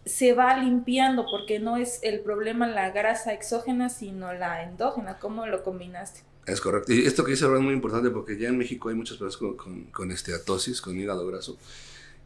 se 0.05 0.33
va 0.33 0.57
limpiando 0.57 1.25
porque 1.29 1.59
no 1.59 1.77
es 1.77 1.99
el 2.01 2.21
problema 2.21 2.67
la 2.67 2.89
grasa 2.91 3.33
exógena, 3.33 3.89
sino 3.89 4.33
la 4.33 4.63
endógena, 4.63 5.19
¿cómo 5.19 5.45
lo 5.45 5.63
combinaste? 5.63 6.21
Es 6.45 6.59
correcto. 6.59 6.91
Y 6.91 7.05
esto 7.05 7.23
que 7.23 7.31
dice 7.31 7.45
es 7.45 7.61
muy 7.61 7.73
importante 7.73 8.09
porque 8.09 8.37
ya 8.37 8.49
en 8.49 8.57
México 8.57 8.89
hay 8.89 8.95
muchas 8.95 9.17
personas 9.17 9.57
con, 9.57 9.85
con, 9.85 10.11
esteatosis, 10.11 10.81
con 10.81 10.99
hígado 10.99 11.25
graso. 11.27 11.57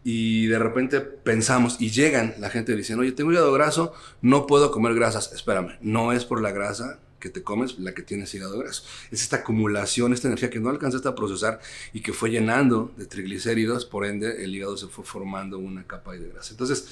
Y 0.04 0.48
de 0.48 0.60
repente 0.60 1.02
pensamos 1.02 1.78
y 1.82 1.90
llegan 1.90 2.36
la 2.40 2.50
gente 2.50 2.76
diciendo, 2.76 3.02
oye, 3.02 3.12
tengo 3.12 3.32
hígado 3.32 3.52
graso, 3.52 3.94
no 4.22 4.48
puedo 4.48 4.72
comer 4.72 4.94
grasas. 4.94 5.34
Espérame, 5.34 5.78
no 5.82 6.14
es 6.14 6.26
por 6.26 6.42
la 6.42 6.52
grasa 6.52 7.00
que 7.20 7.30
te 7.30 7.42
comes 7.42 7.80
la 7.80 7.94
que 7.94 8.04
tienes 8.04 8.34
hígado 8.36 8.60
graso. 8.60 8.84
Es 9.12 9.24
esta 9.24 9.38
acumulación, 9.38 10.14
esta 10.14 10.28
energía 10.28 10.50
que 10.50 10.60
no 10.60 10.70
alcanzaste 10.70 11.08
a 11.10 11.16
procesar 11.16 11.60
y 11.92 12.02
que 12.02 12.14
fue 12.14 12.30
llenando 12.30 12.94
de 12.98 13.08
triglicéridos, 13.08 13.86
por 13.86 14.06
ende 14.06 14.44
el 14.44 14.56
hígado 14.56 14.78
se 14.78 14.88
fue 14.88 15.04
formando 15.04 15.58
una 15.58 15.86
capa 15.86 16.14
de 16.14 16.30
grasa. 16.30 16.52
Entonces, 16.52 16.88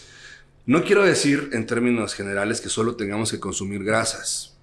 no 0.66 0.84
quiero 0.84 1.04
decir 1.04 1.50
en 1.54 1.66
términos 1.66 2.14
generales 2.14 2.62
que 2.62 2.70
solo 2.70 2.96
tengamos 2.96 3.32
que 3.32 3.40
consumir 3.40 3.84
grasas 3.84 4.54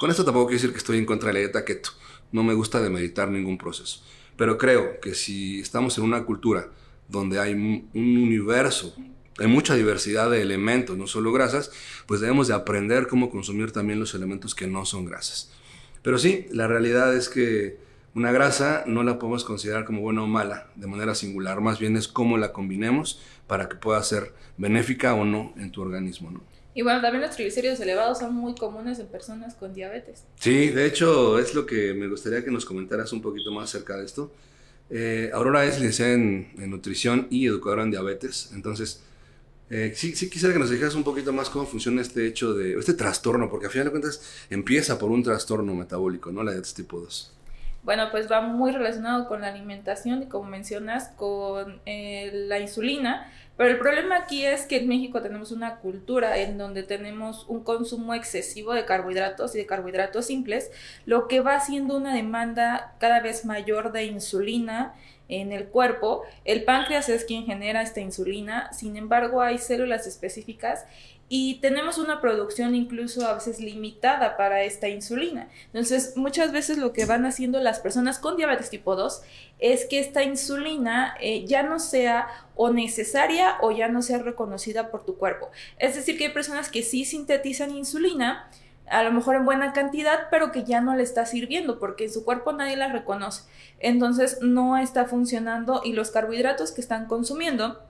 con 0.00 0.08
esto 0.08 0.24
tampoco 0.24 0.46
quiero 0.46 0.62
decir 0.62 0.72
que 0.72 0.78
estoy 0.78 0.96
en 0.96 1.04
contra 1.04 1.26
de 1.26 1.34
la 1.34 1.38
dieta 1.40 1.62
keto. 1.62 1.90
No 2.32 2.42
me 2.42 2.54
gusta 2.54 2.80
demeritar 2.80 3.30
ningún 3.30 3.58
proceso. 3.58 4.02
Pero 4.34 4.56
creo 4.56 4.98
que 4.98 5.14
si 5.14 5.60
estamos 5.60 5.98
en 5.98 6.04
una 6.04 6.24
cultura 6.24 6.70
donde 7.06 7.38
hay 7.38 7.52
un 7.52 7.90
universo, 7.92 8.96
hay 9.38 9.46
mucha 9.46 9.74
diversidad 9.74 10.30
de 10.30 10.40
elementos, 10.40 10.96
no 10.96 11.06
solo 11.06 11.32
grasas, 11.32 11.70
pues 12.06 12.22
debemos 12.22 12.48
de 12.48 12.54
aprender 12.54 13.08
cómo 13.08 13.28
consumir 13.28 13.72
también 13.72 14.00
los 14.00 14.14
elementos 14.14 14.54
que 14.54 14.66
no 14.66 14.86
son 14.86 15.04
grasas. 15.04 15.52
Pero 16.00 16.16
sí, 16.16 16.46
la 16.50 16.66
realidad 16.66 17.14
es 17.14 17.28
que 17.28 17.76
una 18.14 18.32
grasa 18.32 18.84
no 18.86 19.02
la 19.02 19.18
podemos 19.18 19.44
considerar 19.44 19.84
como 19.84 20.00
buena 20.00 20.22
o 20.22 20.26
mala 20.26 20.70
de 20.76 20.86
manera 20.86 21.14
singular, 21.14 21.60
más 21.60 21.78
bien 21.78 21.98
es 21.98 22.08
cómo 22.08 22.38
la 22.38 22.54
combinemos 22.54 23.20
para 23.50 23.68
que 23.68 23.74
pueda 23.74 24.00
ser 24.04 24.32
benéfica 24.56 25.12
o 25.14 25.24
no 25.24 25.52
en 25.56 25.72
tu 25.72 25.82
organismo. 25.82 26.30
¿no? 26.30 26.40
Y 26.72 26.82
bueno, 26.82 27.00
también 27.00 27.22
los 27.22 27.32
triglicéridos 27.32 27.80
elevados 27.80 28.20
son 28.20 28.32
muy 28.32 28.54
comunes 28.54 29.00
en 29.00 29.08
personas 29.08 29.56
con 29.56 29.74
diabetes. 29.74 30.22
Sí, 30.36 30.68
de 30.68 30.86
hecho 30.86 31.36
es 31.40 31.52
lo 31.52 31.66
que 31.66 31.92
me 31.92 32.06
gustaría 32.06 32.44
que 32.44 32.52
nos 32.52 32.64
comentaras 32.64 33.12
un 33.12 33.20
poquito 33.20 33.50
más 33.50 33.70
acerca 33.70 33.96
de 33.96 34.04
esto. 34.04 34.32
Eh, 34.88 35.30
Aurora 35.34 35.64
es 35.64 35.80
licenciada 35.80 36.12
en, 36.12 36.70
nutrición 36.70 37.26
y 37.28 37.44
educadora 37.48 37.82
en 37.82 37.90
diabetes, 37.90 38.50
entonces 38.54 39.02
eh, 39.68 39.94
sí, 39.96 40.14
sí 40.14 40.30
quisiera 40.30 40.52
que 40.52 40.60
nos 40.60 40.70
dijeras 40.70 40.94
un 40.94 41.02
poquito 41.02 41.32
más 41.32 41.50
cómo 41.50 41.66
funciona 41.66 42.02
este 42.02 42.28
hecho 42.28 42.54
de, 42.54 42.74
este 42.74 42.94
trastorno, 42.94 43.50
porque 43.50 43.66
a 43.66 43.70
final 43.70 43.86
de 43.86 43.90
cuentas 43.90 44.22
empieza 44.48 44.96
por 44.96 45.10
un 45.10 45.24
trastorno 45.24 45.74
metabólico, 45.74 46.30
¿no? 46.30 46.44
La 46.44 46.52
diabetes 46.52 46.74
tipo 46.74 47.00
2. 47.00 47.32
Bueno, 47.82 48.10
pues 48.10 48.30
va 48.30 48.42
muy 48.42 48.72
relacionado 48.72 49.26
con 49.26 49.40
la 49.40 49.48
alimentación 49.48 50.22
y 50.22 50.26
como 50.26 50.48
mencionas, 50.48 51.08
con 51.16 51.80
eh, 51.86 52.30
la 52.46 52.58
insulina, 52.58 53.32
pero 53.56 53.70
el 53.70 53.78
problema 53.78 54.16
aquí 54.16 54.44
es 54.44 54.64
que 54.64 54.78
en 54.78 54.88
México 54.88 55.20
tenemos 55.20 55.52
una 55.52 55.76
cultura 55.76 56.38
en 56.38 56.56
donde 56.56 56.82
tenemos 56.82 57.46
un 57.48 57.62
consumo 57.62 58.14
excesivo 58.14 58.72
de 58.72 58.84
carbohidratos 58.86 59.54
y 59.54 59.58
de 59.58 59.66
carbohidratos 59.66 60.26
simples, 60.26 60.70
lo 61.04 61.28
que 61.28 61.40
va 61.40 61.56
haciendo 61.56 61.96
una 61.96 62.14
demanda 62.14 62.94
cada 62.98 63.20
vez 63.20 63.44
mayor 63.44 63.92
de 63.92 64.04
insulina 64.04 64.94
en 65.28 65.52
el 65.52 65.68
cuerpo. 65.68 66.22
El 66.44 66.64
páncreas 66.64 67.08
es 67.08 67.24
quien 67.24 67.44
genera 67.44 67.82
esta 67.82 68.00
insulina, 68.00 68.72
sin 68.72 68.96
embargo 68.96 69.42
hay 69.42 69.58
células 69.58 70.06
específicas 70.06 70.86
y 71.32 71.60
tenemos 71.60 71.96
una 71.96 72.20
producción 72.20 72.74
incluso 72.74 73.24
a 73.24 73.34
veces 73.34 73.60
limitada 73.60 74.36
para 74.36 74.64
esta 74.64 74.88
insulina. 74.88 75.48
Entonces, 75.66 76.16
muchas 76.16 76.50
veces 76.50 76.76
lo 76.76 76.92
que 76.92 77.04
van 77.04 77.24
haciendo 77.24 77.60
las 77.60 77.78
personas 77.78 78.18
con 78.18 78.36
diabetes 78.36 78.68
tipo 78.68 78.96
2 78.96 79.22
es 79.60 79.84
que 79.84 80.00
esta 80.00 80.24
insulina 80.24 81.14
eh, 81.20 81.46
ya 81.46 81.62
no 81.62 81.78
sea 81.78 82.26
o 82.56 82.70
necesaria 82.70 83.58
o 83.60 83.70
ya 83.70 83.86
no 83.86 84.02
sea 84.02 84.18
reconocida 84.18 84.90
por 84.90 85.04
tu 85.04 85.18
cuerpo. 85.18 85.52
Es 85.78 85.94
decir, 85.94 86.18
que 86.18 86.26
hay 86.26 86.32
personas 86.32 86.68
que 86.68 86.82
sí 86.82 87.04
sintetizan 87.04 87.76
insulina, 87.76 88.50
a 88.88 89.04
lo 89.04 89.12
mejor 89.12 89.36
en 89.36 89.44
buena 89.44 89.72
cantidad, 89.72 90.26
pero 90.32 90.50
que 90.50 90.64
ya 90.64 90.80
no 90.80 90.96
le 90.96 91.04
está 91.04 91.26
sirviendo 91.26 91.78
porque 91.78 92.06
en 92.06 92.12
su 92.12 92.24
cuerpo 92.24 92.52
nadie 92.52 92.76
la 92.76 92.92
reconoce. 92.92 93.44
Entonces 93.78 94.38
no 94.42 94.76
está 94.76 95.04
funcionando 95.04 95.80
y 95.84 95.92
los 95.92 96.10
carbohidratos 96.10 96.72
que 96.72 96.80
están 96.80 97.06
consumiendo 97.06 97.80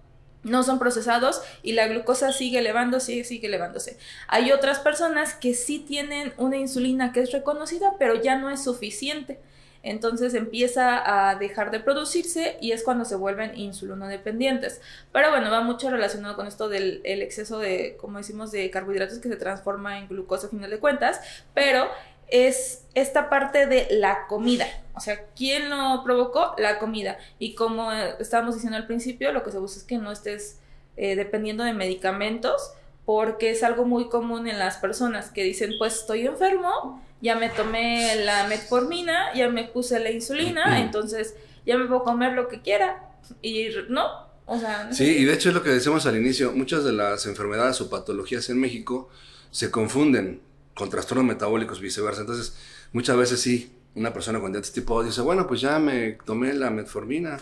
no 0.43 0.63
son 0.63 0.79
procesados 0.79 1.43
y 1.63 1.73
la 1.73 1.87
glucosa 1.87 2.33
sigue 2.33 2.59
elevándose, 2.59 3.25
sigue, 3.25 3.47
elevándose. 3.47 3.99
Hay 4.29 4.53
otras 4.53 4.79
personas 4.79 5.35
que 5.35 5.55
sí 5.55 5.79
tienen 5.79 6.33
una 6.37 6.57
insulina 6.57 7.13
que 7.13 7.21
es 7.21 7.33
reconocida, 7.33 7.95
pero 7.99 8.15
ya 8.15 8.37
no 8.37 8.51
es 8.51 8.65
suficiente. 8.65 9.39
Entonces 9.83 10.35
empieza 10.35 11.31
a 11.31 11.37
dejar 11.37 11.71
de 11.71 11.81
producirse 11.81 12.59
y 12.61 12.73
es 12.73 12.83
cuando 12.83 13.07
se 13.07 13.17
vuelven 13.17 13.57
insulinodependientes. 13.57 14.81
Pero 15.11 15.31
bueno, 15.31 15.51
va 15.51 15.63
mucho 15.63 15.91
relacionado 15.91 16.37
con 16.37 16.47
esto 16.47 16.69
del 16.69 17.01
exceso 17.05 17.59
de, 17.59 17.97
como 17.99 18.19
decimos, 18.19 18.51
de 18.51 18.71
carbohidratos 18.71 19.19
que 19.21 19.29
se 19.29 19.37
transforma 19.37 19.99
en 19.99 20.09
glucosa 20.09 20.49
a 20.49 20.51
final 20.51 20.71
de 20.71 20.79
cuentas. 20.79 21.21
Pero 21.55 21.89
es 22.29 22.85
esta 22.95 23.31
parte 23.31 23.67
de 23.67 23.89
la 23.91 24.27
comida. 24.27 24.67
O 25.01 25.03
sea, 25.03 25.25
¿quién 25.35 25.71
lo 25.71 26.05
provocó? 26.05 26.55
La 26.59 26.79
comida. 26.79 27.17
Y 27.39 27.55
como 27.55 27.91
eh, 27.91 28.17
estábamos 28.21 28.57
diciendo 28.57 28.77
al 28.77 28.87
principio, 28.87 29.33
lo 29.33 29.43
que 29.43 29.51
se 29.51 29.57
busca 29.57 29.79
es 29.79 29.85
que 29.85 29.97
no 29.97 30.13
estés 30.13 30.59
eh, 30.99 31.17
dependiendo 31.17 31.65
de 31.65 31.73
medicamentos, 31.73 32.73
porque 33.07 33.49
es 33.49 33.63
algo 33.63 33.87
muy 33.87 34.11
común 34.11 34.47
en 34.47 34.59
las 34.59 34.77
personas 34.77 35.31
que 35.31 35.43
dicen, 35.43 35.73
pues 35.79 36.01
estoy 36.01 36.27
enfermo, 36.27 37.03
ya 37.23 37.35
me 37.35 37.49
tomé 37.49 38.15
la 38.17 38.47
metformina, 38.47 39.33
ya 39.35 39.49
me 39.49 39.65
puse 39.65 39.99
la 40.01 40.11
insulina, 40.11 40.83
entonces 40.83 41.35
ya 41.65 41.79
me 41.79 41.87
puedo 41.87 42.05
comer 42.05 42.35
lo 42.35 42.49
que 42.49 42.61
quiera. 42.61 43.03
Y 43.41 43.69
no, 43.89 44.07
o 44.45 44.59
sea... 44.59 44.93
Sí, 44.93 45.05
y 45.05 45.25
de 45.25 45.33
hecho 45.33 45.49
es 45.49 45.55
lo 45.55 45.63
que 45.63 45.71
decíamos 45.71 46.05
al 46.05 46.19
inicio, 46.19 46.53
muchas 46.53 46.85
de 46.85 46.93
las 46.93 47.25
enfermedades 47.25 47.81
o 47.81 47.89
patologías 47.89 48.51
en 48.51 48.61
México 48.61 49.09
se 49.51 49.71
confunden 49.71 50.43
con 50.75 50.91
trastornos 50.91 51.25
metabólicos, 51.25 51.81
viceversa. 51.81 52.21
Entonces, 52.21 52.55
muchas 52.93 53.17
veces 53.17 53.41
sí, 53.41 53.73
una 53.95 54.13
persona 54.13 54.41
con 54.41 54.53
diabetes 54.53 54.73
tipo 54.73 55.03
dice, 55.03 55.21
bueno, 55.21 55.47
pues 55.47 55.61
ya 55.61 55.79
me 55.79 56.13
tomé 56.25 56.55
la 56.55 56.71
metformina, 56.71 57.41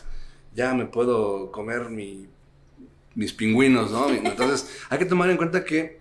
ya 0.55 0.75
me 0.75 0.87
puedo 0.87 1.53
comer 1.53 1.91
mi, 1.91 2.27
mis 3.15 3.33
pingüinos, 3.33 3.91
¿no? 3.91 4.11
Entonces, 4.11 4.81
hay 4.91 4.99
que 4.99 5.05
tomar 5.05 5.31
en 5.31 5.37
cuenta 5.37 5.65
que 5.65 5.99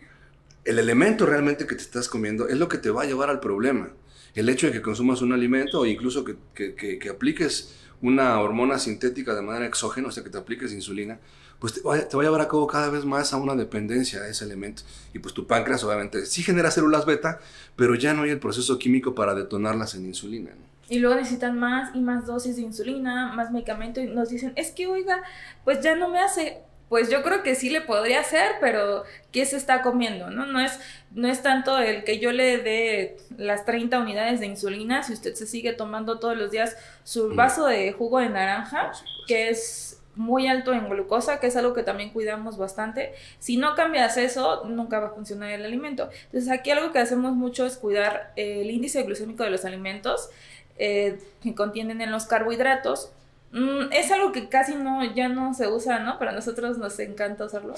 el 0.63 0.79
elemento 0.79 1.25
realmente 1.25 1.65
que 1.65 1.75
te 1.75 1.81
estás 1.81 2.07
comiendo 2.09 2.47
es 2.47 2.57
lo 2.57 2.67
que 2.67 2.77
te 2.77 2.89
va 2.89 3.03
a 3.03 3.05
llevar 3.05 3.29
al 3.29 3.39
problema. 3.39 3.89
El 4.35 4.49
hecho 4.49 4.67
de 4.67 4.73
que 4.73 4.81
consumas 4.81 5.21
un 5.21 5.33
alimento 5.33 5.79
o 5.79 5.85
incluso 5.85 6.23
que, 6.23 6.35
que, 6.53 6.75
que, 6.75 6.99
que 6.99 7.09
apliques 7.09 7.75
una 8.01 8.39
hormona 8.39 8.77
sintética 8.77 9.33
de 9.33 9.41
manera 9.41 9.65
exógena, 9.65 10.09
o 10.09 10.11
sea, 10.11 10.23
que 10.23 10.29
te 10.29 10.37
apliques 10.37 10.71
insulina, 10.73 11.19
pues 11.59 11.73
te 11.73 11.81
va, 11.81 11.95
a 11.95 12.23
llevar 12.23 12.41
a 12.41 12.47
cabo 12.47 12.67
cada 12.67 12.89
vez 12.89 13.03
más 13.05 13.33
a 13.33 13.37
una 13.37 13.55
dependencia 13.55 14.21
a 14.21 14.27
ese 14.27 14.45
elemento. 14.45 14.83
Y 15.13 15.19
pues 15.19 15.33
tu 15.33 15.47
páncreas 15.47 15.83
obviamente 15.83 16.25
sí 16.25 16.43
genera 16.43 16.71
células 16.71 17.05
beta, 17.05 17.39
pero 17.75 17.95
ya 17.95 18.13
no 18.13 18.23
hay 18.23 18.31
el 18.31 18.39
proceso 18.39 18.77
químico 18.77 19.15
para 19.15 19.33
detonarlas 19.33 19.95
en 19.95 20.05
insulina. 20.05 20.51
Y 20.89 20.99
luego 20.99 21.15
necesitan 21.15 21.59
más 21.59 21.93
y 21.95 21.99
más 21.99 22.25
dosis 22.25 22.55
de 22.55 22.61
insulina, 22.61 23.33
más 23.33 23.51
medicamento 23.51 23.99
y 23.99 24.07
nos 24.07 24.29
dicen, 24.29 24.53
es 24.55 24.71
que 24.71 24.87
oiga, 24.87 25.21
pues 25.63 25.81
ya 25.81 25.95
no 25.95 26.09
me 26.09 26.19
hace. 26.19 26.59
Pues 26.87 27.09
yo 27.09 27.21
creo 27.21 27.43
que 27.43 27.55
sí 27.55 27.69
le 27.69 27.81
podría 27.81 28.21
hacer, 28.21 28.51
pero 28.61 29.03
¿qué 29.33 29.45
se 29.45 29.57
está 29.57 29.81
comiendo? 29.81 30.29
¿no? 30.29 30.45
No, 30.45 30.61
es, 30.61 30.79
no 31.11 31.27
es 31.27 31.41
tanto 31.41 31.77
el 31.79 32.05
que 32.05 32.19
yo 32.19 32.31
le 32.31 32.59
dé 32.59 33.17
las 33.35 33.65
30 33.65 33.99
unidades 33.99 34.39
de 34.39 34.45
insulina, 34.45 35.03
si 35.03 35.11
usted 35.11 35.33
se 35.33 35.47
sigue 35.47 35.73
tomando 35.73 36.19
todos 36.19 36.37
los 36.37 36.49
días 36.49 36.77
su 37.03 37.35
vaso 37.35 37.65
de 37.65 37.91
jugo 37.91 38.19
de 38.19 38.29
naranja, 38.29 38.93
que 39.27 39.49
es 39.49 39.96
muy 40.17 40.47
alto 40.47 40.73
en 40.73 40.89
glucosa, 40.89 41.39
que 41.39 41.47
es 41.47 41.55
algo 41.55 41.73
que 41.73 41.83
también 41.83 42.09
cuidamos 42.09 42.57
bastante. 42.57 43.13
Si 43.39 43.57
no 43.57 43.75
cambias 43.75 44.17
eso, 44.17 44.65
nunca 44.65 44.99
va 44.99 45.07
a 45.07 45.11
funcionar 45.11 45.51
el 45.51 45.65
alimento. 45.65 46.09
Entonces 46.25 46.49
aquí 46.49 46.71
algo 46.71 46.91
que 46.91 46.99
hacemos 46.99 47.33
mucho 47.33 47.65
es 47.65 47.77
cuidar 47.77 48.31
el 48.35 48.69
índice 48.69 49.03
glucémico 49.03 49.43
de 49.43 49.49
los 49.49 49.65
alimentos 49.65 50.29
eh, 50.77 51.19
que 51.41 51.55
contienen 51.55 52.01
en 52.01 52.11
los 52.11 52.25
carbohidratos. 52.25 53.11
Mm, 53.51 53.91
es 53.91 54.11
algo 54.11 54.33
que 54.33 54.49
casi 54.49 54.75
no, 54.75 55.03
ya 55.15 55.29
no 55.29 55.53
se 55.53 55.67
usa, 55.67 55.99
¿no? 55.99 56.19
Pero 56.19 56.31
a 56.31 56.33
nosotros 56.33 56.77
nos 56.77 56.99
encanta 56.99 57.45
usarlo. 57.45 57.73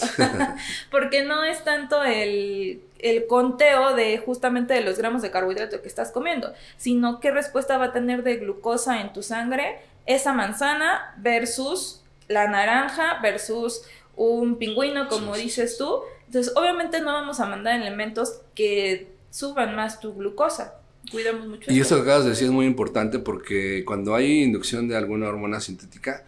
Porque 0.91 1.23
no 1.23 1.43
es 1.43 1.63
tanto 1.63 2.03
el, 2.03 2.81
el 2.97 3.27
conteo 3.27 3.95
de 3.95 4.17
justamente 4.17 4.73
de 4.73 4.81
los 4.81 4.97
gramos 4.97 5.21
de 5.21 5.31
carbohidrato 5.31 5.81
que 5.81 5.87
estás 5.87 6.11
comiendo, 6.11 6.53
sino 6.77 7.19
qué 7.19 7.31
respuesta 7.31 7.77
va 7.77 7.85
a 7.85 7.93
tener 7.93 8.23
de 8.23 8.37
glucosa 8.37 9.01
en 9.01 9.13
tu 9.13 9.21
sangre 9.23 9.79
esa 10.05 10.33
manzana 10.33 11.13
versus 11.17 11.98
la 12.29 12.47
naranja 12.47 13.19
versus 13.21 13.81
un 14.15 14.57
pingüino, 14.57 15.09
como 15.09 15.35
dices 15.35 15.77
tú. 15.77 16.01
Entonces, 16.27 16.53
obviamente 16.55 17.01
no 17.01 17.11
vamos 17.11 17.39
a 17.39 17.45
mandar 17.47 17.81
elementos 17.81 18.41
que 18.55 19.11
suban 19.31 19.75
más 19.75 19.99
tu 19.99 20.13
glucosa. 20.13 20.75
Cuidamos 21.11 21.47
mucho. 21.47 21.71
Y 21.71 21.79
esto 21.79 21.95
que 21.95 22.01
acabas 22.03 22.23
de 22.23 22.29
decir 22.31 22.45
es 22.45 22.51
muy 22.51 22.65
importante 22.65 23.19
porque 23.19 23.83
cuando 23.85 24.15
hay 24.15 24.43
inducción 24.43 24.87
de 24.87 24.95
alguna 24.95 25.27
hormona 25.27 25.59
sintética, 25.59 26.25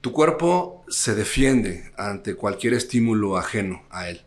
tu 0.00 0.12
cuerpo 0.12 0.84
se 0.88 1.14
defiende 1.14 1.92
ante 1.96 2.34
cualquier 2.34 2.74
estímulo 2.74 3.36
ajeno 3.36 3.82
a 3.90 4.08
él. 4.08 4.22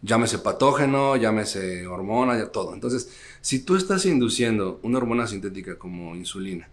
Llámese 0.00 0.38
patógeno, 0.38 1.16
llámese 1.16 1.86
hormona, 1.88 2.38
ya 2.38 2.52
todo. 2.52 2.72
Entonces, 2.72 3.10
si 3.40 3.64
tú 3.64 3.76
estás 3.76 4.06
induciendo 4.06 4.78
una 4.82 4.98
hormona 4.98 5.26
sintética 5.26 5.76
como 5.76 6.14
insulina, 6.14 6.68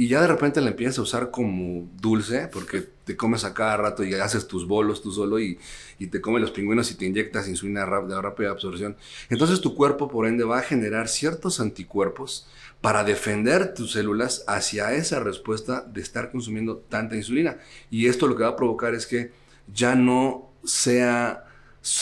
y 0.00 0.06
ya 0.06 0.20
de 0.20 0.28
repente 0.28 0.60
la 0.60 0.68
empiezas 0.68 1.00
a 1.00 1.02
usar 1.02 1.32
como 1.32 1.90
dulce, 2.00 2.48
porque 2.52 2.86
te 3.02 3.16
comes 3.16 3.42
a 3.42 3.52
cada 3.52 3.76
rato 3.76 4.04
y 4.04 4.14
haces 4.14 4.46
tus 4.46 4.64
bolos 4.68 5.02
tú 5.02 5.10
solo 5.10 5.40
y, 5.40 5.58
te 5.98 6.20
comes 6.20 6.40
los 6.40 6.52
pingüinos 6.52 6.92
y 6.92 6.94
te 6.94 7.04
inyectas 7.04 7.48
insulina 7.48 7.84
de 7.84 8.22
rápida 8.22 8.50
absorción. 8.50 8.96
Entonces 9.28 9.60
tu 9.60 9.74
cuerpo, 9.74 10.06
por 10.06 10.28
ende, 10.28 10.44
va 10.44 10.60
a 10.60 10.62
generar 10.62 11.08
ciertos 11.08 11.58
anticuerpos 11.58 12.46
para 12.80 13.02
defender 13.02 13.74
tus 13.74 13.90
células 13.90 14.44
hacia 14.46 14.92
esa 14.92 15.18
respuesta 15.18 15.80
de 15.80 16.00
estar 16.00 16.30
consumiendo 16.30 16.76
tanta 16.76 17.16
insulina. 17.16 17.58
Y 17.90 18.06
esto 18.06 18.28
lo 18.28 18.36
que 18.36 18.44
va 18.44 18.50
a 18.50 18.56
provocar 18.56 18.94
es 18.94 19.04
que 19.04 19.32
ya 19.66 19.96
no 19.96 20.52
sea 20.62 21.47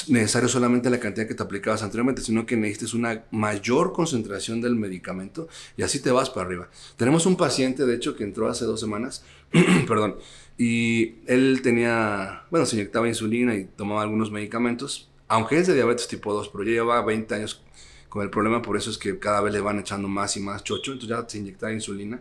necesario 0.09 0.49
solamente 0.49 0.91
la 0.91 1.01
cantidad 1.01 1.27
que 1.27 1.35
te 1.35 1.43
aplicabas 1.43 1.83
anteriormente, 1.83 2.23
sino 2.23 2.47
que 2.47 2.57
necesites 2.57 2.95
una 2.95 3.25
mayor 3.31 3.93
concentración 3.93 4.61
del 4.61 4.75
medicamento 4.75 5.49
y 5.77 5.83
así 5.83 6.01
te 6.01 6.11
vas 6.11 6.31
para 6.31 6.47
arriba. 6.47 6.69
Tenemos 6.97 7.27
un 7.27 7.37
paciente, 7.37 7.87
de 7.87 7.95
hecho, 7.95 8.17
que 8.17 8.25
entró 8.25 8.49
hace 8.49 8.65
dos 8.65 8.81
semanas, 8.81 9.25
perdón, 9.89 10.17
y 10.59 11.17
él 11.27 11.61
tenía, 11.63 12.45
bueno, 12.51 12.67
se 12.67 12.77
inyectaba 12.77 13.09
insulina 13.09 13.55
y 13.55 13.65
tomaba 13.65 14.03
algunos 14.03 14.31
medicamentos, 14.31 15.11
aunque 15.29 15.59
es 15.59 15.67
de 15.67 15.75
diabetes 15.75 16.09
tipo 16.09 16.33
2, 16.33 16.49
pero 16.49 16.65
ya 16.65 16.71
lleva 16.71 17.03
20 17.05 17.35
años 17.35 17.63
con 18.09 18.23
el 18.23 18.31
problema, 18.31 18.63
por 18.63 18.77
eso 18.77 18.91
es 18.91 18.99
que 18.99 19.19
cada 19.19 19.41
vez 19.41 19.53
le 19.53 19.61
van 19.61 19.79
echando 19.79 20.09
más 20.09 20.37
y 20.37 20.41
más 20.41 20.65
chocho, 20.65 20.93
entonces 20.93 21.17
ya 21.17 21.29
se 21.29 21.39
inyectaba 21.39 21.73
insulina. 21.73 22.21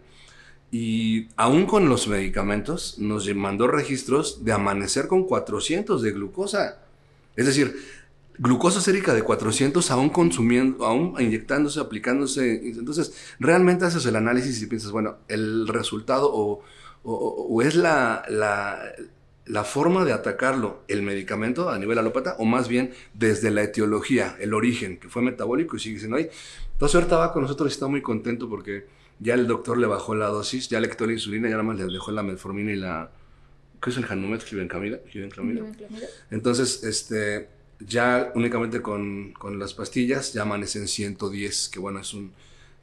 Y 0.72 1.30
aún 1.38 1.66
con 1.66 1.88
los 1.88 2.07
medicamentos, 2.07 2.97
nos 2.99 3.34
mandó 3.34 3.68
registros 3.68 4.43
de 4.43 4.51
amanecer 4.51 5.07
con 5.07 5.24
400 5.24 6.01
de 6.01 6.11
glucosa. 6.11 6.85
Es 7.36 7.46
decir, 7.46 7.76
glucosa 8.38 8.82
sérica 8.82 9.14
de 9.14 9.24
400 9.24 9.90
aún 9.92 10.10
consumiendo, 10.10 10.86
aún 10.86 11.16
inyectándose, 11.20 11.80
aplicándose. 11.80 12.68
Entonces, 12.68 13.14
realmente 13.40 13.86
haces 13.86 14.06
el 14.06 14.16
análisis 14.16 14.62
y 14.62 14.68
piensas, 14.68 14.92
bueno, 14.92 15.18
el 15.28 15.68
resultado 15.68 16.32
o, 16.34 17.62
es 17.62 17.76
la, 17.76 18.24
forma 19.64 20.06
de 20.06 20.14
atacarlo, 20.14 20.84
el 20.88 21.02
medicamento 21.04 21.70
a 21.70 21.78
nivel 21.78 21.98
alópata, 21.98 22.36
o 22.40 22.46
más 22.46 22.68
bien 22.68 22.94
desde 23.14 23.52
la 23.52 23.64
etiología, 23.64 24.36
el 24.40 24.54
origen, 24.54 25.00
que 25.00 25.10
fue 25.10 25.22
metabólico 25.22 25.76
y 25.76 25.80
sigue 25.80 26.00
siendo 26.00 26.18
ahí. 26.18 26.30
Entonces, 26.74 26.96
ahorita 26.96 27.18
va 27.18 27.34
con 27.34 27.44
nosotros 27.44 27.72
y 27.72 27.74
está 27.74 27.88
muy 27.88 28.02
contento 28.02 28.50
porque 28.50 28.88
ya 29.20 29.34
el 29.34 29.48
doctor 29.48 29.78
le 29.78 29.88
bajó 29.88 30.16
la 30.16 30.28
dosis, 30.28 30.68
ya 30.68 30.80
le 30.80 30.90
quitó 30.90 31.06
la 31.06 31.14
insulina 31.14 31.48
y 31.48 31.52
nada 31.52 31.64
más 31.64 31.78
le 31.78 31.86
dejó 31.86 32.12
la 32.12 32.24
metformina 32.24 32.72
y 32.72 32.76
la, 32.76 33.12
¿Qué 33.82 33.89
es 33.89 33.97
el 33.97 34.05
Hanumet 34.05 34.43
Givenclamida? 34.43 34.99
Entonces, 36.32 36.84
este, 36.84 37.49
ya 37.80 38.32
únicamente 38.36 38.82
con, 38.82 39.34
con, 39.34 39.59
las 39.59 39.73
pastillas 39.73 40.34
ya 40.34 40.43
amanecen 40.43 40.88
110, 40.88 41.69
que 41.69 41.80
bueno, 41.80 41.99
es 41.99 42.13
un, 42.13 42.34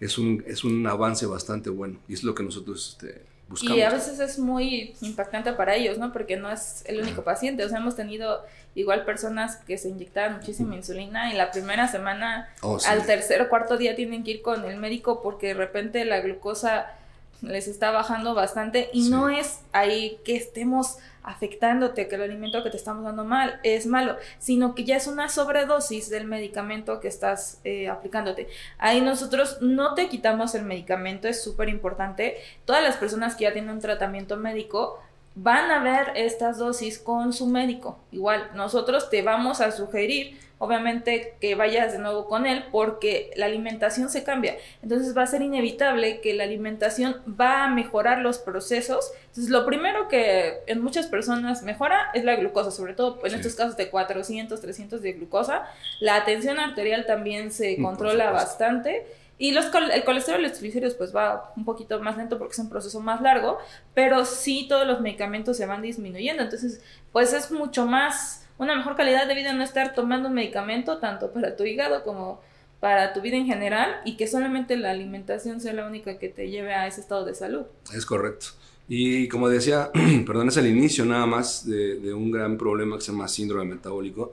es 0.00 0.18
un, 0.18 0.44
es 0.46 0.64
un 0.64 0.86
avance 0.86 1.26
bastante 1.26 1.70
bueno 1.70 1.98
y 2.08 2.14
es 2.14 2.24
lo 2.24 2.34
que 2.34 2.42
nosotros 2.42 2.96
este, 2.96 3.22
buscamos. 3.48 3.78
Y 3.78 3.82
a 3.82 3.90
veces 3.90 4.20
es 4.20 4.38
muy 4.38 4.94
impactante 5.00 5.52
para 5.52 5.74
ellos, 5.74 5.98
¿no? 5.98 6.12
Porque 6.12 6.36
no 6.36 6.50
es 6.50 6.84
el 6.86 7.00
único 7.00 7.22
paciente, 7.22 7.64
o 7.64 7.68
sea, 7.68 7.78
hemos 7.78 7.96
tenido 7.96 8.44
igual 8.74 9.04
personas 9.04 9.56
que 9.56 9.78
se 9.78 9.88
inyectaban 9.88 10.36
muchísima 10.36 10.76
insulina 10.76 11.32
y 11.32 11.36
la 11.36 11.50
primera 11.50 11.88
semana, 11.88 12.48
oh, 12.62 12.78
al 12.86 13.06
tercer 13.06 13.42
o 13.42 13.48
cuarto 13.48 13.76
día 13.76 13.94
tienen 13.94 14.24
que 14.24 14.32
ir 14.32 14.42
con 14.42 14.64
el 14.64 14.78
médico 14.78 15.22
porque 15.22 15.48
de 15.48 15.54
repente 15.54 16.04
la 16.04 16.20
glucosa 16.20 16.94
les 17.42 17.68
está 17.68 17.90
bajando 17.90 18.34
bastante 18.34 18.88
y 18.92 19.08
no 19.10 19.28
es 19.28 19.60
ahí 19.72 20.18
que 20.24 20.36
estemos 20.36 20.98
afectándote, 21.24 22.08
que 22.08 22.16
el 22.16 22.22
alimento 22.22 22.62
que 22.62 22.70
te 22.70 22.76
estamos 22.76 23.04
dando 23.04 23.24
mal 23.24 23.60
es 23.62 23.86
malo, 23.86 24.16
sino 24.38 24.74
que 24.74 24.84
ya 24.84 24.96
es 24.96 25.06
una 25.06 25.28
sobredosis 25.28 26.10
del 26.10 26.26
medicamento 26.26 27.00
que 27.00 27.08
estás 27.08 27.60
eh, 27.64 27.88
aplicándote. 27.88 28.48
Ahí 28.78 29.00
nosotros 29.00 29.58
no 29.60 29.94
te 29.94 30.08
quitamos 30.08 30.54
el 30.54 30.64
medicamento, 30.64 31.28
es 31.28 31.42
súper 31.42 31.68
importante. 31.68 32.36
Todas 32.64 32.82
las 32.82 32.96
personas 32.96 33.36
que 33.36 33.44
ya 33.44 33.52
tienen 33.52 33.70
un 33.70 33.80
tratamiento 33.80 34.36
médico 34.36 34.98
van 35.34 35.70
a 35.70 35.82
ver 35.82 36.12
estas 36.16 36.58
dosis 36.58 36.98
con 36.98 37.32
su 37.32 37.46
médico. 37.46 37.98
Igual, 38.10 38.50
nosotros 38.54 39.08
te 39.08 39.22
vamos 39.22 39.60
a 39.60 39.70
sugerir 39.70 40.38
obviamente 40.62 41.34
que 41.40 41.56
vayas 41.56 41.90
de 41.90 41.98
nuevo 41.98 42.28
con 42.28 42.46
él 42.46 42.66
porque 42.70 43.32
la 43.34 43.46
alimentación 43.46 44.08
se 44.08 44.22
cambia. 44.22 44.56
Entonces 44.80 45.16
va 45.16 45.22
a 45.24 45.26
ser 45.26 45.42
inevitable 45.42 46.20
que 46.20 46.34
la 46.34 46.44
alimentación 46.44 47.16
va 47.28 47.64
a 47.64 47.68
mejorar 47.68 48.18
los 48.18 48.38
procesos. 48.38 49.10
Entonces 49.26 49.48
lo 49.50 49.66
primero 49.66 50.06
que 50.06 50.60
en 50.68 50.80
muchas 50.80 51.08
personas 51.08 51.64
mejora 51.64 52.12
es 52.14 52.22
la 52.22 52.36
glucosa, 52.36 52.70
sobre 52.70 52.94
todo 52.94 53.18
en 53.26 53.34
estos 53.34 53.56
casos 53.56 53.76
de 53.76 53.90
400, 53.90 54.60
300 54.60 55.02
de 55.02 55.14
glucosa. 55.14 55.66
La 55.98 56.24
tensión 56.24 56.60
arterial 56.60 57.06
también 57.06 57.50
se 57.50 57.76
mm, 57.76 57.82
controla 57.82 58.30
bastante. 58.30 59.04
Y 59.38 59.50
los, 59.50 59.66
el 59.92 60.04
colesterol 60.04 60.38
y 60.38 60.44
los 60.44 60.52
triglicéridos 60.52 60.94
pues 60.94 61.12
va 61.12 61.52
un 61.56 61.64
poquito 61.64 61.98
más 61.98 62.16
lento 62.16 62.38
porque 62.38 62.52
es 62.52 62.58
un 62.60 62.68
proceso 62.70 63.00
más 63.00 63.20
largo, 63.20 63.58
pero 63.94 64.24
sí 64.24 64.66
todos 64.68 64.86
los 64.86 65.00
medicamentos 65.00 65.56
se 65.56 65.66
van 65.66 65.82
disminuyendo. 65.82 66.44
Entonces, 66.44 66.80
pues 67.10 67.32
es 67.32 67.50
mucho 67.50 67.84
más 67.84 68.41
una 68.58 68.76
mejor 68.76 68.96
calidad 68.96 69.26
de 69.26 69.34
vida 69.34 69.52
no 69.52 69.62
estar 69.62 69.94
tomando 69.94 70.28
un 70.28 70.34
medicamento 70.34 70.98
tanto 70.98 71.32
para 71.32 71.56
tu 71.56 71.64
hígado 71.64 72.04
como 72.04 72.40
para 72.80 73.12
tu 73.12 73.20
vida 73.20 73.36
en 73.36 73.46
general 73.46 74.00
y 74.04 74.16
que 74.16 74.26
solamente 74.26 74.76
la 74.76 74.90
alimentación 74.90 75.60
sea 75.60 75.72
la 75.72 75.86
única 75.86 76.18
que 76.18 76.28
te 76.28 76.50
lleve 76.50 76.74
a 76.74 76.86
ese 76.86 77.00
estado 77.00 77.24
de 77.24 77.34
salud. 77.34 77.62
Es 77.94 78.04
correcto. 78.04 78.46
Y 78.88 79.28
como 79.28 79.48
decía, 79.48 79.90
perdón, 80.26 80.48
es 80.48 80.56
el 80.56 80.66
inicio 80.66 81.04
nada 81.04 81.24
más 81.24 81.64
de, 81.64 82.12
un 82.12 82.30
gran 82.30 82.58
problema 82.58 82.96
que 82.96 83.04
se 83.04 83.12
llama 83.12 83.28
síndrome 83.28 83.76
metabólico, 83.76 84.32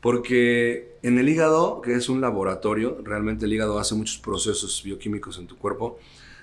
porque 0.00 0.96
en 1.02 1.18
el 1.18 1.28
hígado, 1.28 1.80
que 1.80 1.94
es 1.94 2.08
un 2.08 2.20
laboratorio, 2.20 2.98
realmente 3.02 3.46
el 3.46 3.52
hígado 3.54 3.78
hace 3.78 3.94
muchos 3.94 4.18
procesos 4.18 4.82
bioquímicos 4.84 5.38
en 5.38 5.46
tu 5.46 5.56
cuerpo, 5.56 5.98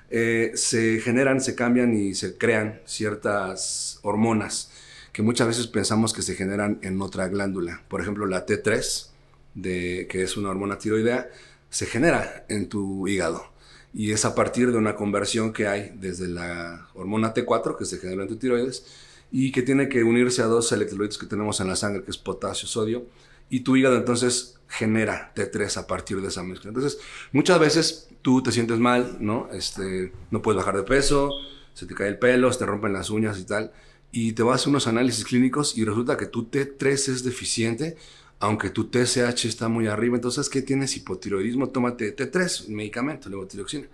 eh, 0.10 0.52
se 0.56 1.00
generan, 1.02 1.40
se 1.40 1.56
cambian 1.56 1.94
y 1.94 2.16
se 2.16 2.38
crean 2.38 2.82
ciertas 2.86 4.00
hormonas 4.02 4.72
que 5.14 5.22
muchas 5.22 5.48
veces 5.48 5.68
pensamos 5.68 6.12
que 6.12 6.24
se 6.24 6.36
generan 6.36 6.80
en 6.82 7.00
otra 7.02 7.28
glándula. 7.28 7.84
Por 7.88 8.02
ejemplo, 8.02 8.26
la 8.26 8.48
T3, 8.48 9.10
de, 9.54 10.08
que 10.10 10.24
es 10.24 10.36
una 10.38 10.50
hormona 10.50 10.80
tiroidea, 10.80 11.30
se 11.70 11.86
genera 11.86 12.46
en 12.50 12.68
tu 12.68 13.08
hígado. 13.08 13.46
Y 13.94 14.12
es 14.12 14.26
a 14.26 14.34
partir 14.34 14.72
de 14.72 14.78
una 14.80 14.96
conversión 14.96 15.54
que 15.54 15.68
hay 15.68 15.92
desde 15.96 16.28
la 16.28 16.90
hormona 16.96 17.32
T4, 17.32 17.78
que 17.78 17.86
se 17.86 18.00
genera 18.00 18.24
en 18.24 18.28
tu 18.28 18.38
tiroides, 18.38 18.88
y 19.32 19.52
que 19.52 19.62
tiene 19.62 19.88
que 19.88 20.04
unirse 20.04 20.42
a 20.42 20.46
dos 20.46 20.72
electrolitos 20.72 21.20
que 21.20 21.28
tenemos 21.28 21.60
en 21.62 21.68
la 21.68 21.76
sangre, 21.76 22.04
que 22.04 22.10
es 22.10 22.18
potasio, 22.18 22.68
sodio, 22.68 23.06
y 23.52 23.60
tu 23.60 23.76
hígado 23.76 23.98
entonces 23.98 24.56
genera 24.68 25.32
T3 25.36 25.78
a 25.78 25.86
partir 25.86 26.22
de 26.22 26.30
esa 26.30 26.42
mezcla. 26.42 26.70
Entonces, 26.70 26.98
muchas 27.32 27.60
veces 27.60 28.10
tú 28.24 28.42
te 28.42 28.52
sientes 28.52 28.80
mal, 28.80 29.18
¿no? 29.20 29.48
Este, 29.54 30.12
no 30.32 30.42
puedes 30.42 30.58
bajar 30.58 30.76
de 30.76 30.84
peso, 30.84 31.30
se 31.76 31.86
te 31.86 31.94
cae 31.94 32.08
el 32.08 32.18
pelo, 32.18 32.52
se 32.52 32.58
te 32.58 32.66
rompen 32.66 32.94
las 32.94 33.12
uñas 33.12 33.38
y 33.38 33.44
tal 33.44 33.72
y 34.14 34.34
te 34.34 34.44
vas 34.44 34.66
a 34.66 34.70
unos 34.70 34.86
análisis 34.86 35.26
clínicos 35.26 35.76
y 35.76 35.84
resulta 35.84 36.16
que 36.16 36.28
tu 36.28 36.46
T3 36.46 36.92
es 36.92 37.24
deficiente, 37.24 37.98
aunque 38.40 38.70
tu 38.70 38.84
TSH 38.92 39.46
está 39.46 39.70
muy 39.70 39.88
arriba. 39.88 40.16
Entonces, 40.16 40.50
¿qué 40.50 40.62
tienes? 40.62 40.96
Hipotiroidismo, 40.96 41.70
tómate 41.70 42.16
T3, 42.16 42.68
medicamento, 42.68 43.28
levotiroxina. 43.28 43.88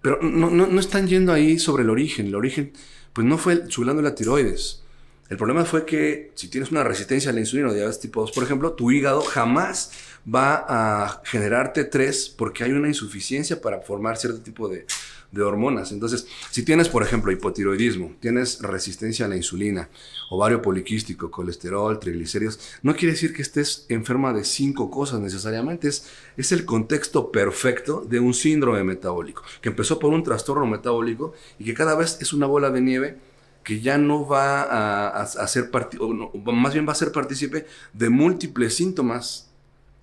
Pero 0.00 0.20
no, 0.22 0.48
no, 0.48 0.68
no, 0.68 0.80
están 0.80 1.08
yendo 1.08 1.32
ahí 1.32 1.58
sobre 1.58 1.82
el 1.82 1.90
origen. 1.90 2.28
El 2.28 2.36
origen, 2.36 2.72
pues 3.12 3.26
no 3.26 3.36
fue 3.36 3.68
su 3.68 3.82
la 3.82 4.14
tiroides. 4.14 4.84
El 5.28 5.36
problema 5.36 5.64
fue 5.64 5.84
que 5.84 6.30
si 6.36 6.48
tienes 6.48 6.70
una 6.70 6.84
resistencia 6.84 7.32
a 7.32 7.34
la 7.34 7.40
insulina 7.40 7.68
o 7.68 7.74
diabetes 7.74 7.98
tipo 7.98 8.20
2, 8.20 8.30
por 8.30 8.44
ejemplo, 8.44 8.74
tu 8.74 8.92
hígado 8.92 9.22
jamás 9.22 9.90
va 10.32 10.64
a 10.68 11.20
generar 11.24 11.72
T3 11.72 12.36
porque 12.36 12.62
hay 12.62 12.70
una 12.70 12.86
insuficiencia 12.86 13.60
para 13.60 13.80
formar 13.80 14.18
cierto 14.18 14.40
tipo 14.40 14.68
de, 14.68 14.86
de 15.30 15.42
hormonas. 15.42 15.92
Entonces, 15.92 16.26
si 16.50 16.62
tienes, 16.62 16.88
por 16.88 17.02
ejemplo, 17.02 17.30
hipotiroidismo, 17.30 18.12
tienes 18.20 18.60
resistencia 18.62 19.26
a 19.26 19.28
la 19.28 19.36
insulina, 19.36 19.88
ovario 20.30 20.62
poliquístico, 20.62 21.30
colesterol, 21.30 21.98
triglicéridos, 21.98 22.58
no 22.82 22.94
quiere 22.96 23.12
decir 23.12 23.34
que 23.34 23.42
estés 23.42 23.84
enferma 23.88 24.32
de 24.32 24.44
cinco 24.44 24.90
cosas 24.90 25.20
necesariamente. 25.20 25.88
Es, 25.88 26.06
es 26.36 26.52
el 26.52 26.64
contexto 26.64 27.30
perfecto 27.30 28.04
de 28.08 28.20
un 28.20 28.34
síndrome 28.34 28.82
metabólico, 28.84 29.42
que 29.60 29.68
empezó 29.68 29.98
por 29.98 30.12
un 30.12 30.22
trastorno 30.22 30.66
metabólico 30.66 31.34
y 31.58 31.64
que 31.64 31.74
cada 31.74 31.94
vez 31.94 32.18
es 32.20 32.32
una 32.32 32.46
bola 32.46 32.70
de 32.70 32.80
nieve 32.80 33.18
que 33.64 33.80
ya 33.80 33.98
no 33.98 34.26
va 34.26 34.62
a, 34.62 35.20
a, 35.20 35.46
ser, 35.46 35.70
o 36.00 36.52
más 36.52 36.72
bien 36.72 36.88
va 36.88 36.92
a 36.92 36.94
ser 36.94 37.12
partícipe 37.12 37.66
de 37.92 38.08
múltiples 38.08 38.74
síntomas 38.74 39.50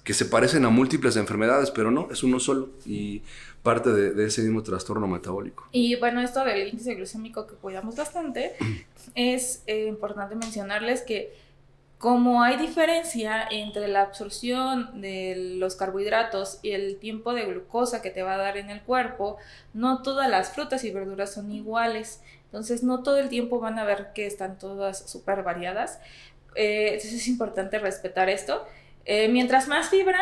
que 0.03 0.13
se 0.13 0.25
parecen 0.25 0.65
a 0.65 0.69
múltiples 0.69 1.15
enfermedades, 1.15 1.71
pero 1.71 1.89
no, 1.89 2.07
es 2.11 2.21
uno 2.21 2.39
solo. 2.39 2.69
Y 2.85 3.23
parte 3.65 3.89
de, 3.89 4.25
ese 4.25 4.43
mismo 4.43 4.63
trastorno 4.63 5.07
metabólico. 5.07 5.67
Y 5.71 5.95
bueno, 5.95 6.21
esto 6.21 6.45
del 6.45 6.69
índice 6.69 6.93
glucémico 6.93 7.47
que 7.47 7.55
cuidamos 7.55 7.95
bastante, 7.95 8.53
es 9.15 9.63
eh, 9.67 9.87
importante 9.87 10.35
mencionarles 10.35 11.01
que 11.01 11.33
como 11.97 12.43
hay 12.43 12.57
diferencia 12.57 13.47
entre 13.49 13.87
la 13.87 14.03
absorción 14.03 15.01
de 15.01 15.55
los 15.57 15.75
carbohidratos 15.75 16.59
y 16.61 16.71
el 16.71 16.97
tiempo 16.97 17.33
de 17.33 17.45
glucosa 17.45 18.01
que 18.01 18.11
te 18.11 18.21
va 18.21 18.35
a 18.35 18.37
dar 18.37 18.57
en 18.57 18.69
el 18.69 18.81
cuerpo, 18.81 19.37
no 19.73 20.03
todas 20.03 20.29
las 20.29 20.51
frutas 20.51 20.83
y 20.83 20.91
verduras 20.91 21.33
son 21.33 21.51
iguales. 21.51 22.21
Entonces, 22.45 22.83
no 22.83 23.01
todo 23.01 23.17
el 23.17 23.29
tiempo 23.29 23.59
van 23.59 23.79
a 23.79 23.85
ver 23.85 24.11
que 24.13 24.27
están 24.27 24.59
todas 24.59 25.09
súper 25.09 25.41
variadas. 25.41 25.99
Eh, 26.55 26.89
entonces, 26.93 27.13
es 27.13 27.27
importante 27.27 27.79
respetar 27.79 28.29
esto. 28.29 28.65
Eh, 29.05 29.27
mientras 29.29 29.67
más 29.67 29.89
fibra, 29.89 30.19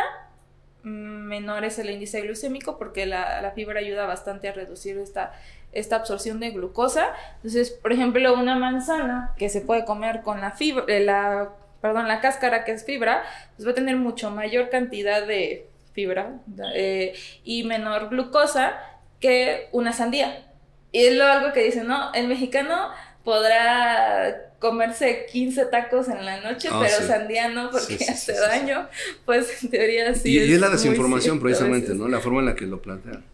menor 0.84 1.64
es 1.64 1.80
el 1.80 1.90
índice 1.90 2.22
glucémico 2.22 2.78
porque 2.78 3.06
la, 3.06 3.52
fibra 3.56 3.80
ayuda 3.80 4.06
bastante 4.06 4.50
a 4.50 4.54
reducir 4.54 4.98
esta, 4.98 5.34
esta 5.72 5.96
absorción 5.96 6.40
de 6.40 6.52
glucosa. 6.52 7.08
Entonces, 7.38 7.72
por 7.72 7.94
ejemplo, 7.94 8.34
una 8.34 8.56
manzana 8.56 9.34
que 9.38 9.50
se 9.50 9.62
puede 9.62 9.86
comer 9.86 10.22
con 10.22 10.42
la 10.42 10.52
fibra, 10.52 10.86
eh, 10.88 11.00
la 11.00 11.50
perdón, 11.84 12.08
la 12.08 12.22
cáscara 12.22 12.64
que 12.64 12.72
es 12.72 12.86
fibra, 12.86 13.24
pues 13.58 13.68
va 13.68 13.72
a 13.72 13.76
tener 13.76 13.98
mucho 13.98 14.32
mayor 14.32 14.70
cantidad 14.70 15.28
de 15.28 15.68
fibra 15.92 16.38
eh, 16.74 17.14
y 17.44 17.66
menor 17.66 18.08
glucosa 18.08 18.80
que 19.20 19.68
una 19.74 19.92
sandía. 19.92 20.46
Y 20.94 21.06
es 21.08 21.16
lo 21.16 21.26
algo 21.26 21.52
que 21.52 21.62
dicen, 21.62 21.88
¿no? 21.88 22.14
El 22.14 22.30
mexicano 22.30 22.90
podrá 23.26 24.53
comerse 24.64 25.26
15 25.30 25.66
tacos 25.66 26.08
en 26.08 26.26
la 26.26 26.40
noche, 26.40 26.70
ah, 26.72 26.82
pero 26.82 27.06
sandía 27.06 27.50
no 27.50 27.70
porque 27.70 27.96
hace 27.96 28.32
daño, 28.32 28.88
pues 29.26 29.62
en 29.62 29.70
teoría 29.70 30.16
sí. 30.16 30.32
Y 30.32 30.40
es, 30.40 30.50
y 30.50 30.54
es 30.54 30.62
la 30.62 30.70
desinformación 30.70 31.42
precisamente, 31.42 31.94
¿no? 31.94 32.08
La 32.08 32.22
forma 32.22 32.40
en 32.40 32.46
la 32.46 32.56
que 32.56 32.66
lo 32.66 32.82
plantean. 32.82 33.26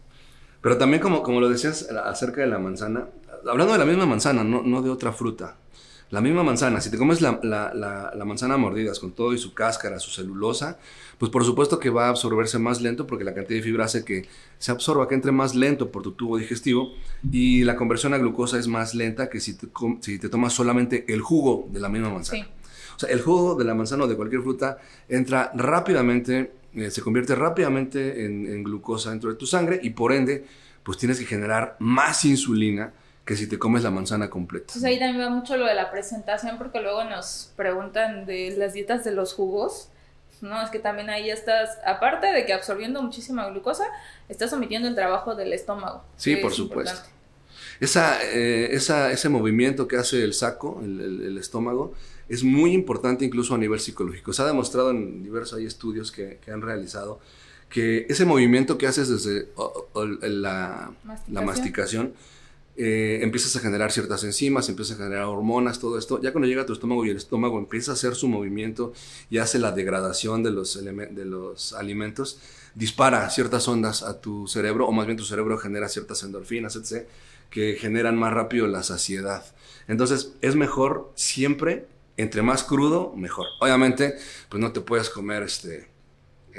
Pero 0.60 0.76
también 0.76 1.00
como, 1.00 1.22
como 1.22 1.40
lo 1.40 1.48
decías 1.48 1.88
acerca 2.04 2.40
de 2.40 2.48
la 2.48 2.58
manzana, 2.58 3.06
hablando 3.48 3.72
de 3.74 3.78
la 3.78 3.84
misma 3.84 4.06
manzana, 4.06 4.42
no, 4.42 4.62
no 4.62 4.82
de 4.82 4.90
otra 4.90 5.12
fruta. 5.12 5.56
La 6.10 6.20
misma 6.20 6.42
manzana, 6.42 6.80
si 6.80 6.90
te 6.90 6.98
comes 6.98 7.20
la, 7.20 7.38
manzana 8.26 8.54
a 8.54 8.56
mordidas 8.56 8.98
con 8.98 9.12
todo 9.12 9.32
y 9.32 9.38
su 9.38 9.54
cáscara, 9.54 10.00
su 10.00 10.10
celulosa, 10.10 10.78
pues 11.18 11.30
por 11.30 11.44
supuesto 11.44 11.78
que 11.78 11.88
va 11.88 12.06
a 12.06 12.08
absorberse 12.08 12.58
más 12.58 12.80
lento 12.80 13.06
porque 13.06 13.22
la 13.22 13.32
cantidad 13.32 13.58
de 13.58 13.62
fibra 13.62 13.84
hace 13.84 14.04
que 14.04 14.28
se 14.58 14.72
absorba, 14.72 15.06
que 15.06 15.14
entre 15.14 15.30
más 15.30 15.54
lento 15.54 15.92
por 15.92 16.02
tu 16.02 16.12
tubo 16.12 16.36
digestivo 16.36 16.92
y 17.30 17.62
la 17.62 17.76
conversión 17.76 18.12
a 18.12 18.18
glucosa 18.18 18.58
es 18.58 18.66
más 18.66 18.96
lenta 18.96 19.30
que 19.30 19.38
si 19.38 19.54
te, 19.56 19.68
si 20.00 20.18
te 20.18 20.28
tomas 20.28 20.52
solamente 20.52 21.04
el 21.08 21.20
jugo 21.20 21.68
de 21.70 21.78
la 21.78 21.88
misma 21.88 22.10
manzana. 22.10 22.48
O 22.96 22.98
sea, 22.98 23.08
el 23.08 23.20
jugo 23.22 23.54
de 23.54 23.64
la 23.64 23.74
manzana 23.74 24.04
o 24.04 24.08
de 24.08 24.16
cualquier 24.16 24.42
fruta 24.42 24.78
entra 25.08 25.52
rápidamente, 25.54 26.52
eh, 26.74 26.90
se 26.90 27.02
convierte 27.02 27.36
rápidamente 27.36 28.24
en, 28.24 28.46
en 28.46 28.64
glucosa 28.64 29.10
dentro 29.10 29.30
de 29.30 29.36
tu 29.36 29.46
sangre 29.46 29.78
y 29.80 29.90
por 29.90 30.12
ende, 30.12 30.44
pues 30.82 30.98
tienes 30.98 31.20
que 31.20 31.24
generar 31.24 31.76
más 31.78 32.24
insulina 32.24 32.92
que 33.24 33.36
si 33.36 33.46
te 33.46 33.58
comes 33.58 33.82
la 33.82 33.90
manzana 33.90 34.30
completa. 34.30 34.72
Pues 34.72 34.84
ahí 34.84 34.98
también 34.98 35.26
va 35.26 35.30
mucho 35.30 35.56
lo 35.56 35.66
de 35.66 35.74
la 35.74 35.90
presentación 35.90 36.58
porque 36.58 36.80
luego 36.80 37.04
nos 37.04 37.52
preguntan 37.56 38.26
de 38.26 38.54
las 38.56 38.72
dietas 38.72 39.04
de 39.04 39.12
los 39.12 39.34
jugos. 39.34 39.88
No, 40.40 40.62
es 40.62 40.70
que 40.70 40.78
también 40.78 41.10
ahí 41.10 41.30
estás, 41.30 41.78
aparte 41.84 42.28
de 42.28 42.46
que 42.46 42.52
absorbiendo 42.52 43.02
muchísima 43.02 43.48
glucosa, 43.50 43.84
estás 44.28 44.52
omitiendo 44.52 44.88
el 44.88 44.94
trabajo 44.94 45.34
del 45.34 45.52
estómago. 45.52 46.02
Sí, 46.16 46.36
por 46.36 46.52
supuesto. 46.52 47.02
Esa, 47.78 48.22
eh, 48.24 48.68
esa, 48.72 49.10
ese 49.10 49.28
movimiento 49.28 49.86
que 49.86 49.96
hace 49.96 50.22
el 50.22 50.34
saco, 50.34 50.80
el, 50.82 51.36
estómago, 51.38 51.94
es 52.28 52.42
muy 52.42 52.72
importante 52.72 53.24
incluso 53.24 53.54
a 53.54 53.58
nivel 53.58 53.80
psicológico. 53.80 54.32
Se 54.32 54.42
ha 54.42 54.46
demostrado 54.46 54.90
en 54.90 55.22
diversos 55.22 55.60
estudios 55.60 56.10
que, 56.10 56.38
que 56.44 56.52
han 56.52 56.62
realizado 56.62 57.20
que 57.68 58.06
ese 58.08 58.24
movimiento 58.24 58.76
que 58.76 58.86
haces 58.86 59.08
desde 59.08 59.48
la, 60.22 60.90
la 61.28 61.40
masticación 61.40 62.14
eh, 62.76 63.18
empiezas 63.22 63.54
a 63.56 63.60
generar 63.60 63.92
ciertas 63.92 64.24
enzimas, 64.24 64.68
empiezas 64.68 64.98
a 64.98 65.04
generar 65.04 65.24
hormonas, 65.24 65.78
todo 65.80 65.98
esto. 65.98 66.20
Ya 66.22 66.32
cuando 66.32 66.48
llega 66.48 66.62
a 66.62 66.66
tu 66.66 66.72
estómago 66.72 67.04
y 67.04 67.10
el 67.10 67.16
estómago 67.16 67.58
empieza 67.58 67.90
a 67.90 67.94
hacer 67.94 68.14
su 68.14 68.28
movimiento 68.28 68.92
y 69.28 69.38
hace 69.38 69.58
la 69.58 69.72
degradación 69.72 70.42
de 70.42 70.50
los, 70.50 70.82
de 70.82 71.24
los 71.24 71.72
alimentos, 71.72 72.38
dispara 72.74 73.28
ciertas 73.30 73.66
ondas 73.68 74.02
a 74.02 74.20
tu 74.20 74.46
cerebro, 74.46 74.86
o 74.86 74.92
más 74.92 75.06
bien 75.06 75.18
tu 75.18 75.24
cerebro 75.24 75.58
genera 75.58 75.88
ciertas 75.88 76.22
endorfinas, 76.22 76.76
etc., 76.76 77.06
que 77.50 77.76
generan 77.78 78.16
más 78.16 78.32
rápido 78.32 78.68
la 78.68 78.82
saciedad. 78.82 79.44
Entonces, 79.88 80.34
es 80.40 80.54
mejor 80.54 81.10
siempre, 81.16 81.86
entre 82.16 82.42
más 82.42 82.62
crudo, 82.62 83.12
mejor. 83.16 83.46
Obviamente, 83.60 84.14
pues 84.48 84.60
no 84.60 84.72
te 84.72 84.80
puedes 84.80 85.10
comer 85.10 85.42
este 85.42 85.90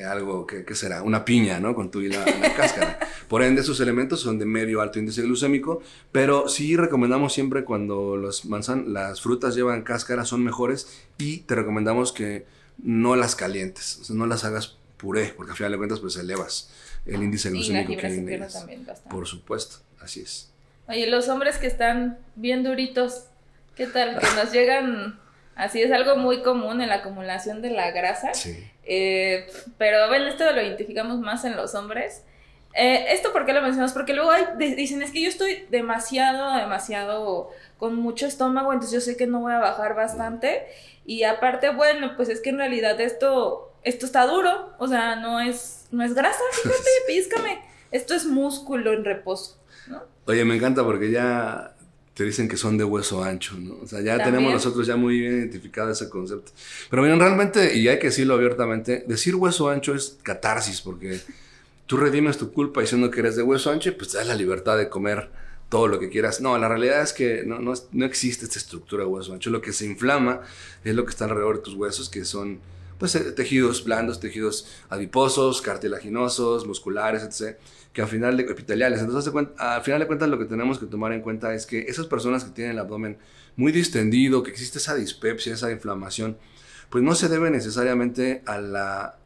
algo 0.06 0.48
que, 0.48 0.64
será 0.76 1.04
una 1.04 1.26
piña, 1.26 1.60
¿no? 1.60 1.76
Con 1.76 1.92
tu 1.92 2.02
y 2.02 2.10
la, 2.10 2.24
cáscara. 2.56 3.00
Por 3.32 3.44
ende, 3.44 3.62
esos 3.62 3.80
elementos 3.80 4.20
son 4.20 4.40
de 4.40 4.46
medio 4.46 4.82
alto 4.82 5.00
índice 5.00 5.22
glucémico, 5.22 5.82
pero 6.12 6.50
sí 6.50 6.76
recomendamos 6.76 7.32
siempre 7.32 7.64
cuando 7.64 8.18
los 8.18 8.44
manzan, 8.44 8.92
las 8.92 9.22
frutas 9.22 9.56
llevan 9.56 9.84
cáscara 9.84 10.26
son 10.26 10.44
mejores 10.44 11.02
y 11.18 11.38
te 11.38 11.56
recomendamos 11.56 12.12
que 12.12 12.46
no 12.84 13.16
las 13.16 13.38
calientes, 13.38 14.00
o 14.02 14.04
sea, 14.04 14.18
no 14.18 14.26
las 14.26 14.44
hagas 14.44 14.76
puré, 14.98 15.34
porque 15.38 15.52
al 15.52 15.56
final 15.56 15.72
de 15.72 15.78
cuentas 15.78 16.02
pues 16.02 16.18
elevas 16.18 16.72
el 17.06 17.24
índice 17.24 17.52
glucémico 17.52 17.96
que 17.96 18.06
hay 18.06 18.18
también 18.18 18.86
Por 19.10 19.26
supuesto, 19.26 19.78
así 20.02 20.20
es. 20.20 20.52
Oye, 20.90 21.08
los 21.08 21.30
hombres 21.30 21.58
que 21.58 21.68
están 21.68 22.18
bien 22.36 22.66
duritos, 22.66 23.28
¿qué 23.78 23.88
tal? 23.88 24.20
Que 24.20 24.28
nos 24.36 24.52
llegan 24.52 25.22
Así 25.56 25.82
es 25.82 25.92
algo 25.92 26.18
muy 26.18 26.42
común 26.42 26.82
en 26.82 26.90
la 26.90 26.96
acumulación 26.96 27.62
de 27.62 27.70
la 27.70 27.92
grasa. 27.92 28.34
Sí. 28.34 28.68
Eh, 28.84 29.48
pero 29.78 30.08
bueno, 30.08 30.28
esto 30.28 30.52
lo 30.52 30.62
identificamos 30.62 31.20
más 31.20 31.46
en 31.46 31.56
los 31.56 31.76
hombres. 31.76 32.24
Eh, 32.74 33.06
¿Esto 33.10 33.34
por 33.34 33.46
qué 33.46 33.54
lo 33.54 33.62
mencionamos? 33.62 33.94
Porque 33.94 34.14
luego 34.14 34.32
hay, 34.32 34.46
dicen, 34.76 35.02
es 35.02 35.12
que 35.12 35.22
yo 35.22 35.30
estoy 35.30 35.66
demasiado, 35.70 36.56
demasiado 36.58 37.50
con 37.78 37.96
mucho 37.96 38.26
estómago, 38.26 38.74
entonces 38.74 38.94
yo 38.94 39.02
sé 39.02 39.18
que 39.18 39.28
no 39.28 39.42
voy 39.42 39.54
a 39.54 39.60
bajar 39.60 39.96
bastante. 39.96 40.68
Y 41.06 41.24
aparte, 41.24 41.70
bueno, 41.72 42.14
pues 42.16 42.30
es 42.30 42.42
que 42.42 42.52
en 42.52 42.58
realidad 42.58 43.00
esto, 43.02 43.74
esto 43.84 44.06
está 44.06 44.26
duro, 44.26 44.74
o 44.78 44.88
sea, 44.88 45.16
no 45.16 45.40
es, 45.40 45.88
no 45.92 46.04
es 46.04 46.14
grasa, 46.14 46.40
fíjate, 46.64 46.90
píscame. 47.08 47.60
Esto 47.92 48.14
es 48.14 48.26
músculo 48.26 48.94
en 48.94 49.04
reposo, 49.04 49.58
¿no? 49.88 50.04
Oye, 50.26 50.46
me 50.46 50.56
encanta 50.56 50.84
porque 50.84 51.12
ya 51.12 51.76
te 52.14 52.24
dicen 52.24 52.48
que 52.48 52.56
son 52.56 52.78
de 52.78 52.84
hueso 52.84 53.24
ancho, 53.24 53.56
¿no? 53.58 53.76
O 53.82 53.88
sea, 53.88 54.02
ya 54.02 54.24
tenemos 54.24 54.54
nosotros 54.54 54.86
ya 54.86 54.96
muy 54.96 55.20
bien 55.20 55.34
identificado 55.34 55.92
ese 55.92 56.10
concepto. 56.10 56.52
Pero 56.90 57.02
miren, 57.02 57.20
realmente, 57.20 57.76
y 57.78 57.88
hay 57.88 58.00
que 58.00 58.08
decirlo 58.08 58.36
abiertamente, 58.36 59.04
decir 59.08 59.36
hueso 59.36 59.70
ancho 59.70 59.96
es 59.96 60.20
catarsis, 60.22 60.82
porque 60.82 61.20
tú 61.92 61.98
redimes 61.98 62.38
tu 62.38 62.54
culpa 62.54 62.80
diciendo 62.80 63.12
que 63.12 63.20
eres 63.20 63.36
de 63.36 63.44
hueso 63.44 63.70
ancho 63.70 63.94
pues 63.98 64.12
te 64.12 64.18
das 64.18 64.26
la 64.26 64.36
libertad 64.36 64.78
de 64.78 64.88
comer 64.88 65.30
todo 65.68 65.90
lo 65.90 66.00
que 66.00 66.08
quieras. 66.08 66.40
No, 66.40 66.58
la 66.58 66.70
realidad 66.70 67.02
es 67.02 67.12
que 67.12 67.44
no, 67.46 67.60
no, 67.60 67.74
no 67.92 68.06
existe 68.06 68.46
esta 68.46 68.60
estructura 68.60 69.04
de 69.04 69.10
hueso 69.10 69.34
ancho. 69.34 69.50
Lo 69.50 69.60
que 69.60 69.74
se 69.74 69.86
inflama 69.86 70.40
es 70.86 70.96
lo 70.96 71.04
que 71.04 71.10
está 71.10 71.26
alrededor 71.26 71.58
de 71.58 71.64
tus 71.64 71.74
huesos, 71.74 72.10
que 72.10 72.24
son 72.24 72.62
pues, 72.98 73.14
eh, 73.16 73.34
tejidos 73.34 73.84
blandos, 73.84 74.22
tejidos 74.22 74.68
adiposos, 74.88 75.62
cartilaginosos, 75.62 76.66
musculares, 76.66 77.24
etc 77.24 77.58
que 77.92 78.02
al 78.02 78.08
final 78.08 78.38
de 78.38 78.44
epiteliales. 78.44 79.02
Entonces, 79.02 79.34
al 79.58 79.82
final 79.82 80.00
de 80.00 80.08
cuentas, 80.08 80.30
lo 80.30 80.40
que 80.40 80.46
tenemos 80.46 80.80
que 80.80 80.86
tomar 80.86 81.12
en 81.12 81.20
cuenta 81.20 81.54
es 81.54 81.66
que 81.66 81.82
esas 81.82 82.06
personas 82.06 82.46
que 82.46 82.52
tienen 82.52 82.72
el 82.72 82.80
abdomen 82.80 83.18
muy 83.58 83.74
distendido, 83.74 84.44
que 84.44 84.52
existe 84.52 84.78
esa 84.78 84.96
dispepsia, 84.96 85.54
esa 85.54 85.70
inflamación, 85.74 86.38
pues 86.90 87.04
no 87.04 87.16
se 87.16 87.28
debe 87.28 87.52
necesariamente 87.52 88.44
a 88.46 88.60
la, 88.60 89.18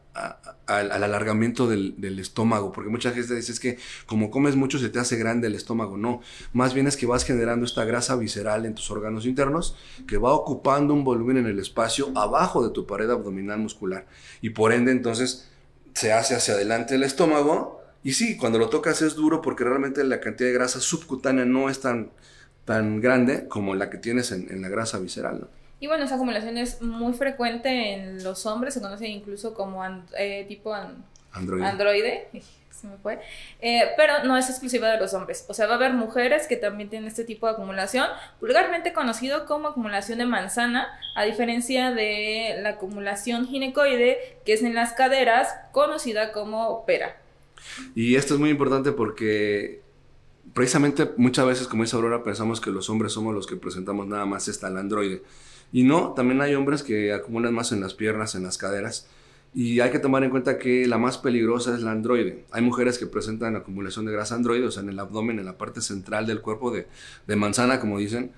al 0.68 1.04
alargamiento 1.04 1.68
del, 1.68 1.96
del, 1.98 2.20
estómago, 2.20 2.72
porque 2.72 2.90
mucha 2.90 3.12
gente 3.12 3.36
dice 3.36 3.54
que 3.60 3.78
como 4.06 4.32
comes 4.32 4.56
mucho 4.56 4.80
se 4.80 4.90
te 4.90 5.00
hace 5.00 5.18
grande 5.18 5.48
el 5.48 5.56
estómago. 5.56 5.98
No, 5.98 6.22
más 6.54 6.74
bien 6.74 6.88
es 6.88 6.98
que 6.98 7.06
vas 7.06 7.26
generando 7.26 7.66
esta 7.66 7.86
grasa 7.86 8.16
visceral 8.16 8.66
en 8.66 8.76
tus 8.76 8.90
órganos 8.92 9.26
internos 9.26 9.76
que 10.08 10.18
va 10.18 10.34
ocupando 10.34 10.94
un 10.94 11.04
volumen 11.04 11.38
en 11.38 11.48
el 11.48 11.60
espacio 11.60 12.12
abajo 12.16 12.66
de 12.66 12.74
tu 12.74 12.88
pared 12.88 13.10
abdominal 13.10 13.60
muscular 13.60 14.08
y 14.42 14.52
por 14.52 14.72
ende 14.72 14.92
entonces 14.92 15.50
se 15.94 16.14
hace 16.14 16.36
hacia 16.36 16.54
adelante 16.54 16.96
el 16.96 17.04
estómago 17.04 17.86
y 18.06 18.14
sí, 18.14 18.38
cuando 18.38 18.60
lo 18.60 18.70
tocas 18.70 19.02
es 19.02 19.16
duro 19.16 19.42
porque 19.42 19.64
realmente 19.64 20.04
la 20.04 20.20
cantidad 20.20 20.50
de 20.50 20.54
grasa 20.54 20.80
subcutánea 20.80 21.44
no 21.44 21.72
es 21.72 21.80
tan, 21.80 22.12
tan 22.64 23.02
grande 23.02 23.48
como 23.48 23.74
la 23.74 23.90
que 23.90 23.98
tienes 23.98 24.32
en, 24.32 24.62
la 24.62 24.70
grasa 24.70 25.00
visceral, 25.00 25.40
¿no? 25.42 25.48
Y 25.86 25.88
bueno, 25.88 26.06
esa 26.06 26.16
acumulación 26.16 26.58
es 26.58 26.82
muy 26.82 27.14
frecuente 27.14 27.94
en 27.94 28.24
los 28.24 28.48
hombres, 28.48 28.74
se 28.74 28.82
conoce 28.82 29.08
incluso 29.08 29.54
como 29.54 29.86
eh, 30.18 30.44
tipo 30.48 30.74
androide. 31.32 31.64
androide. 31.64 32.28
Se 32.72 32.88
me 32.88 32.98
fue. 32.98 33.20
Eh, 33.62 33.92
pero 33.96 34.24
no 34.24 34.36
es 34.36 34.50
exclusiva 34.50 34.90
de 34.90 34.98
los 34.98 35.14
hombres. 35.14 35.46
O 35.48 35.54
sea, 35.54 35.68
va 35.68 35.74
a 35.74 35.76
haber 35.76 35.94
mujeres 35.94 36.48
que 36.48 36.56
también 36.56 36.90
tienen 36.90 37.08
este 37.08 37.24
tipo 37.24 37.46
de 37.46 37.54
acumulación, 37.54 38.08
vulgarmente 38.42 38.94
conocido 38.94 39.46
como 39.46 39.68
acumulación 39.68 40.18
de 40.18 40.26
manzana, 40.26 40.88
a 41.16 41.24
diferencia 41.24 41.92
de 41.92 42.56
la 42.64 42.70
acumulación 42.70 43.46
ginecoide, 43.46 44.40
que 44.44 44.54
es 44.54 44.64
en 44.64 44.74
las 44.74 44.94
caderas, 44.94 45.54
conocida 45.72 46.32
como 46.32 46.84
pera. 46.88 47.16
Y 47.94 48.16
esto 48.16 48.34
es 48.34 48.40
muy 48.40 48.50
importante 48.50 48.92
porque 48.92 49.82
precisamente 50.56 51.12
muchas 51.18 51.46
veces, 51.46 51.68
como 51.68 51.84
dice 51.84 51.96
Aurora, 51.96 52.24
pensamos 52.24 52.60
que 52.60 52.72
los 52.72 52.90
hombres 52.90 53.14
somos 53.14 53.36
los 53.36 53.46
que 53.46 53.56
presentamos 53.56 54.08
nada 54.08 54.26
más 54.26 54.48
esta 54.48 54.68
el 54.68 54.78
androide. 54.78 55.22
Y 55.72 55.84
no, 55.84 56.14
también 56.14 56.42
hay 56.42 56.56
hombres 56.56 56.84
que 56.84 57.14
acumulan 57.14 57.54
más 57.54 57.72
en 57.72 57.82
las 57.82 57.94
piernas, 57.94 58.36
en 58.36 58.44
las 58.44 58.58
caderas. 58.58 59.08
Y 59.58 59.80
hay 59.80 59.90
que 59.90 60.00
tomar 60.00 60.22
en 60.26 60.32
cuenta 60.32 60.60
que 60.60 60.86
la 60.86 60.98
más 60.98 61.18
peligrosa 61.18 61.74
es 61.74 61.82
la 61.82 61.92
androide. 61.92 62.44
Hay 62.52 62.62
mujeres 62.62 62.98
que 62.98 63.06
presentan 63.06 63.56
acumulación 63.56 64.06
de 64.06 64.12
grasa 64.12 64.36
androide, 64.36 64.68
o 64.68 64.72
sea, 64.72 64.84
en 64.84 64.90
el 64.90 65.00
abdomen, 65.00 65.40
en 65.40 65.46
la 65.46 65.58
parte 65.58 65.80
central 65.80 66.28
del 66.28 66.42
cuerpo 66.42 66.72
de, 66.72 66.88
manzana, 67.38 67.80
como 67.80 67.98
dicen, 67.98 68.32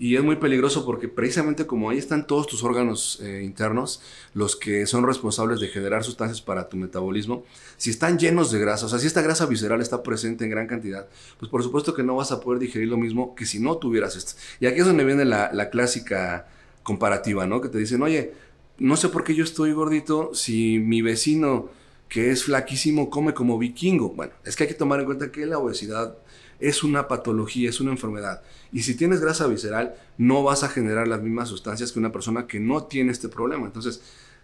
Y 0.00 0.16
es 0.16 0.24
muy 0.24 0.34
peligroso 0.34 0.84
porque 0.84 1.06
precisamente 1.06 1.66
como 1.66 1.90
ahí 1.90 1.98
están 1.98 2.26
todos 2.26 2.48
tus 2.48 2.64
órganos 2.64 3.20
eh, 3.22 3.42
internos, 3.44 4.02
los 4.34 4.56
que 4.56 4.86
son 4.86 5.06
responsables 5.06 5.60
de 5.60 5.68
generar 5.68 6.02
sustancias 6.02 6.42
para 6.42 6.68
tu 6.68 6.76
metabolismo, 6.76 7.44
si 7.76 7.90
están 7.90 8.18
llenos 8.18 8.50
de 8.50 8.58
grasa, 8.58 8.86
o 8.86 8.88
sea, 8.88 8.98
si 8.98 9.06
esta 9.06 9.22
grasa 9.22 9.46
visceral 9.46 9.80
está 9.80 10.02
presente 10.02 10.42
en 10.42 10.50
gran 10.50 10.66
cantidad, 10.66 11.06
pues 11.38 11.48
por 11.48 11.62
supuesto 11.62 11.94
que 11.94 12.02
no 12.02 12.16
vas 12.16 12.32
a 12.32 12.40
poder 12.40 12.58
digerir 12.58 12.88
lo 12.88 12.96
mismo 12.96 13.36
que 13.36 13.46
si 13.46 13.60
no 13.60 13.76
tuvieras 13.76 14.16
esto. 14.16 14.32
Y 14.58 14.66
aquí 14.66 14.80
es 14.80 14.86
donde 14.86 15.04
viene 15.04 15.24
la 15.24 15.70
clásica 15.70 16.48
comparativa, 16.84 17.46
¿no? 17.48 17.60
Que 17.60 17.68
te 17.68 17.78
dicen, 17.78 18.00
oye, 18.02 18.32
no 18.78 18.96
sé 18.96 19.08
por 19.08 19.24
qué 19.24 19.34
yo 19.34 19.42
estoy 19.42 19.72
gordito 19.72 20.30
si 20.34 20.78
mi 20.78 21.02
vecino 21.02 21.70
que 22.08 22.30
es 22.30 22.44
flaquísimo 22.44 23.10
come 23.10 23.34
como 23.34 23.58
vikingo. 23.58 24.10
Bueno, 24.10 24.32
es 24.44 24.54
que 24.54 24.64
hay 24.64 24.68
que 24.68 24.74
tomar 24.74 25.00
en 25.00 25.06
cuenta 25.06 25.32
que 25.32 25.46
la 25.46 25.58
obesidad 25.58 26.16
es 26.60 26.84
una 26.84 27.08
patología, 27.08 27.68
es 27.68 27.80
una 27.80 27.90
enfermedad. 27.90 28.42
Y 28.72 28.82
si 28.82 28.94
tienes 28.96 29.20
grasa 29.20 29.46
visceral, 29.46 29.94
no 30.18 30.42
vas 30.42 30.62
a 30.62 30.68
generar 30.68 31.08
las 31.08 31.22
mismas 31.22 31.48
sustancias 31.48 31.90
que 31.90 31.98
una 31.98 32.12
persona 32.12 32.46
que 32.46 32.60
no 32.60 32.84
tiene 32.84 33.12
este 33.12 33.28
problema. 33.28 33.66
Entonces, 33.66 34.00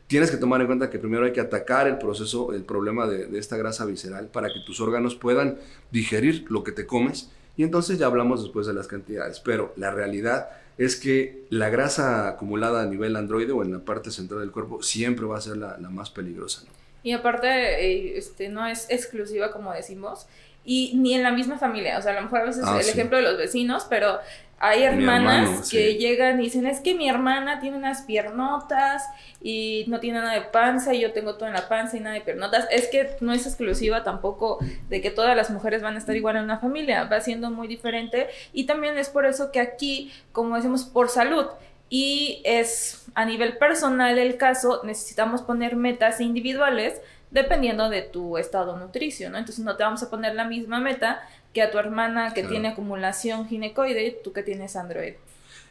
tienes 0.06 0.30
que 0.30 0.36
tomar 0.36 0.60
en 0.60 0.66
cuenta 0.66 0.90
que 0.90 0.98
primero 0.98 1.24
hay 1.24 1.32
que 1.32 1.40
atacar 1.40 1.86
el 1.86 1.98
proceso, 1.98 2.52
el 2.52 2.64
problema 2.64 3.06
de, 3.06 3.38
esta 3.38 3.56
grasa 3.56 3.84
visceral 3.84 4.26
para 4.26 4.48
que 4.48 4.60
tus 4.66 4.80
órganos 4.80 5.14
puedan 5.14 5.58
digerir 5.92 6.46
lo 6.48 6.64
que 6.64 6.72
te 6.72 6.86
comes. 6.86 7.30
Y 7.56 7.62
entonces 7.62 7.98
ya 7.98 8.06
hablamos 8.06 8.42
después 8.42 8.66
de 8.66 8.72
las 8.72 8.88
cantidades. 8.88 9.40
Pero 9.40 9.72
la 9.76 9.92
realidad 9.92 10.48
es 10.80 10.96
que 10.96 11.44
la 11.50 11.68
grasa 11.68 12.26
acumulada 12.26 12.80
a 12.80 12.86
nivel 12.86 13.14
androide 13.14 13.52
o 13.52 13.62
en 13.62 13.70
la 13.70 13.80
parte 13.80 14.10
central 14.10 14.40
del 14.40 14.50
cuerpo 14.50 14.82
siempre 14.82 15.26
va 15.26 15.36
a 15.36 15.40
ser 15.42 15.58
la, 15.58 15.76
más 15.90 16.08
peligrosa. 16.08 16.62
Y 17.02 17.12
aparte, 17.12 17.48
eh, 17.48 18.16
este, 18.16 18.48
no 18.48 18.66
es 18.66 18.86
exclusiva, 18.88 19.52
como 19.52 19.74
decimos, 19.74 20.26
y 20.64 20.94
ni 20.96 21.12
en 21.12 21.22
la 21.22 21.32
misma 21.32 21.58
familia. 21.58 21.98
O 21.98 22.02
sea, 22.02 22.12
a 22.12 22.14
lo 22.14 22.22
mejor 22.22 22.40
a 22.40 22.44
veces 22.44 22.64
ah, 22.66 22.80
el 22.80 22.88
ejemplo 22.88 23.18
de 23.18 23.24
los 23.24 23.36
vecinos, 23.36 23.86
pero 23.90 24.20
hay 24.62 24.82
hermanas 24.82 25.70
que 25.70 25.94
llegan 25.94 26.38
y 26.38 26.44
dicen, 26.44 26.66
es 26.66 26.80
que 26.80 26.94
mi 26.94 27.08
hermana 27.08 27.60
tiene 27.60 27.78
unas 27.78 28.02
piernotas 28.02 29.02
y 29.42 29.86
no 29.88 30.00
tiene 30.00 30.18
nada 30.20 30.34
de 30.34 30.42
panza 30.42 30.92
y 30.92 31.00
yo 31.00 31.14
tengo 31.14 31.36
todo 31.36 31.48
en 31.48 31.54
la 31.54 31.66
panza 31.66 31.96
y 31.96 32.00
nada 32.00 32.14
de 32.14 32.20
piernotas. 32.20 32.68
Es 32.70 32.88
que 32.88 33.16
no 33.22 33.32
es 33.32 33.46
exclusiva 33.46 34.04
tampoco 34.04 34.58
de 34.90 35.00
que 35.00 35.10
todas 35.10 35.34
las 35.34 35.48
mujeres 35.48 35.80
van 35.80 35.94
a 35.94 35.98
estar 35.98 36.14
igual 36.14 36.36
en 36.36 36.44
una 36.44 36.58
familia, 36.58 37.04
va 37.04 37.22
siendo 37.22 37.50
muy 37.50 37.68
diferente 37.68 38.28
y 38.52 38.66
también 38.66 38.98
es 38.98 39.08
por 39.08 39.24
eso 39.24 39.50
que 39.50 39.60
aquí, 39.60 40.12
como 40.32 40.56
decimos, 40.56 40.84
por 40.84 41.08
salud 41.08 41.46
y 41.88 42.42
es 42.44 43.06
a 43.14 43.24
nivel 43.24 43.56
personal 43.56 44.18
el 44.18 44.36
caso, 44.36 44.82
necesitamos 44.84 45.40
poner 45.40 45.74
metas 45.74 46.20
individuales 46.20 47.00
dependiendo 47.30 47.88
de 47.88 48.02
tu 48.02 48.36
estado 48.36 48.76
nutricio, 48.76 49.30
¿no? 49.30 49.38
Entonces 49.38 49.64
no 49.64 49.76
te 49.76 49.84
vamos 49.84 50.02
a 50.02 50.10
poner 50.10 50.34
la 50.34 50.44
misma 50.44 50.80
meta 50.80 51.22
que 51.52 51.62
a 51.62 51.70
tu 51.70 51.78
hermana 51.78 52.32
que 52.32 52.42
tiene 52.44 52.68
acumulación 52.68 53.46
ginecoide, 53.48 54.20
tú 54.22 54.32
que 54.32 54.42
tienes 54.42 54.76
android. 54.76 55.14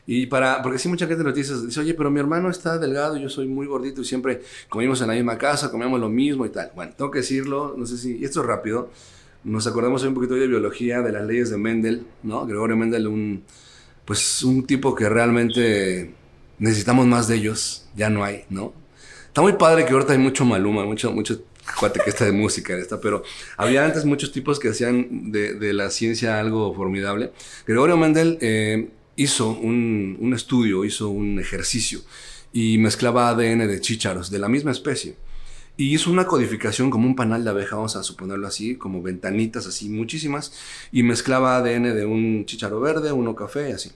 Y 0.06 0.26
para, 0.26 0.62
porque 0.64 0.80
sí 0.80 0.90
mucha 0.90 1.06
gente 1.06 1.24
nos 1.24 1.36
dice, 1.36 1.54
dice, 1.66 1.80
oye, 1.80 1.94
pero 1.94 2.10
mi 2.10 2.20
hermano 2.20 2.50
está 2.50 2.78
delgado, 2.80 3.16
yo 3.18 3.30
soy 3.30 3.48
muy 3.48 3.68
gordito 3.68 4.02
y 4.02 4.06
siempre 4.06 4.42
comimos 4.68 5.00
en 5.02 5.08
la 5.08 5.14
misma 5.14 5.38
casa, 5.38 5.70
comíamos 5.70 6.00
lo 6.00 6.10
mismo 6.10 6.46
y 6.46 6.50
tal. 6.50 6.72
Bueno, 6.76 6.94
tengo 6.98 7.12
que 7.12 7.20
decirlo, 7.20 7.76
no 7.78 7.86
sé 7.86 7.98
si, 7.98 8.18
y 8.18 8.26
esto 8.26 8.42
es 8.42 8.48
rápido, 8.48 8.90
nos 9.44 9.68
acordamos 9.68 10.02
hoy 10.02 10.10
un 10.10 10.16
poquito 10.16 10.34
de 10.34 10.48
biología, 10.48 11.02
de 11.02 11.12
las 11.12 11.26
leyes 11.26 11.52
de 11.52 11.58
Mendel, 11.58 12.08
¿no? 12.24 12.46
Gregorio 12.46 12.76
Mendel, 12.76 13.08
un, 13.08 13.44
pues 14.04 14.44
un 14.44 14.66
tipo 14.66 14.96
que 14.96 15.08
realmente 15.08 16.12
necesitamos 16.58 17.06
más 17.06 17.28
de 17.28 17.36
ellos, 17.36 17.88
ya 17.96 18.10
no 18.10 18.24
hay, 18.24 18.46
¿no? 18.50 18.74
Está 19.28 19.42
muy 19.42 19.54
padre 19.54 19.86
que 19.86 19.94
ahorita 19.94 20.14
hay 20.14 20.20
mucho 20.20 20.44
maluma, 20.44 20.86
mucho, 20.86 21.12
mucho 21.12 21.44
cuate 21.78 22.00
que 22.04 22.10
está 22.10 22.26
de 22.26 22.32
música 22.32 22.76
esta, 22.78 23.00
pero 23.02 23.24
había 23.58 23.86
antes 23.86 24.06
muchos 24.06 24.32
tipos 24.32 24.60
que 24.60 24.70
hacían 24.70 25.32
de, 25.32 25.74
la 25.74 25.90
ciencia 25.90 26.40
algo 26.40 26.74
formidable. 26.74 27.32
Gregorio 27.68 27.98
Mendel 27.98 28.38
eh, 28.42 28.90
hizo 29.16 29.50
un, 29.50 30.18
un, 30.20 30.34
estudio, 30.34 30.86
hizo 30.86 31.10
un 31.10 31.40
ejercicio 31.40 32.02
y 32.52 32.78
mezclaba 32.78 33.30
ADN 33.30 33.68
de 33.68 33.82
chícharos 33.82 34.30
de 34.30 34.40
la 34.40 34.50
misma 34.50 34.72
especie. 34.72 35.16
Y 35.78 35.94
hizo 35.94 36.12
una 36.12 36.26
codificación 36.26 36.90
como 36.90 37.08
un 37.08 37.16
panal 37.16 37.46
de 37.46 37.52
abeja, 37.52 37.78
vamos 37.78 37.96
a 37.96 38.04
suponerlo 38.04 38.48
así, 38.48 38.76
como 38.76 39.02
ventanitas 39.02 39.66
así, 39.66 39.88
muchísimas, 39.88 40.52
y 40.92 41.04
mezclaba 41.04 41.56
ADN 41.56 41.96
de 41.96 42.06
un 42.06 42.46
chícharo 42.46 42.82
verde, 42.82 43.14
uno 43.14 43.34
café, 43.34 43.72
así. 43.72 43.92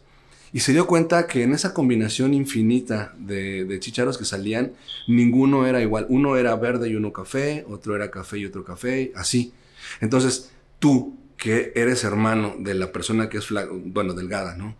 Y 0.54 0.60
se 0.60 0.72
dio 0.72 0.86
cuenta 0.86 1.26
que 1.26 1.42
en 1.42 1.52
esa 1.52 1.74
combinación 1.74 2.36
infinita 2.36 3.12
de, 3.18 3.78
chicharos 3.80 4.20
que 4.20 4.24
salían, 4.24 4.74
ninguno 5.08 5.66
era 5.66 5.82
igual. 5.82 6.06
Uno 6.10 6.38
era 6.38 6.56
verde 6.56 6.90
y 6.90 6.96
uno 6.96 7.12
café, 7.12 7.66
otro 7.68 7.96
era 7.96 8.12
café 8.12 8.38
y 8.38 8.46
otro 8.46 8.64
café, 8.64 9.12
así. 9.16 9.52
Entonces, 10.00 10.52
tú, 10.78 11.18
que 11.38 11.74
eres 11.76 12.04
hermano 12.04 12.56
de 12.60 12.76
la 12.76 12.92
persona 12.92 13.30
que 13.30 13.40
es, 13.40 13.48
bueno, 13.86 14.14
delgada, 14.14 14.56
¿no? 14.56 14.76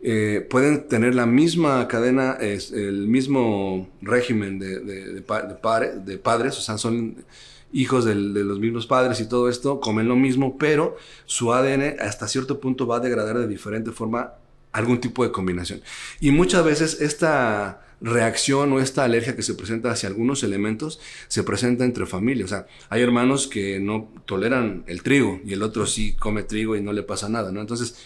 Eh, 0.00 0.46
pueden 0.48 0.86
tener 0.86 1.16
la 1.16 1.26
misma 1.26 1.88
cadena, 1.88 2.38
es, 2.40 2.70
el 2.70 3.08
mismo 3.08 3.88
régimen 4.02 4.60
de, 4.60 4.78
de, 4.78 5.22
padres, 5.22 6.56
o 6.56 6.60
sea, 6.60 6.78
son 6.78 7.24
hijos 7.72 8.04
de 8.04 8.14
los 8.14 8.60
mismos 8.60 8.86
padres 8.86 9.20
y 9.20 9.28
todo 9.28 9.48
esto, 9.48 9.80
comen 9.80 10.06
lo 10.06 10.14
mismo, 10.14 10.56
pero 10.56 10.96
su 11.24 11.52
ADN 11.52 11.96
hasta 11.98 12.28
cierto 12.28 12.60
punto 12.60 12.86
va 12.86 12.98
a 12.98 13.00
degradar 13.00 13.38
de 13.38 13.48
diferente 13.48 13.90
forma 13.90 14.34
algún 14.76 15.00
tipo 15.00 15.24
de 15.24 15.32
combinación. 15.32 15.80
Y 16.20 16.30
muchas 16.30 16.64
veces 16.64 17.00
esta 17.00 17.82
reacción 18.00 18.72
o 18.74 18.80
esta 18.80 19.04
alergia 19.04 19.34
que 19.34 19.42
se 19.42 19.54
presenta 19.54 19.90
hacia 19.90 20.10
algunos 20.10 20.42
elementos 20.42 21.00
se 21.28 21.42
presenta 21.42 21.84
entre 21.84 22.04
familias. 22.04 22.46
O 22.46 22.54
sea, 22.54 22.66
hay 22.90 23.02
hermanos 23.02 23.46
que 23.46 23.80
no 23.80 24.10
toleran 24.26 24.84
el 24.86 25.02
trigo 25.02 25.40
y 25.44 25.54
el 25.54 25.62
otro 25.62 25.86
sí 25.86 26.14
come 26.18 26.42
trigo 26.42 26.76
y 26.76 26.82
no 26.82 26.92
le 26.92 27.02
pasa 27.02 27.28
nada, 27.28 27.52
¿no? 27.52 27.60
Entonces, 27.62 27.96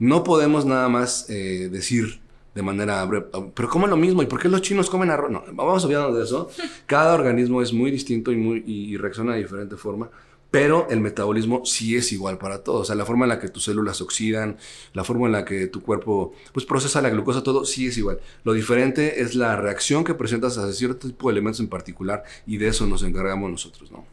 no 0.00 0.24
podemos 0.24 0.66
nada 0.66 0.88
más 0.88 1.30
eh, 1.30 1.68
decir 1.70 2.20
de 2.56 2.62
manera 2.62 3.06
pero 3.54 3.68
comen 3.68 3.90
lo 3.90 3.98
mismo, 3.98 4.22
¿y 4.22 4.26
por 4.26 4.40
qué 4.40 4.48
los 4.48 4.62
chinos 4.62 4.88
comen 4.88 5.10
arroz? 5.10 5.30
No, 5.30 5.44
vamos 5.52 5.84
olvidando 5.84 6.16
de 6.16 6.24
eso. 6.24 6.50
Cada 6.86 7.14
organismo 7.14 7.60
es 7.60 7.72
muy 7.72 7.90
distinto 7.90 8.32
y, 8.32 8.36
muy, 8.36 8.64
y 8.66 8.96
reacciona 8.96 9.34
de 9.34 9.42
diferente 9.42 9.76
forma 9.76 10.10
pero 10.56 10.88
el 10.88 11.02
metabolismo 11.02 11.66
sí 11.66 11.96
es 11.96 12.12
igual 12.12 12.38
para 12.38 12.64
todos. 12.64 12.80
O 12.80 12.84
sea, 12.86 12.94
la 12.94 13.04
forma 13.04 13.26
en 13.26 13.28
la 13.28 13.38
que 13.38 13.50
tus 13.50 13.64
células 13.64 14.00
oxidan, 14.00 14.56
la 14.94 15.04
forma 15.04 15.26
en 15.26 15.32
la 15.32 15.44
que 15.44 15.66
tu 15.66 15.82
cuerpo 15.82 16.32
pues, 16.54 16.64
procesa 16.64 17.02
la 17.02 17.10
glucosa, 17.10 17.42
todo 17.42 17.66
sí 17.66 17.88
es 17.88 17.98
igual. 17.98 18.20
Lo 18.42 18.54
diferente 18.54 19.20
es 19.20 19.34
la 19.34 19.56
reacción 19.56 20.02
que 20.02 20.14
presentas 20.14 20.56
a 20.56 20.72
cierto 20.72 21.08
tipo 21.08 21.28
de 21.28 21.32
elementos 21.32 21.60
en 21.60 21.68
particular 21.68 22.24
y 22.46 22.56
de 22.56 22.68
eso 22.68 22.86
nos 22.86 23.02
encargamos 23.02 23.50
nosotros, 23.50 23.92
¿no? 23.92 24.06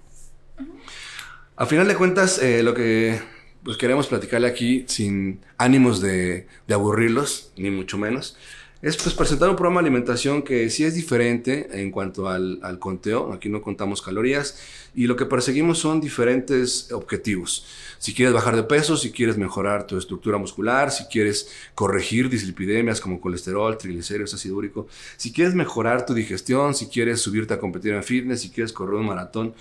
A 1.55 1.65
final 1.65 1.87
de 1.87 1.95
cuentas, 1.95 2.39
eh, 2.39 2.61
lo 2.61 2.73
que 2.73 3.21
pues, 3.63 3.77
queremos 3.77 4.07
platicarle 4.07 4.49
aquí, 4.49 4.83
sin 4.89 5.39
ánimos 5.57 6.01
de, 6.01 6.47
de 6.67 6.73
aburrirlos, 6.73 7.53
ni 7.55 7.69
mucho 7.69 7.97
menos, 7.97 8.35
es 8.83 8.97
pues 8.97 9.15
presentar 9.15 9.49
un 9.49 9.55
programa 9.55 9.79
de 9.79 9.87
alimentación 9.87 10.41
que 10.41 10.69
sí 10.69 10.83
es 10.83 10.93
diferente 10.93 11.69
en 11.71 11.89
cuanto 11.89 12.27
al, 12.27 12.59
al, 12.63 12.79
conteo. 12.79 13.31
Aquí 13.31 13.47
no 13.47 13.61
contamos 13.61 14.01
calorías 14.01 14.59
y 14.93 15.07
lo 15.07 15.15
que 15.15 15.25
perseguimos 15.25 15.79
son 15.79 16.01
diferentes 16.01 16.91
objetivos. 16.91 17.65
Si 17.97 18.13
quieres 18.13 18.33
bajar 18.33 18.57
de 18.57 18.63
peso, 18.63 18.97
si 18.97 19.13
quieres 19.13 19.37
mejorar 19.37 19.87
tu 19.87 19.97
estructura 19.97 20.37
muscular, 20.37 20.91
si 20.91 21.05
quieres 21.05 21.49
corregir 21.75 22.29
dislipidemias 22.29 22.99
como 22.99 23.21
colesterol, 23.21 23.77
triglicéridos, 23.77 24.33
ácido 24.33 24.57
úrico, 24.57 24.87
si 25.15 25.31
quieres 25.31 25.55
mejorar 25.55 26.05
tu 26.05 26.13
digestión, 26.13 26.75
si 26.75 26.87
quieres 26.87 27.21
subirte 27.21 27.53
a 27.53 27.59
competir 27.59 27.93
en 27.93 28.03
fitness, 28.03 28.41
si 28.41 28.49
quieres 28.49 28.73
correr 28.73 28.95
un 28.95 29.05
maratón. 29.05 29.53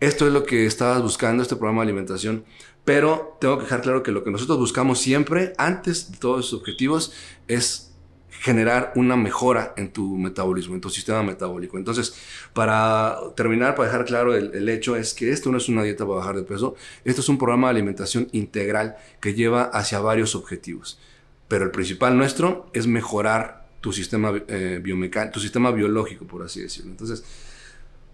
Esto 0.00 0.26
es 0.26 0.34
lo 0.34 0.44
que 0.44 0.66
estabas 0.66 1.00
buscando, 1.00 1.42
este 1.42 1.56
programa 1.56 1.80
de 1.80 1.88
alimentación. 1.88 2.44
Pero 2.84 3.38
tengo 3.40 3.56
que 3.56 3.62
dejar 3.62 3.80
claro 3.80 4.02
que 4.02 4.12
lo 4.12 4.22
que 4.22 4.30
nosotros 4.30 4.58
buscamos 4.58 5.00
siempre, 5.00 5.54
antes 5.56 6.12
de 6.12 6.18
todos 6.18 6.44
esos 6.44 6.60
objetivos, 6.60 7.14
es 7.48 7.93
generar 8.44 8.92
una 8.94 9.16
mejora 9.16 9.72
en 9.78 9.90
tu 9.90 10.18
metabolismo, 10.18 10.74
en 10.74 10.82
tu 10.82 10.90
sistema 10.90 11.22
metabólico. 11.22 11.78
Entonces, 11.78 12.14
para 12.52 13.16
terminar, 13.34 13.74
para 13.74 13.88
dejar 13.88 14.04
claro 14.04 14.34
el, 14.36 14.68
hecho, 14.68 14.96
es 14.96 15.14
que 15.14 15.30
esto 15.30 15.50
no 15.50 15.56
es 15.56 15.70
una 15.70 15.82
dieta 15.82 16.04
para 16.04 16.18
bajar 16.18 16.36
de 16.36 16.42
peso, 16.42 16.76
esto 17.06 17.22
es 17.22 17.28
un 17.30 17.38
programa 17.38 17.68
de 17.68 17.76
alimentación 17.76 18.28
integral 18.32 18.98
que 19.22 19.32
lleva 19.32 19.62
hacia 19.62 19.98
varios 20.00 20.34
objetivos. 20.34 20.98
Pero 21.48 21.64
el 21.64 21.70
principal 21.70 22.18
nuestro 22.18 22.68
es 22.74 22.86
mejorar 22.86 23.66
tu 23.80 23.94
sistema 23.94 24.34
eh, 24.48 24.78
biomecánico, 24.82 25.32
tu 25.32 25.40
sistema 25.40 25.70
biológico, 25.70 26.26
por 26.26 26.42
así 26.42 26.60
decirlo. 26.60 26.90
Entonces, 26.90 27.24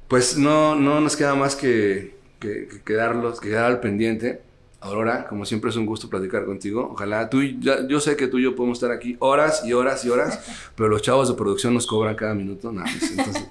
pues 0.06 0.38
no, 0.38 0.76
no 0.76 1.00
nos 1.00 1.16
queda 1.16 1.34
más 1.34 1.56
que, 1.56 2.14
que, 2.38 2.68
que 2.68 2.82
quedarlos, 2.82 3.40
que 3.40 3.48
quedar 3.48 3.64
al 3.64 3.80
pendiente 3.80 4.42
Aurora, 4.80 5.26
como 5.28 5.44
siempre 5.44 5.70
es 5.70 5.76
un 5.76 5.84
gusto 5.84 6.08
platicar 6.08 6.46
contigo. 6.46 6.90
Ojalá 6.92 7.28
tú, 7.28 7.42
ya, 7.42 7.86
yo 7.86 8.00
sé 8.00 8.16
que 8.16 8.28
tú 8.28 8.38
y 8.38 8.44
yo 8.44 8.56
podemos 8.56 8.78
estar 8.78 8.90
aquí 8.90 9.16
horas 9.18 9.62
y 9.64 9.74
horas 9.74 10.04
y 10.04 10.08
horas, 10.08 10.40
pero 10.74 10.88
los 10.88 11.02
chavos 11.02 11.28
de 11.28 11.34
producción 11.34 11.74
nos 11.74 11.86
cobran 11.86 12.14
cada 12.14 12.34
minuto. 12.34 12.72
Pues, 12.72 13.10
entonces, 13.10 13.46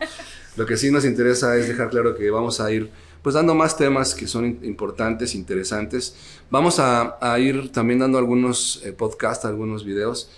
lo 0.55 0.65
que 0.65 0.75
sí 0.75 0.89
nos 0.91 1.05
interesa 1.05 1.55
es 1.55 1.67
dejar 1.67 1.89
claro 1.89 2.15
que 2.15 2.29
vamos 2.31 2.59
a 2.59 2.71
ir 2.71 2.89
pues 3.21 3.35
dando 3.35 3.53
más 3.53 3.77
temas 3.77 4.15
que 4.15 4.27
son 4.27 4.59
importantes, 4.63 5.35
interesantes. 5.35 6.15
Vamos 6.49 6.79
a, 6.79 7.17
a 7.21 7.37
ir 7.37 7.71
también 7.71 7.99
dando 7.99 8.17
algunos 8.17 8.81
eh, 8.83 8.93
podcasts, 8.93 9.45
algunos 9.45 9.83
videos 9.83 10.31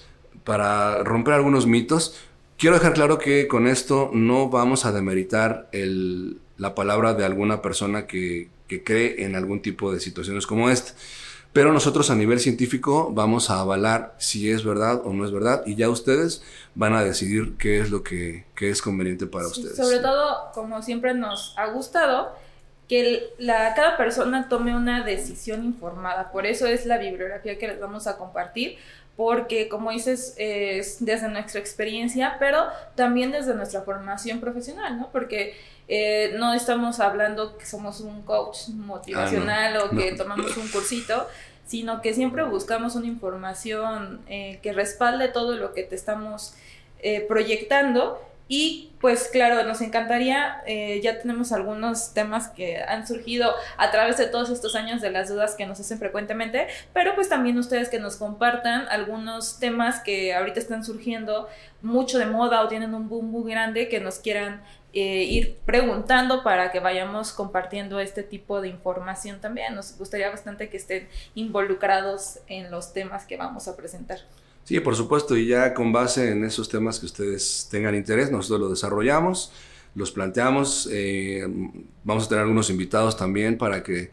para 0.44 1.04
romper 1.04 1.36
algunos 1.36 1.68
mitos. 1.68 2.16
Quiero 2.58 2.76
dejar 2.76 2.94
claro 2.94 3.18
que 3.18 3.48
con 3.48 3.68
esto 3.68 4.10
no 4.14 4.50
vamos 4.50 4.86
a 4.86 4.92
demeritar 4.92 5.70
el, 5.72 6.41
la 6.62 6.76
palabra 6.76 7.16
de 7.16 7.26
alguna 7.26 7.64
persona 7.64 8.06
que, 8.06 8.48
que 8.68 8.84
cree 8.84 9.26
en 9.26 9.36
algún 9.36 9.64
tipo 9.64 9.92
de 9.92 10.00
situaciones 10.00 10.46
como 10.46 10.70
esta. 10.70 10.94
pero 11.54 11.74
nosotros 11.74 12.12
a 12.12 12.16
nivel 12.16 12.40
científico 12.40 13.10
vamos 13.12 13.50
a 13.50 13.62
avalar 13.62 14.14
si 14.20 14.52
es 14.52 14.64
verdad 14.64 15.02
o 15.04 15.12
no 15.12 15.26
es 15.26 15.32
verdad 15.32 15.64
y 15.66 15.74
ya 15.74 15.90
ustedes 15.90 16.44
van 16.76 16.94
a 16.94 17.04
decidir 17.04 17.58
qué 17.58 17.80
es 17.80 17.90
lo 17.90 18.04
que, 18.04 18.46
es 18.60 18.82
conveniente 18.84 19.26
para 19.26 19.48
ustedes. 19.48 19.76
Sobre 19.76 20.00
todo, 20.00 20.52
como 20.54 20.84
siempre 20.84 21.16
nos 21.16 21.56
ha 21.58 21.66
gustado, 21.72 22.32
que 22.88 23.34
la, 23.40 23.74
cada 23.74 23.98
persona 23.98 24.48
tome 24.48 24.76
una 24.76 25.04
decisión 25.04 25.66
informada. 25.66 26.32
Por 26.32 26.46
eso 26.46 26.68
es 26.68 26.86
la 26.86 27.00
bibliografía 27.00 27.58
que 27.58 27.70
les 27.70 27.80
vamos 27.80 28.06
a 28.06 28.18
compartir, 28.18 28.78
porque 29.16 29.68
como 29.68 29.90
dices, 29.90 30.36
es 30.38 31.04
desde 31.04 31.28
nuestra 31.28 31.60
experiencia, 31.60 32.36
pero 32.38 32.68
también 32.94 33.32
desde 33.32 33.56
nuestra 33.56 33.82
formación 33.82 34.40
profesional, 34.40 35.00
¿no? 35.00 35.10
Porque 35.12 35.56
eh, 35.94 36.32
no 36.38 36.54
estamos 36.54 37.02
hablando 37.02 37.58
que 37.58 37.66
somos 37.66 38.00
un 38.00 38.22
coach 38.22 38.70
motivacional 38.70 39.76
ah, 39.76 39.84
o 39.84 39.90
que 39.90 40.14
tomamos 40.14 40.56
un 40.56 40.70
cursito, 40.70 41.28
sino 41.66 42.02
que 42.02 42.14
siempre 42.14 42.44
buscamos 42.44 42.96
una 42.96 43.08
información 43.08 44.22
eh, 44.28 44.60
que 44.64 44.72
respalde 44.72 45.28
todo 45.28 45.58
lo 45.58 45.74
que 45.74 45.84
te 45.84 45.96
estamos 45.96 46.54
eh, 47.00 47.26
proyectando. 47.28 48.26
Y 48.48 48.92
pues 49.00 49.30
claro, 49.30 49.64
nos 49.64 49.82
encantaría, 49.82 50.62
eh, 50.66 51.00
ya 51.02 51.20
tenemos 51.20 51.52
algunos 51.52 52.14
temas 52.14 52.50
que 52.50 52.82
han 52.82 53.08
surgido 53.08 53.54
a 53.78 53.92
través 53.92 54.18
de 54.18 54.28
todos 54.28 54.50
estos 54.50 54.76
años 54.76 55.02
de 55.02 55.10
las 55.10 55.30
dudas 55.30 55.56
que 55.56 55.66
nos 55.66 55.80
hacen 55.80 56.00
frecuentemente, 56.00 56.68
pero 56.94 57.16
pues 57.16 57.30
también 57.30 57.58
ustedes 57.58 57.88
que 57.88 58.00
nos 58.00 58.18
compartan 58.18 58.88
algunos 58.90 59.60
temas 59.60 60.02
que 60.02 60.34
ahorita 60.34 60.60
están 60.60 60.84
surgiendo 60.84 61.48
mucho 61.82 62.20
de 62.20 62.26
moda 62.26 62.62
o 62.62 62.68
tienen 62.68 62.94
un 62.94 63.08
boom 63.08 63.32
muy 63.32 63.50
grande 63.50 63.88
que 63.88 64.02
nos 64.02 64.20
quieran 64.20 64.62
eh, 64.94 65.24
ir 65.24 65.58
preguntando 65.66 66.44
para 66.44 66.72
que 66.72 66.80
vayamos 66.80 67.32
compartiendo 67.32 68.00
este 68.00 68.24
tipo 68.24 68.62
de 68.62 68.68
información 68.68 69.40
también. 69.40 69.74
Nos 69.74 69.98
gustaría 69.98 70.30
bastante 70.30 70.70
que 70.70 70.78
estén 70.78 71.08
involucrados 71.34 72.40
en 72.48 72.70
los 72.72 72.94
temas 72.94 73.26
que 73.26 73.38
vamos 73.38 73.68
a 73.68 73.78
presentar. 73.78 74.20
Sí, 74.64 74.80
por 74.80 74.96
supuesto, 74.96 75.36
y 75.38 75.48
ya 75.48 75.74
con 75.74 75.92
base 75.92 76.32
en 76.32 76.44
esos 76.44 76.70
temas 76.70 77.00
que 77.00 77.06
ustedes 77.06 77.68
tengan 77.72 77.96
interés, 77.96 78.32
nosotros 78.32 78.60
lo 78.60 78.70
desarrollamos, 78.70 79.52
los 79.96 80.12
planteamos, 80.12 80.88
eh, 80.92 81.46
vamos 82.04 82.26
a 82.26 82.30
tener 82.30 82.44
algunos 82.44 82.70
invitados 82.70 83.18
también 83.18 83.58
para 83.58 83.84
que 83.84 84.12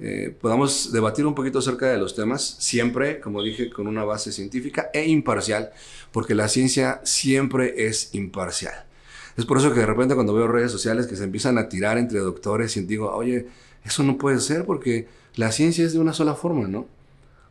eh, 0.00 0.34
podamos 0.40 0.92
debatir 0.92 1.26
un 1.26 1.34
poquito 1.34 1.58
acerca 1.58 1.86
de 1.90 1.98
los 1.98 2.14
temas, 2.14 2.56
siempre, 2.58 3.20
como 3.20 3.42
dije, 3.42 3.68
con 3.68 3.86
una 3.86 4.04
base 4.04 4.32
científica 4.32 4.90
e 4.94 5.06
imparcial, 5.06 5.72
porque 6.10 6.34
la 6.34 6.48
ciencia 6.48 7.00
siempre 7.04 7.86
es 7.86 8.14
imparcial. 8.14 8.89
Es 9.36 9.46
por 9.46 9.58
eso 9.58 9.72
que 9.72 9.80
de 9.80 9.86
repente 9.86 10.14
cuando 10.14 10.34
veo 10.34 10.48
redes 10.48 10.72
sociales 10.72 11.06
que 11.06 11.16
se 11.16 11.24
empiezan 11.24 11.58
a 11.58 11.68
tirar 11.68 11.98
entre 11.98 12.18
doctores 12.20 12.76
y 12.76 12.82
digo, 12.82 13.10
oye, 13.12 13.46
eso 13.84 14.02
no 14.02 14.18
puede 14.18 14.40
ser 14.40 14.64
porque 14.64 15.08
la 15.36 15.52
ciencia 15.52 15.84
es 15.84 15.92
de 15.92 15.98
una 15.98 16.12
sola 16.12 16.34
forma, 16.34 16.68
¿no? 16.68 16.86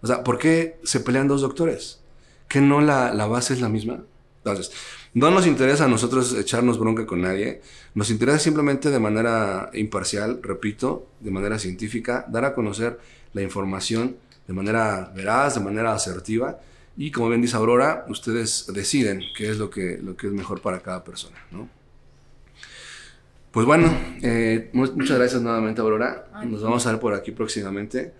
O 0.01 0.07
sea, 0.07 0.23
¿por 0.23 0.37
qué 0.37 0.79
se 0.83 0.99
pelean 0.99 1.27
dos 1.27 1.41
doctores? 1.41 1.99
que 2.49 2.59
no 2.59 2.81
la, 2.81 3.13
base 3.27 3.53
es 3.53 3.61
la 3.61 3.69
misma? 3.69 4.03
Entonces, 4.43 4.71
no 5.13 5.31
nos 5.31 5.47
interesa 5.47 5.85
a 5.85 5.87
nosotros 5.87 6.33
echarnos 6.33 6.79
bronca 6.79 7.05
con 7.05 7.21
nadie, 7.21 7.61
nos 7.93 8.09
interesa 8.09 8.39
simplemente 8.39 8.89
de 8.89 8.99
manera 8.99 9.69
imparcial, 9.73 10.41
repito, 10.41 11.07
de 11.19 11.31
manera 11.31 11.59
científica, 11.59 12.25
dar 12.27 12.43
a 12.43 12.53
conocer 12.53 12.99
la 13.33 13.41
información 13.41 14.17
de 14.47 14.53
manera 14.53 15.11
veraz, 15.15 15.55
de 15.55 15.61
manera 15.61 15.93
asertiva, 15.93 16.59
y 16.99 17.11
como 17.11 17.29
bien 17.29 17.41
dice 17.41 17.55
Aurora, 17.55 18.05
ustedes 18.09 18.71
deciden 18.73 19.21
qué 19.35 19.49
es 19.49 19.57
lo 19.57 19.71
que, 19.71 19.97
lo 20.03 20.15
que 20.15 20.27
es 20.27 20.33
mejor 20.33 20.61
para 20.61 20.81
cada 20.81 21.03
persona, 21.03 21.37
¿no? 21.49 21.67
Pues 23.51 23.65
bueno, 23.65 23.91
eh, 24.21 24.69
muchas 24.73 25.17
gracias 25.17 25.41
nuevamente 25.41 25.81
Aurora, 25.81 26.27
nos 26.45 26.61
vamos 26.61 26.85
a 26.85 26.91
ver 26.91 26.99
por 26.99 27.13
aquí 27.13 27.31
próximamente. 27.31 28.13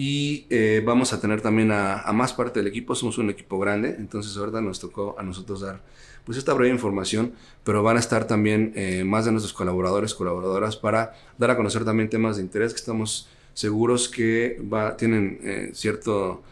Y 0.00 0.46
eh, 0.48 0.80
vamos 0.86 1.12
a 1.12 1.20
tener 1.20 1.40
también 1.40 1.72
a, 1.72 2.04
más 2.12 2.32
parte 2.32 2.60
del 2.60 2.68
equipo, 2.68 2.94
somos 2.94 3.18
un 3.18 3.30
equipo 3.30 3.58
grande, 3.58 3.96
entonces 3.98 4.36
ahorita 4.36 4.60
nos 4.60 4.78
tocó 4.78 5.16
a 5.18 5.24
nosotros 5.24 5.62
dar 5.62 5.82
pues 6.24 6.38
esta 6.38 6.52
breve 6.52 6.72
información, 6.72 7.32
pero 7.64 7.82
van 7.82 7.96
a 7.96 7.98
estar 7.98 8.24
también 8.24 8.72
eh, 8.76 9.02
más 9.02 9.24
de 9.24 9.32
nuestros 9.32 9.52
colaboradores, 9.52 10.14
colaboradoras, 10.14 10.76
para 10.76 11.14
dar 11.36 11.50
a 11.50 11.56
conocer 11.56 11.84
también 11.84 12.08
temas 12.08 12.36
de 12.36 12.42
interés 12.42 12.74
que 12.74 12.78
estamos 12.78 13.28
seguros 13.54 14.08
que 14.08 14.62
va, 14.72 14.96
tienen 14.96 15.40
eh, 15.42 15.70
cierto, 15.72 16.44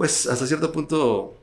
pues 0.00 0.26
hasta 0.26 0.46
cierto 0.46 0.72
punto, 0.72 1.34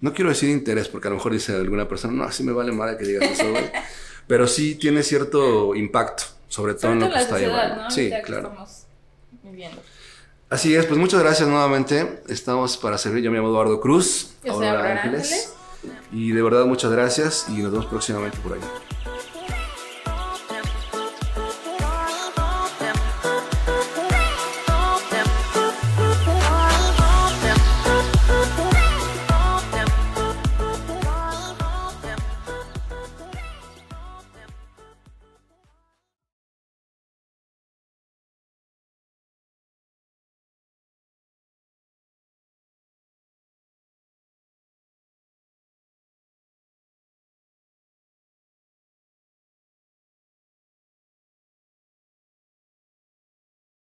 no 0.00 0.12
quiero 0.12 0.28
decir 0.30 0.50
interés, 0.50 0.88
porque 0.88 1.06
a 1.06 1.10
lo 1.12 1.16
mejor 1.18 1.32
dice 1.32 1.54
alguna 1.54 1.86
persona, 1.86 2.12
no, 2.12 2.24
así 2.24 2.42
me 2.42 2.50
vale 2.50 2.72
madre 2.72 2.96
que 2.96 3.04
digas 3.04 3.38
eso, 3.38 3.44
pero 4.26 4.48
sí 4.48 4.74
tiene 4.74 5.04
cierto 5.04 5.76
impacto, 5.76 6.24
sobre 6.48 6.74
todo 6.74 6.90
en 6.90 6.98
lo 6.98 7.12
que 7.12 7.20
está 7.20 7.38
llevando. 7.38 7.88
Sí, 7.92 8.10
claro. 8.24 8.48
Estamos 8.48 8.86
viviendo. 9.44 9.80
Así 10.50 10.74
es, 10.74 10.86
pues 10.86 10.98
muchas 10.98 11.20
gracias 11.20 11.48
nuevamente. 11.48 12.20
Estamos 12.28 12.76
para 12.78 12.98
servir. 12.98 13.22
Yo 13.22 13.30
me 13.30 13.36
llamo 13.36 13.50
Eduardo 13.50 13.80
Cruz, 13.80 14.32
Yo 14.42 14.54
soy 14.54 14.66
Ángeles. 14.66 15.54
Y 16.10 16.32
de 16.32 16.42
verdad 16.42 16.64
muchas 16.64 16.90
gracias 16.90 17.46
y 17.48 17.58
nos 17.58 17.70
vemos 17.70 17.86
próximamente 17.86 18.38
por 18.38 18.54
ahí. 18.54 18.60